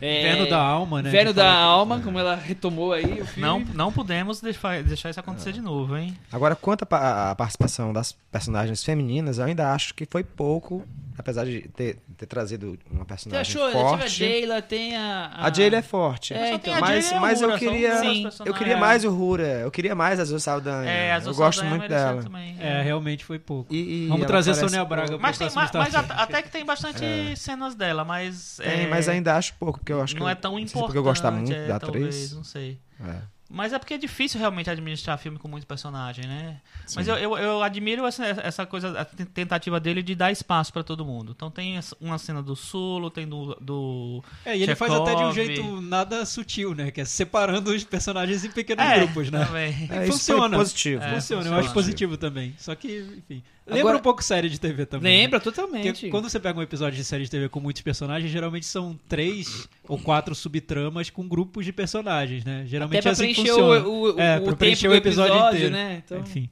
[0.00, 1.08] É, Inverno da alma, né?
[1.08, 3.40] Inverno da alma, como ela retomou aí o filme.
[3.40, 6.16] Não, não podemos deixar, deixar isso acontecer de novo, hein?
[6.32, 10.84] Agora, quanto à participação das personagens femininas, eu ainda acho que foi pouco,
[11.20, 13.66] apesar de ter, ter trazido uma Você personagem achou?
[13.68, 14.04] Tive forte.
[14.04, 15.30] a Jayla, tem a...
[15.36, 16.34] A Jayla é forte.
[16.34, 16.58] É, então.
[16.60, 18.28] tem a mas a mas eu queria, Sim.
[18.44, 20.90] eu queria mais o Rura, eu queria mais a Azul Saldanha.
[20.90, 22.22] É, as eu duas gosto Saldanha muito dela.
[22.22, 22.56] Também.
[22.58, 23.72] É, realmente foi pouco.
[23.72, 27.04] E- e Vamos trazer parece Sônia Braga Mas, tem, mas at- até que tem bastante
[27.36, 28.56] cenas dela, mas.
[28.62, 30.58] Tem, é, mas ainda acho pouco, porque eu acho que não eu- é tão não
[30.58, 30.84] importante.
[30.86, 32.32] porque eu gosto muito é, da talvez, atriz.
[32.32, 32.78] não sei.
[33.00, 33.39] É.
[33.52, 36.60] Mas é porque é difícil realmente administrar filme com muito personagem, né?
[36.94, 40.84] Mas eu, eu, eu admiro essa, essa coisa, a tentativa dele de dar espaço pra
[40.84, 41.32] todo mundo.
[41.34, 43.56] Então tem uma cena do Sulo, tem do.
[43.60, 45.46] do É, e ele faz até de um Chekhov.
[45.46, 46.92] jeito nada sutil, né?
[46.92, 49.44] Que é separando os personagens em pequenos É, grupos, né?
[49.44, 49.88] também.
[49.90, 50.48] É, isso funciona.
[50.50, 51.02] foi positivo.
[51.02, 51.58] É, Funciona, eu funciona.
[51.60, 52.54] acho positivo também.
[52.56, 53.42] Só que, enfim.
[53.70, 55.20] Lembra Agora- um pouco série de TV também.
[55.22, 55.44] Lembra né?
[55.44, 55.92] totalmente.
[55.92, 58.98] Porque quando você pega um episódio de série de TV com muitos personagens, geralmente são
[59.08, 62.64] três ou quatro subtramas com grupos de personagens, né?
[62.66, 63.86] Geralmente Até pra é assim preencher funciona.
[63.88, 65.70] o, o, é, o pra tempo preencher do o episódio, inteiro.
[65.70, 66.02] né?
[66.04, 66.18] Então...
[66.20, 66.48] Enfim.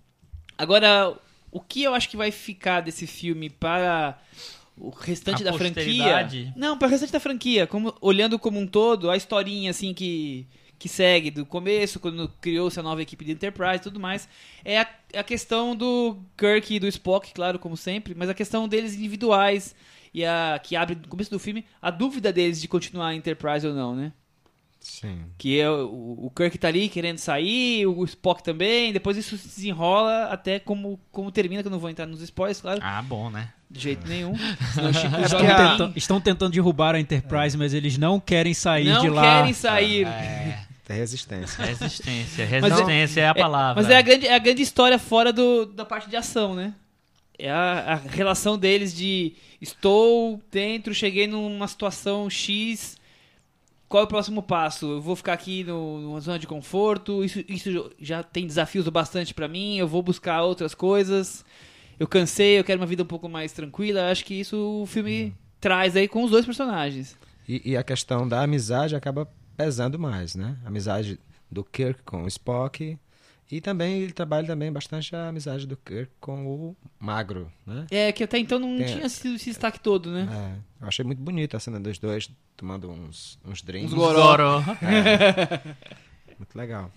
[0.57, 1.15] Agora,
[1.51, 4.19] o que eu acho que vai ficar desse filme para
[4.77, 6.29] o restante A da franquia?
[6.57, 10.47] Não, para o restante da franquia, como, olhando como um todo, a historinha assim que
[10.79, 14.29] que segue do começo, quando criou-se a nova equipe de Enterprise e tudo mais,
[14.65, 18.69] é a, a questão do Kirk e do Spock, claro, como sempre, mas a questão
[18.69, 19.75] deles individuais
[20.15, 23.67] e a que abre no começo do filme a dúvida deles de continuar a Enterprise
[23.67, 24.13] ou não, né?
[24.81, 25.23] Sim.
[25.37, 29.49] Que é o, o Kirk tá ali querendo sair, o Spock também, depois isso se
[29.49, 33.29] desenrola até como, como termina, que eu não vou entrar nos spoilers, claro, Ah, bom,
[33.29, 33.53] né?
[33.71, 34.33] de jeito nenhum.
[35.23, 39.23] Estão, tentando, estão tentando derrubar a Enterprise, mas eles não querem sair Não de lá.
[39.41, 40.07] querem sair.
[40.07, 41.63] É, Tem resistência.
[41.63, 42.49] resistência.
[42.63, 43.83] Mas Resistência é, a palavra.
[43.83, 46.75] Mas é a grande, é a grande história fora do, da parte de ação, né?
[47.39, 52.97] É a, a relação deles de estou dentro, cheguei numa situação X,
[53.87, 54.93] qual é o próximo passo?
[54.93, 58.91] Eu vou ficar aqui no, numa zona de conforto, isso, isso já tem desafios o
[58.91, 61.45] bastante pra mim, eu vou buscar outras coisas,
[62.01, 65.35] eu cansei, eu quero uma vida um pouco mais tranquila, acho que isso o filme
[65.61, 67.15] traz aí com os dois personagens.
[67.47, 69.29] E, e a questão da amizade acaba
[69.59, 70.57] pesando mais, né?
[70.65, 71.19] A amizade
[71.51, 72.97] do Kirk com o Spock.
[73.51, 77.87] E também ele trabalha também bastante a amizade do Kirk com o Magro, né?
[77.91, 80.29] É, que até então não Tem- tinha esse, esse destaque todo, né?
[80.31, 83.93] É, eu achei muito bonita a cena dos dois tomando uns, uns drinks.
[83.93, 84.23] Uns goró.
[84.23, 84.63] Goró.
[86.39, 86.93] Muito legal.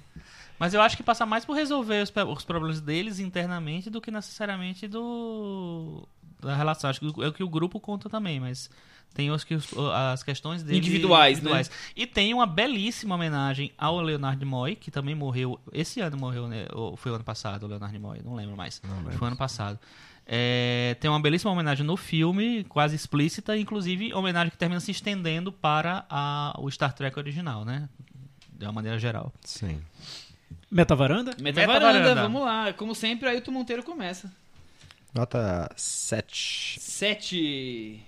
[0.59, 4.11] Mas eu acho que passa mais por resolver os, os problemas deles internamente do que
[4.11, 6.07] necessariamente do
[6.39, 6.89] da relação.
[6.89, 8.69] Acho que é o que o grupo conta também, mas
[9.13, 9.57] tem os que
[9.93, 11.63] as questões deles Individuais, né?
[11.95, 16.67] E tem uma belíssima homenagem ao Leonard Nimoy, que também morreu esse ano morreu, né?
[16.73, 18.81] Ou foi o ano passado, o Leonard Nimoy, não lembro mais.
[18.88, 19.17] Não lembro.
[19.17, 19.77] Foi ano passado.
[20.25, 25.51] É, tem uma belíssima homenagem no filme, quase explícita, inclusive homenagem que termina se estendendo
[25.51, 27.89] para a- o Star Trek original, né?
[28.53, 29.33] De uma maneira geral.
[29.43, 29.81] Sim.
[30.69, 31.35] Metavaranda?
[31.41, 32.21] Metavaranda, Metavaranda.
[32.21, 32.71] vamos lá.
[32.71, 34.31] Como sempre, Ailton Monteiro começa.
[35.13, 36.79] Nota 7.
[36.79, 38.01] Sete.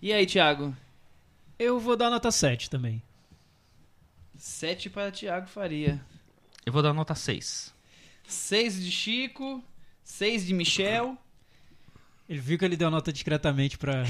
[0.00, 0.74] E aí, Thiago?
[1.58, 3.02] Eu vou dar nota 7 também.
[4.36, 6.00] Sete para Thiago Faria.
[6.64, 7.74] Eu vou dar nota 6.
[8.26, 9.62] Seis de Chico.
[10.02, 11.16] Seis de Michel.
[12.28, 14.04] Ele viu que ele deu nota discretamente pra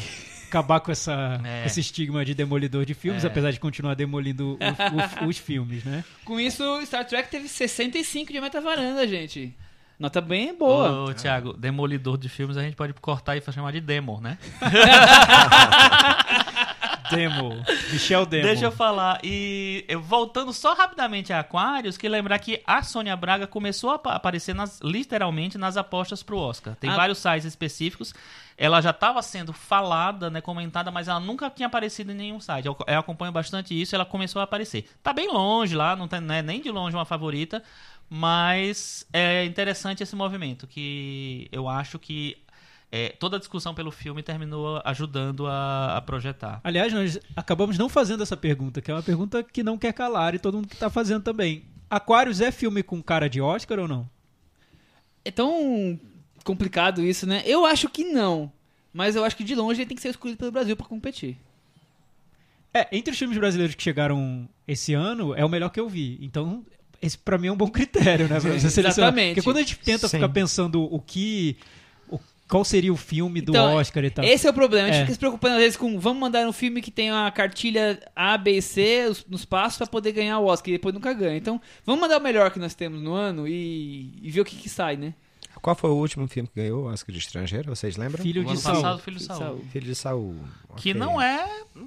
[0.47, 1.67] acabar com essa, É.
[1.67, 3.27] esse estigma de demolidor de filmes, É.
[3.27, 6.05] apesar de continuar demolindo o- o- os filmes, né?
[6.25, 9.55] Com isso, Star Trek teve 65 de Metavaranda, gente.
[10.01, 11.11] Nota bem boa.
[11.11, 14.39] Ô, Thiago, demolidor de filmes a gente pode cortar e chamar de demo, né?
[17.11, 17.61] Demo.
[17.93, 18.45] Michel Demo.
[18.45, 19.19] Deixa eu falar.
[19.25, 23.95] E eu, voltando só rapidamente a Aquarius, que lembrar que a Sônia Braga começou a
[23.97, 26.77] apa- aparecer nas- literalmente nas apostas pro Oscar.
[26.77, 26.95] Tem Ah.
[26.95, 28.15] vários sites específicos.
[28.57, 32.67] Ela já estava sendo falada, né, comentada, mas ela nunca tinha aparecido em nenhum site.
[32.67, 34.89] Eu, eu acompanho bastante isso, ela começou a aparecer.
[35.03, 37.61] Tá bem longe lá, não, tem, não é nem de longe uma favorita,
[38.11, 42.37] mas é interessante esse movimento, que eu acho que
[42.91, 46.61] é, toda a discussão pelo filme terminou ajudando a, a projetar.
[46.65, 50.35] Aliás, nós acabamos não fazendo essa pergunta, que é uma pergunta que não quer calar
[50.35, 51.65] e todo mundo que tá fazendo também.
[51.89, 54.11] Aquarius é filme com cara de Oscar ou não?
[55.25, 55.99] É tão
[56.43, 57.43] complicado isso, né?
[57.47, 58.53] Eu acho que não.
[58.93, 61.37] Mas eu acho que de longe ele tem que ser escolhido pelo Brasil pra competir.
[62.75, 66.19] É, entre os filmes brasileiros que chegaram esse ano, é o melhor que eu vi.
[66.21, 66.65] Então,
[67.03, 68.41] esse pra mim é um bom critério, né?
[68.41, 69.09] Pra você selecionar.
[69.09, 69.35] Exatamente.
[69.35, 70.17] Porque quando a gente tenta Sim.
[70.19, 71.57] ficar pensando o que.
[72.09, 72.19] o-
[72.49, 74.25] qual seria o filme do Então, Oscar e tal.
[74.25, 74.89] Esse é o problema.
[74.89, 75.03] A gente É.
[75.03, 78.37] fica se preocupando às vezes com vamos mandar um filme que tem uma cartilha A,
[78.37, 81.37] B e C os- nos passos pra poder ganhar o Oscar e depois nunca ganha.
[81.37, 84.57] Então, vamos mandar o melhor que nós temos no ano e, e ver o que,
[84.57, 85.15] que sai, né?
[85.61, 87.75] Qual foi o último filme que ganhou o Oscar de estrangeiro?
[87.75, 88.23] Vocês lembram?
[88.23, 88.77] Filho de Saul.
[88.77, 89.65] passado, Filho de Saul.
[89.73, 90.37] Filho de Saul.
[90.77, 90.95] Que Ok.
[90.95, 91.45] não é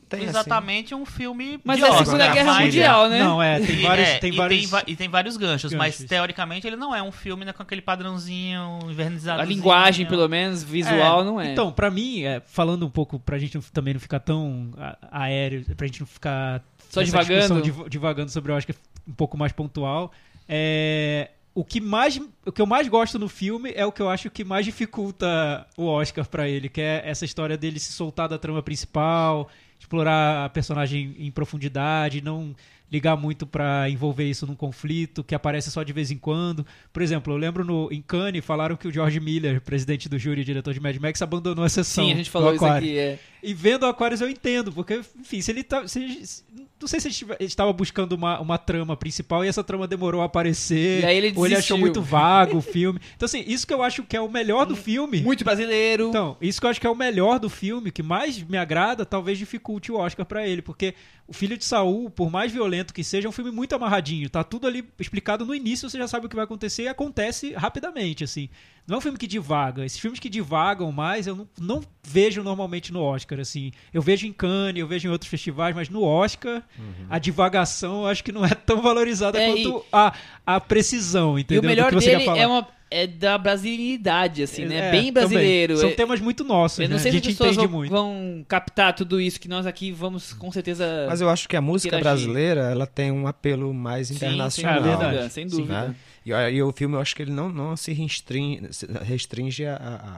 [0.10, 3.20] tem, assim, exatamente um filme Mas de é a Segunda Guerra mas- Mundial, né?
[3.24, 4.08] Não, é, tem vários.
[4.10, 6.06] É, tem e, vários tem, e tem vários ganchos, mas ganchos.
[6.10, 9.42] teoricamente ele não é um filme né, com aquele padrãozinho invernizado.
[9.42, 11.52] A linguagem, pelo menos, visual, não é.
[11.52, 14.72] Então, pra mim, é, falando um pouco, pra gente também não ficar tão
[15.12, 17.62] aéreo, pra gente não ficar Só divagando.
[17.62, 18.76] div- divagando sobre o Oscar
[19.08, 20.12] um pouco mais pontual,
[20.48, 24.10] é, o que mais o que eu mais gosto no filme é o que eu
[24.10, 28.28] acho que mais dificulta o Oscar pra ele, que é essa história dele se soltar
[28.28, 29.50] da trama principal,
[29.80, 32.56] explorar a personagem em profundidade, não
[32.92, 36.66] ligar muito pra envolver isso num conflito que aparece só de vez em quando.
[36.92, 40.42] Por exemplo, eu lembro no em Cannes falaram que o George Miller, presidente do júri
[40.42, 42.06] e diretor de Mad Max, abandonou a sessão.
[42.06, 42.98] Sim, a gente falou isso aqui.
[42.98, 43.20] É.
[43.44, 45.88] E vendo o Aquarius eu entendo, porque, enfim, se ele tá.
[45.88, 46.44] se-
[46.80, 47.08] não sei se
[47.40, 51.02] ele estava buscando uma, uma trama principal e essa trama demorou a aparecer.
[51.02, 53.00] E aí ele ou ele achou muito vago o filme.
[53.16, 55.22] Então, assim, isso que eu acho que é o melhor do filme.
[55.22, 56.10] Muito brasileiro.
[56.10, 59.06] Então, isso que eu acho que é o melhor do filme, que mais me agrada,
[59.06, 60.94] talvez dificulte o Oscar pra ele, porque
[61.26, 64.44] o Filho de Saul, por mais violento que seja, é um filme muito amarradinho, tá
[64.44, 68.26] tudo ali explicado no início, você já sabe o que vai acontecer e acontece rapidamente,
[68.26, 68.50] assim.
[68.86, 69.86] Não é um filme que divaga.
[69.86, 73.72] Esses filmes que divagam mais, eu não, não vejo normalmente no Oscar, assim.
[73.94, 76.62] Eu vejo em Cannes, eu vejo em outros festivais, mas no Oscar,
[77.10, 80.14] a divagação eu acho que não é tão valorizada É, quanto a,
[80.46, 81.62] a precisão, e entendeu?
[81.64, 82.38] o melhor dele falar.
[82.40, 84.90] é, uma, é da brasileidade, assim, né?
[84.90, 85.30] É, Bem também.
[85.30, 85.78] brasileiro.
[85.78, 87.02] São É- temas muito nossos, Eu não né?
[87.02, 87.92] sei a se gente as pessoas entende vão, muito.
[87.92, 91.06] vão captar tudo isso que nós aqui vamos com certeza.
[91.08, 92.26] Mas eu acho que a música interagir.
[92.28, 94.78] brasileira ela tem um apelo mais Sim, internacional.
[94.78, 95.32] É verdade.
[95.34, 95.56] Sem Sim.
[95.58, 95.88] dúvida.
[95.88, 95.96] né?
[96.26, 98.62] E, e o filme eu acho que ele não, não se restringe,
[99.04, 99.76] restringe a-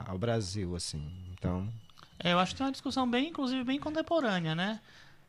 [0.07, 1.01] a- ao Brasil, assim.
[1.33, 1.67] Então,
[2.19, 4.79] É, eu acho que tem uma discussão bem, inclusive, bem contemporânea, né?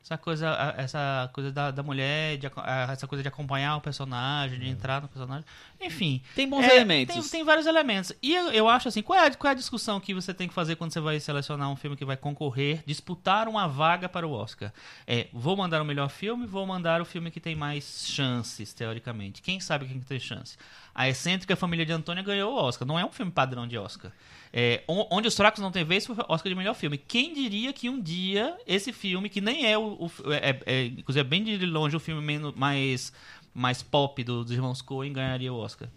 [0.07, 2.47] Essa coisa, essa coisa da, da mulher, de
[2.93, 5.45] essa coisa de acompanhar o personagem, de entrar no personagem.
[5.81, 6.23] Enfim.
[6.33, 7.13] Tem bons é, elementos.
[7.13, 8.13] Tem, tem vários elementos.
[8.23, 10.47] E eu, eu acho assim, qual é, a, qual é a discussão que você tem
[10.47, 14.25] que fazer quando você vai selecionar um filme que vai concorrer, disputar uma vaga para
[14.25, 14.73] o Oscar?
[15.09, 19.43] É, vou mandar o melhor filme, vou mandar o filme que tem mais chances, teoricamente.
[19.43, 20.57] Quem sabe quem que tem chance?
[20.95, 22.87] A excêntrica família de Antônia ganhou o Oscar.
[22.87, 24.13] Não é um filme padrão de Oscar.
[24.53, 26.97] É, On- Onde os Fracos Não Têm Vez foi o Oscar de melhor filme.
[26.99, 30.05] Quem diria que um dia esse filme, que nem é o.
[30.07, 33.13] o- é, é, inclusive, é bem de longe o filme menos, mais,
[33.55, 35.89] mais pop do- dos irmãos Coen, ganharia o Oscar?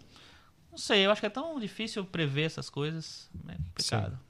[0.70, 3.28] Não sei, eu acho que é tão difícil prever essas coisas.
[3.48, 4.14] É complicado.
[4.14, 4.29] É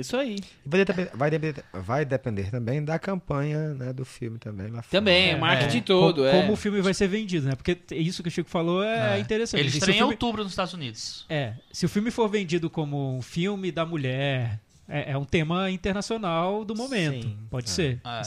[0.00, 0.36] isso aí.
[0.64, 4.90] vai depender, vai depender, vai depender também da campanha né, do filme também lá fora.
[4.90, 5.82] Também, É, o marketing é.
[5.82, 6.16] todo.
[6.16, 6.40] como, é.
[6.40, 7.54] como o filme vai ser vendido, né?
[7.54, 9.20] Porque isso que o Chico falou é, É.
[9.20, 9.60] interessante.
[9.60, 11.24] Ele estreia em outubro nos Estados Unidos.
[11.28, 14.58] É, se o filme for vendido como um filme da mulher,
[14.88, 17.22] é, é um tema internacional do momento.
[17.22, 17.38] Sim.
[17.50, 17.72] Pode É.
[17.72, 18.00] ser.
[18.04, 18.24] É.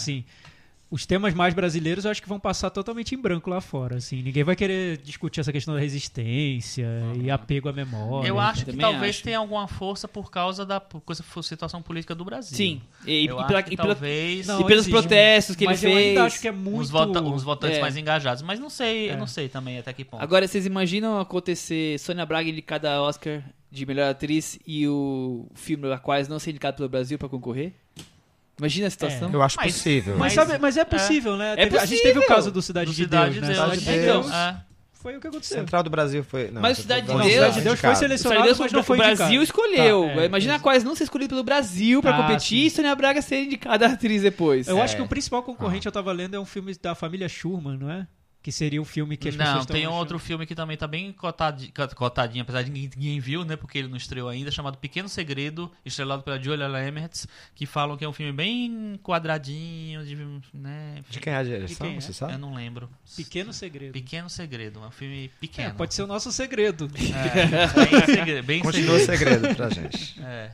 [0.89, 3.97] Os temas mais brasileiros eu acho que vão passar totalmente em branco lá fora.
[3.97, 6.87] Assim, ninguém vai querer discutir essa questão da resistência
[7.21, 8.27] e apego à memória.
[8.27, 9.23] Eu acho que também talvez acho.
[9.23, 12.55] tenha alguma força por causa da coisa, situação política do Brasil.
[12.55, 12.81] Sim.
[13.05, 14.91] E, eu e pela- e talvez Não, e pelos existe.
[14.91, 16.33] protestos que Mas ele eu ainda fez.
[16.33, 16.79] acho que é muito.
[16.81, 17.81] uns, vota- uns votantes É.
[17.81, 18.43] mais engajados.
[18.43, 19.13] Mas não sei, É.
[19.13, 20.21] eu não sei também até que ponto.
[20.21, 25.91] Agora, vocês imaginam acontecer Sônia Braga indicada a Oscar de melhor atriz e o filme
[25.91, 27.73] Aquarius não ser indicado pelo Brasil pra concorrer?
[28.57, 29.29] Imagina a situação.
[29.33, 30.13] Eu acho Mas- possível.
[30.17, 31.53] Mas, Mas- sabe, mas é possível, né?
[31.53, 32.35] É Teve- A gente teve o possível.
[32.35, 33.47] caso do Cidade Do de Cidade Deus, de né?
[33.47, 33.59] Deus.
[33.59, 34.57] Cidade de Então, Deus é.
[34.93, 35.57] foi o que aconteceu.
[35.59, 36.49] Central do Brasil foi.
[36.51, 38.95] Não, Mas Central Cidade do de Brasil Deus- Deus foi selecionado, Deus, mas não foi
[38.95, 39.43] o Brasil indicado.
[39.43, 40.03] escolheu.
[40.15, 40.61] Tá, é, Imagina a isso.
[40.61, 42.65] Aquarius não ser escolhido pelo Brasil pra Ah, competir sim.
[42.67, 44.67] e Sônia Braga ser indicada a atriz depois.
[44.69, 44.81] Eu É.
[44.81, 47.89] acho que o principal concorrente eu tava lendo é um filme da família Schurman, não
[47.91, 48.07] é?
[48.45, 50.85] Que seria o filme que as pessoas Não, tem um outro filme que também tá
[50.85, 53.55] bem cotadi- cot- cotadinho, apesar de ninguém, ninguém viu, né?
[53.55, 58.05] Porque ele não estreou ainda, chamado Pequeno Segredo, estrelado pela Julia Lemmertz, que falam que
[58.05, 60.15] é um filme bem quadradinho, de,
[60.53, 61.03] né?
[61.09, 61.99] De quem é a direção, quem é?
[61.99, 62.33] você sabe?
[62.33, 62.87] Eu não lembro.
[63.17, 63.93] Pequeno Segredo.
[63.93, 65.73] Pequeno Segredo, é um filme É, pequeno.
[65.73, 66.87] pode ser o nosso segredo.
[66.93, 68.45] É, bem segredo.
[68.45, 69.39] Bem Continua segredo.
[69.41, 70.21] segredo pra gente.
[70.21, 70.51] É.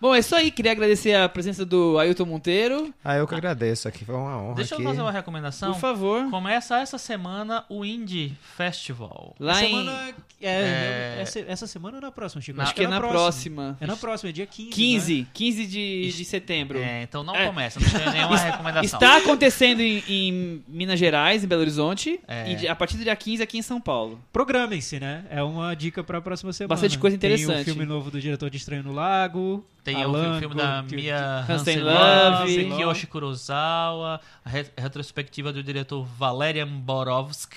[0.00, 0.50] Bom, é isso aí.
[0.50, 2.92] Queria agradecer a presença do Ailton Monteiro.
[3.02, 4.86] Ah, eu que agradeço aqui, foi uma honra Deixa eu aqui.
[4.86, 5.72] fazer uma recomendação.
[5.72, 6.28] Por favor.
[6.30, 9.34] Começa essa semana o Indie Festival.
[9.40, 9.68] Lá em...
[9.70, 11.18] semana, é, É.
[11.22, 12.58] Essa, essa semana ou na próxima, Chico?
[12.58, 13.76] Na- Acho que é na próxima.
[13.80, 14.70] É na próxima, é dia 15.
[14.70, 15.20] 15.
[15.22, 15.26] né?
[15.32, 16.78] 15 de, de setembro.
[16.78, 17.46] É, então não É.
[17.46, 18.84] começa, não tem nenhuma recomendação.
[18.98, 22.20] Está acontecendo em, em Minas Gerais, em Belo Horizonte.
[22.28, 22.52] É.
[22.52, 24.20] E a partir do dia 15 aqui em São Paulo.
[24.32, 25.24] Programem-se, né?
[25.30, 26.68] É uma dica pra próxima semana.
[26.68, 27.64] Bastante coisa Tem o interessante.
[27.64, 29.64] filme novo do diretor de Estranho no Lago.
[29.86, 32.64] Tem Alan, o filme da Mia Hansen Love.
[32.76, 37.52] Kiyoshi Kurosawa, a re- retrospectiva do diretor Valerian Borovsk.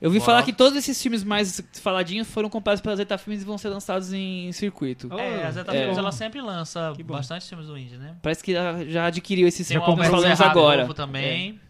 [0.00, 0.26] Eu ouvi Boa.
[0.26, 3.68] falar que todos esses filmes mais faladinhos foram comprados pela Zeta Filmes e vão ser
[3.68, 5.08] lançados em circuito.
[5.12, 8.16] Oh, É, a Zeta que Filmes ela sempre lança bastante filmes do indie, né?
[8.22, 10.80] Parece que já, já adquiriu esses filmes que falamos agora.
[10.82, 11.60] novo também.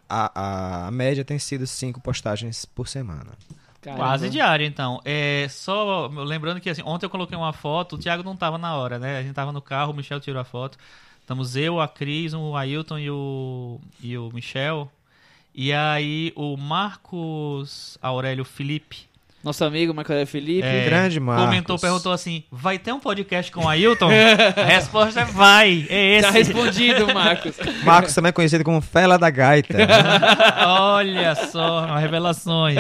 [0.09, 3.33] a, a, a média tem sido cinco postagens por semana.
[3.83, 4.05] Caramba.
[4.05, 5.01] Quase diário, então.
[5.05, 8.77] É, só lembrando que assim, ontem eu coloquei uma foto, o Thiago não tava na
[8.77, 9.19] hora, né?
[9.19, 10.79] A gente tava no carro, o Michel tirou a foto.
[11.21, 14.91] Estamos eu, a Cris, o Ailton e o, e o Michel.
[15.53, 19.12] E aí o Marcos Aurélio Felipe
[19.43, 20.67] Nosso amigo Marco Aurélio Felipe.
[20.67, 21.45] É, Grande Marcos.
[21.47, 24.09] comentou, perguntou assim: vai ter um podcast com o Ailton?
[24.57, 26.39] a resposta é vai, é Tá esse.
[26.53, 27.57] respondido, Marcos.
[27.85, 29.77] Marcos também é conhecido como Fela da Gaita.
[30.69, 32.79] Olha só, revelações.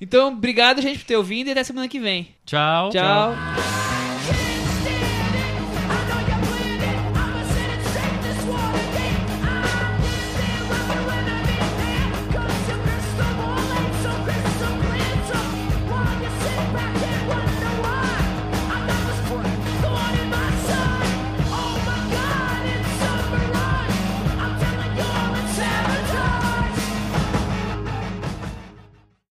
[0.00, 2.28] Então, obrigado, gente, por ter ouvido e até semana que vem.
[2.46, 2.90] Tchau.
[2.90, 3.97] Tchau.